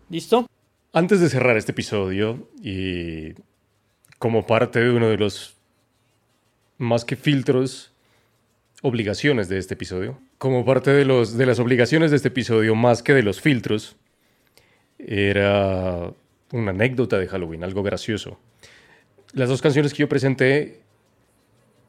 [0.09, 0.45] ¿Listo?
[0.91, 3.33] Antes de cerrar este episodio y
[4.19, 5.55] como parte de uno de los
[6.77, 7.91] más que filtros,
[8.81, 13.01] obligaciones de este episodio, como parte de, los, de las obligaciones de este episodio más
[13.01, 13.95] que de los filtros,
[14.99, 16.11] era
[16.51, 18.39] una anécdota de Halloween, algo gracioso.
[19.33, 20.81] Las dos canciones que yo presenté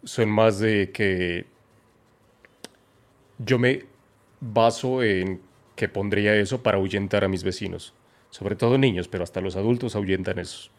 [0.05, 1.47] son más de que
[3.39, 3.85] yo me
[4.41, 5.41] baso en
[5.77, 7.95] que pondría eso para ahuyentar a mis vecinos.
[8.31, 10.71] Sobre todo niños, pero hasta los adultos ahuyentan eso.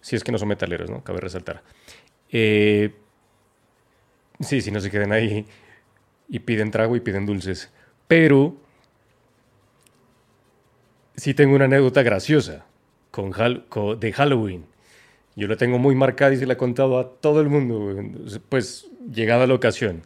[0.00, 1.02] Si es que no son metaleros, ¿no?
[1.02, 1.62] Cabe resaltar.
[2.30, 2.92] Eh,
[4.40, 5.46] sí, si no se queden ahí
[6.28, 7.70] y piden trago y piden dulces.
[8.06, 8.56] Pero
[11.16, 12.64] sí tengo una anécdota graciosa
[13.10, 14.66] con de Halloween.
[15.34, 17.94] Yo la tengo muy marcada y se la he contado a todo el mundo,
[18.48, 20.02] pues llegada la ocasión.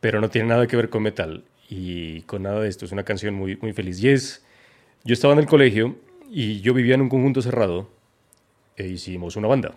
[0.00, 2.84] Pero no tiene nada que ver con metal y con nada de esto.
[2.84, 4.02] Es una canción muy, muy feliz.
[4.02, 4.44] Y es,
[5.04, 5.96] yo estaba en el colegio
[6.30, 7.90] y yo vivía en un conjunto cerrado
[8.76, 9.74] e hicimos una banda.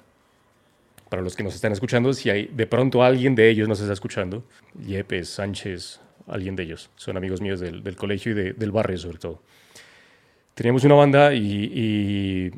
[1.13, 3.93] Para los que nos están escuchando, si hay de pronto alguien de ellos nos está
[3.93, 4.43] escuchando,
[4.83, 8.97] Yepes, Sánchez, alguien de ellos, son amigos míos del, del colegio y de- del barrio
[8.97, 9.39] sobre todo.
[10.55, 12.51] Teníamos una banda y, y-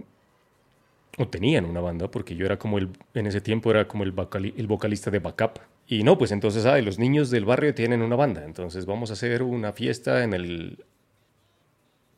[1.18, 4.16] o tenían una banda, porque yo era como el, en ese tiempo era como el,
[4.16, 5.60] vocali- el vocalista de backup.
[5.90, 9.14] Y no, pues entonces, ah, los niños del barrio tienen una banda, entonces vamos a
[9.16, 10.86] hacer una fiesta en el,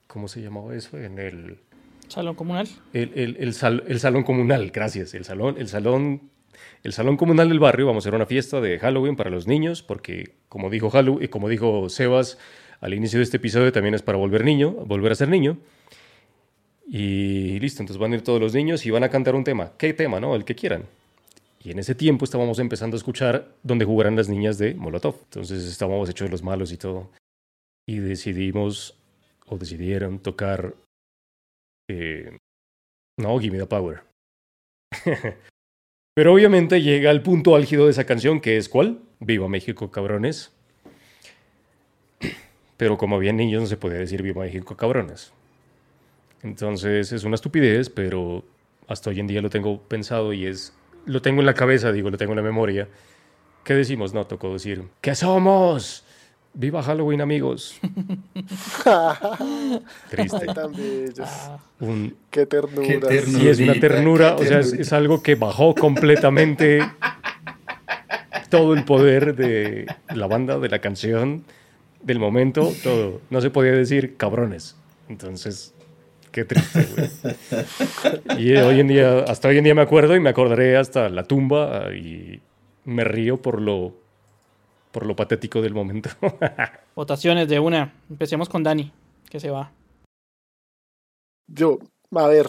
[0.05, 0.99] ¿cómo se llamaba eso?
[0.99, 1.57] En el,
[2.08, 2.68] Salón comunal.
[2.94, 6.30] el, el- el sal- el salón comunal, gracias, el salón, el salón,
[6.84, 7.86] el salón comunal del barrio.
[7.88, 11.30] Vamos a hacer una fiesta de Halloween para los niños, porque como dijo Hallow- eh,
[11.30, 12.38] como dijo Sebas
[12.82, 15.58] al inicio de este episodio, también es para volver niño, volver a ser niño.
[16.90, 19.74] Y listo, entonces van a ir todos los niños y van a cantar un tema.
[19.78, 20.36] ¿Qué tema, no?
[20.36, 20.84] El que quieran.
[21.62, 25.16] Y en ese tiempo estábamos empezando a escuchar donde jugaran las niñas de Molotov.
[25.26, 27.10] Entonces estábamos hechos los malos y todo.
[27.86, 28.96] Y decidimos,
[29.48, 30.76] o decidieron tocar
[31.89, 32.38] eh,
[33.18, 34.03] no, Give Me the Power.
[36.15, 38.99] Pero obviamente llega el punto álgido de esa canción, que es ¿cuál?
[39.19, 40.51] Viva México, cabrones.
[42.77, 45.31] Pero como había niños no se podía decir Viva México, cabrones.
[46.43, 48.43] Entonces es una estupidez, pero
[48.88, 50.73] hasta hoy en día lo tengo pensado y es...
[51.05, 52.88] Lo tengo en la cabeza, digo, lo tengo en la memoria.
[53.64, 54.14] ¿Qué decimos?
[54.14, 56.05] No, tocó decir, ¿qué somos?
[56.60, 57.80] Viva Halloween, amigos.
[60.10, 60.38] Triste.
[60.42, 61.20] Ay, tan bellos.
[61.20, 62.88] Ah, Un, Qué ternura.
[62.88, 63.22] Qué.
[63.22, 66.80] Sí, es una ternura, o sea, es, es algo que bajó completamente
[68.50, 71.44] todo el poder de la banda, de la canción,
[72.02, 73.22] del momento, todo.
[73.30, 74.76] No se podía decir cabrones.
[75.10, 75.76] Entonces,
[76.32, 78.42] qué triste, güey.
[78.42, 81.24] Y hoy en día, hasta hoy en día me acuerdo y me acordaré hasta la
[81.24, 82.42] tumba y
[82.84, 83.94] me río por lo,
[84.91, 86.09] por lo patético del momento.
[86.95, 87.93] votaciones de una.
[88.09, 88.91] Empecemos con Dani,
[89.30, 89.72] que se va.
[91.47, 91.80] Yo,
[92.11, 92.47] a ver,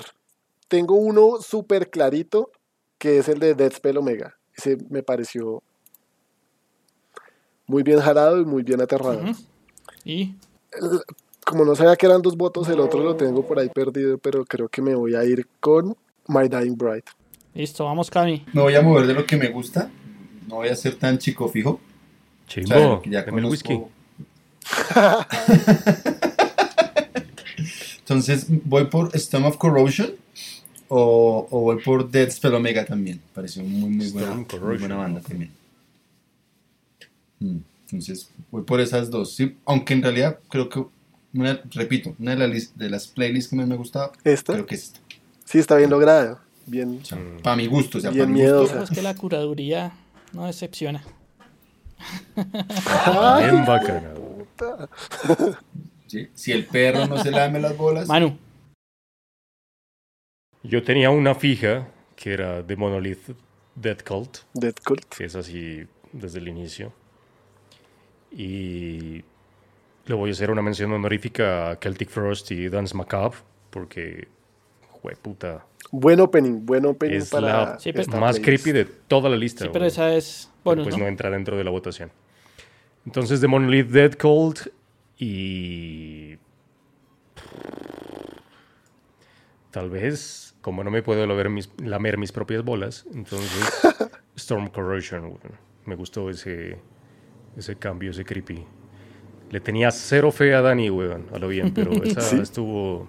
[0.69, 2.51] tengo uno súper clarito
[2.99, 4.37] que es el de Dead Spell Omega.
[4.57, 5.63] Ese me pareció
[7.67, 9.23] muy bien jalado y muy bien aterrado.
[10.05, 10.35] Y
[11.45, 14.45] como no sabía que eran dos votos, el otro lo tengo por ahí perdido, pero
[14.45, 15.97] creo que me voy a ir con
[16.27, 17.05] My Dying Bride.
[17.55, 18.45] listo, vamos Cami.
[18.53, 19.91] Me voy a mover de lo que me gusta.
[20.49, 21.81] No voy a ser tan chico fijo.
[22.49, 23.79] O sea, de Chimbo, ya dame el whisky.
[28.01, 30.13] Entonces, ¿voy por Storm of Corrosion
[30.89, 33.21] o, o voy por Dead Spell Omega también?
[33.35, 35.51] Pareció muy, muy buena, Storm muy Corrosion, buena banda también.
[37.41, 39.35] Mm, Entonces, voy por esas dos.
[39.35, 40.85] Sí, aunque en realidad creo que,
[41.35, 44.55] una- repito, una de, la lis- de las playlists que más me gustaba, ¿Esta?
[44.55, 45.01] creo que es esta.
[45.45, 46.43] Sí, está bien lograda.
[46.67, 47.01] Bien.
[47.03, 48.79] O sea, para mi gusto, o sea, Bien para mi miedosa.
[48.81, 48.93] gusto.
[48.93, 49.93] Es que la curaduría
[50.33, 51.03] no decepciona.
[52.37, 54.15] Bien bacana.
[56.35, 58.39] Si el perro no se lame las bolas, Manu,
[60.63, 63.31] Yo tenía una fija que era de Monolith
[63.75, 65.05] Dead Cult, Dead Cult.
[65.15, 66.93] que es así desde el inicio.
[68.31, 69.23] Y
[70.07, 73.39] le voy a hacer una mención honorífica a Celtic Frost y Dance Macabre,
[73.71, 74.29] porque,
[75.23, 78.65] puta, Buen opening, buen opening es para la Sí, pero- esta más playlist.
[78.65, 79.65] creepy de toda la lista.
[79.65, 81.05] sí, pero esa es bonus, pues ¿no?
[81.05, 82.11] no entra dentro de la votación.
[83.07, 84.71] Entonces, de Monolith Dead Cold
[85.19, 86.37] y.
[89.71, 93.87] Tal vez, como no me puedo lamer mis, lamer mis propias bolas, entonces
[94.37, 95.39] Storm Corrosion.
[95.85, 96.79] Me gustó ese,
[97.57, 98.65] ese cambio, ese creepy.
[99.51, 102.37] Le tenía cero fe a Dani, weón, a lo bien, pero esa Sí.
[102.41, 103.09] estuvo.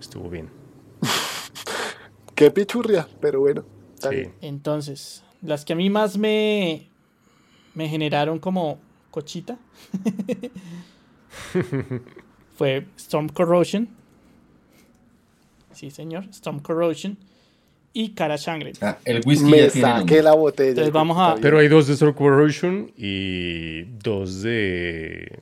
[0.00, 0.48] Estuvo bien.
[2.34, 3.64] Qué pichurria, pero bueno.
[3.94, 4.16] está Sí.
[4.16, 4.32] bien.
[4.40, 6.88] Entonces, las que a mí más me,
[7.74, 8.78] me generaron como
[9.10, 9.58] cochita
[12.56, 13.88] fue Storm Corrosion.
[15.72, 17.16] Sí, señor, Storm Corrosion.
[17.96, 18.72] Y Cara Sangre.
[18.80, 20.70] ah, el whisky Me ya saqué la botella.
[20.70, 21.36] Entonces vamos a-.
[21.40, 25.40] Pero hay dos de Storm Corrosion y dos de.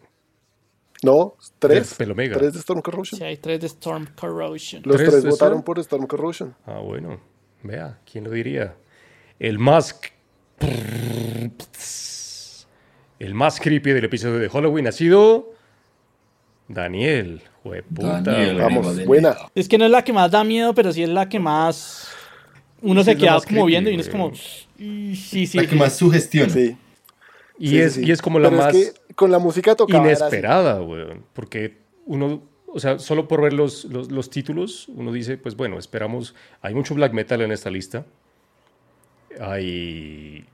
[1.03, 1.89] No, tres.
[1.91, 2.37] Spell Omega.
[2.39, 3.19] Tres de Storm Corrosion.
[3.19, 4.83] Sí, hay tres de Storm Corrosion.
[4.85, 5.63] Los ¿Tres votaron Storm?
[5.63, 6.55] por Storm Corrosion.
[6.67, 7.21] Ah, bueno.
[7.63, 8.75] Vea, ¿quién lo diría?
[9.39, 9.99] El más...
[13.19, 15.53] El más creepy del episodio de Halloween ha sido...
[16.69, 17.43] Daniel.
[17.63, 18.21] Jueputa.
[18.23, 18.57] Daniel.
[18.59, 19.37] Vamos, buena.
[19.55, 22.09] Es que no es la que más da miedo, pero sí es la que más.
[22.81, 24.33] Uno Sí, se queda como viendo y uno es como.
[24.79, 25.59] "Y Sí, sí.
[25.59, 25.77] la que sí".
[25.77, 26.53] más sugestiona.
[26.53, 26.77] Sí.
[27.59, 28.05] Y, sí, es, sí.
[28.07, 30.37] y es como la Pero más Es que con la música así.
[30.37, 31.25] inesperada, weón.
[31.33, 32.51] Porque uno...
[32.75, 36.35] O sea, solo por ver los, los, los títulos, uno dice, pues bueno, esperamos...
[36.63, 38.07] Hay mucho black metal en esta lista.
[39.39, 40.47] Hay...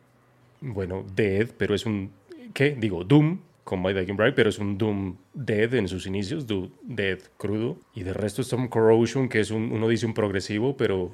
[0.60, 2.10] Bueno, Dead, pero es un...
[2.52, 2.76] ¿Qué?
[2.76, 6.72] Digo, Doom, con My Dying Bride, pero es un Doom Dead en sus inicios, Du-
[6.82, 7.76] Dead crudo.
[7.94, 9.70] Y de resto Storm Corrosion, que es un...
[9.70, 11.12] Uno dice un progresivo, pero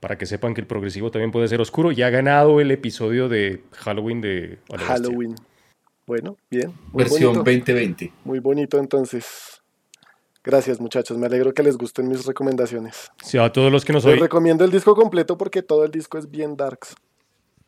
[0.00, 1.92] para que sepan que el progresivo también puede ser oscuro.
[1.92, 4.58] Y ha ganado el episodio de Halloween de...
[4.78, 5.34] Halloween.
[6.08, 6.72] Bueno, bien.
[6.90, 7.50] Muy Versión bonito.
[7.50, 8.12] 2020.
[8.24, 9.60] Muy bonito entonces.
[10.42, 13.10] Gracias muchachos, me alegro que les gusten mis recomendaciones.
[13.22, 14.22] Sí, a todos los que nos Les oyen...
[14.22, 16.94] recomiendo el disco completo porque todo el disco es bien darks.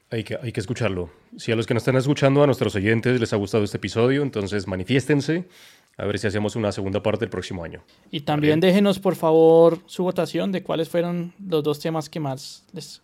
[0.08, 1.10] Hay que, hay que escucharlo.
[1.36, 4.22] Si a los que nos están escuchando, a nuestros oyentes, les ha gustado este episodio,
[4.22, 5.46] entonces manifiéstense.
[5.98, 7.82] A ver si hacemos una segunda parte el próximo año.
[8.10, 12.64] Y también déjenos, por favor, su votación de cuáles fueron los dos temas que más
[12.72, 13.02] les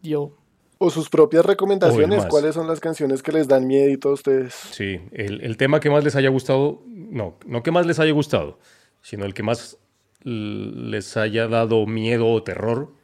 [0.00, 0.39] dio.
[0.82, 4.54] O sus propias recomendaciones, cuáles son las canciones que les dan miedo a ustedes.
[4.70, 8.12] Sí, el, el tema que más les haya gustado, no, no que más les haya
[8.12, 8.58] gustado,
[9.02, 9.76] sino el que más
[10.24, 12.94] les haya dado miedo o terror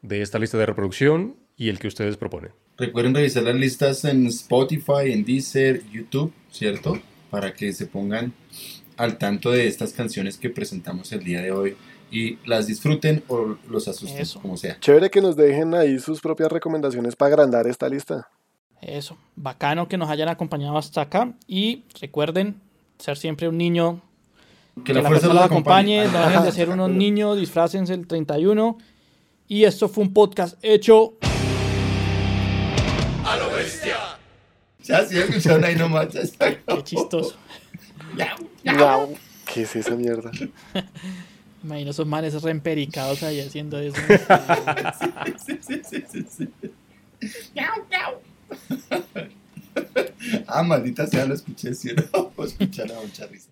[0.00, 2.52] de esta lista de reproducción y el que ustedes proponen.
[2.78, 6.98] Recuerden revisar las listas en Spotify, en Deezer, YouTube, ¿cierto?
[7.30, 8.32] Para que se pongan
[8.96, 11.76] al tanto de estas canciones que presentamos el día de hoy
[12.14, 14.40] y las disfruten o los asusten, Eso.
[14.40, 14.78] como sea.
[14.78, 18.28] Chévere que nos dejen ahí sus propias recomendaciones para agrandar esta lista.
[18.80, 19.18] Eso.
[19.34, 21.32] Bacano que nos hayan acompañado hasta acá.
[21.48, 22.60] Y recuerden
[22.98, 24.00] ser siempre un niño.
[24.76, 26.06] Que, Que la, la fuerza fuerza los acompañe.
[26.12, 27.36] No dejen de ser unos niños.
[27.36, 28.78] Disfrácense el 31.
[29.48, 31.14] Y esto fue un podcast hecho.
[34.84, 36.10] Ya, sí, escucharon ahí nomás.
[36.12, 36.54] ya está.
[36.54, 37.34] Qué chistoso.
[38.64, 39.16] Guau,
[39.52, 40.30] ¿Qué es esa mierda?
[41.64, 43.96] Imagino esos manes reempericados ahí haciendo eso.
[45.46, 46.48] Sí, sí, sí, sí, sí.
[50.46, 51.90] Ah, maldita sea, lo escuché, ¿sí?
[52.12, 52.44] no?
[52.44, 53.48] Escucharon mucha risa.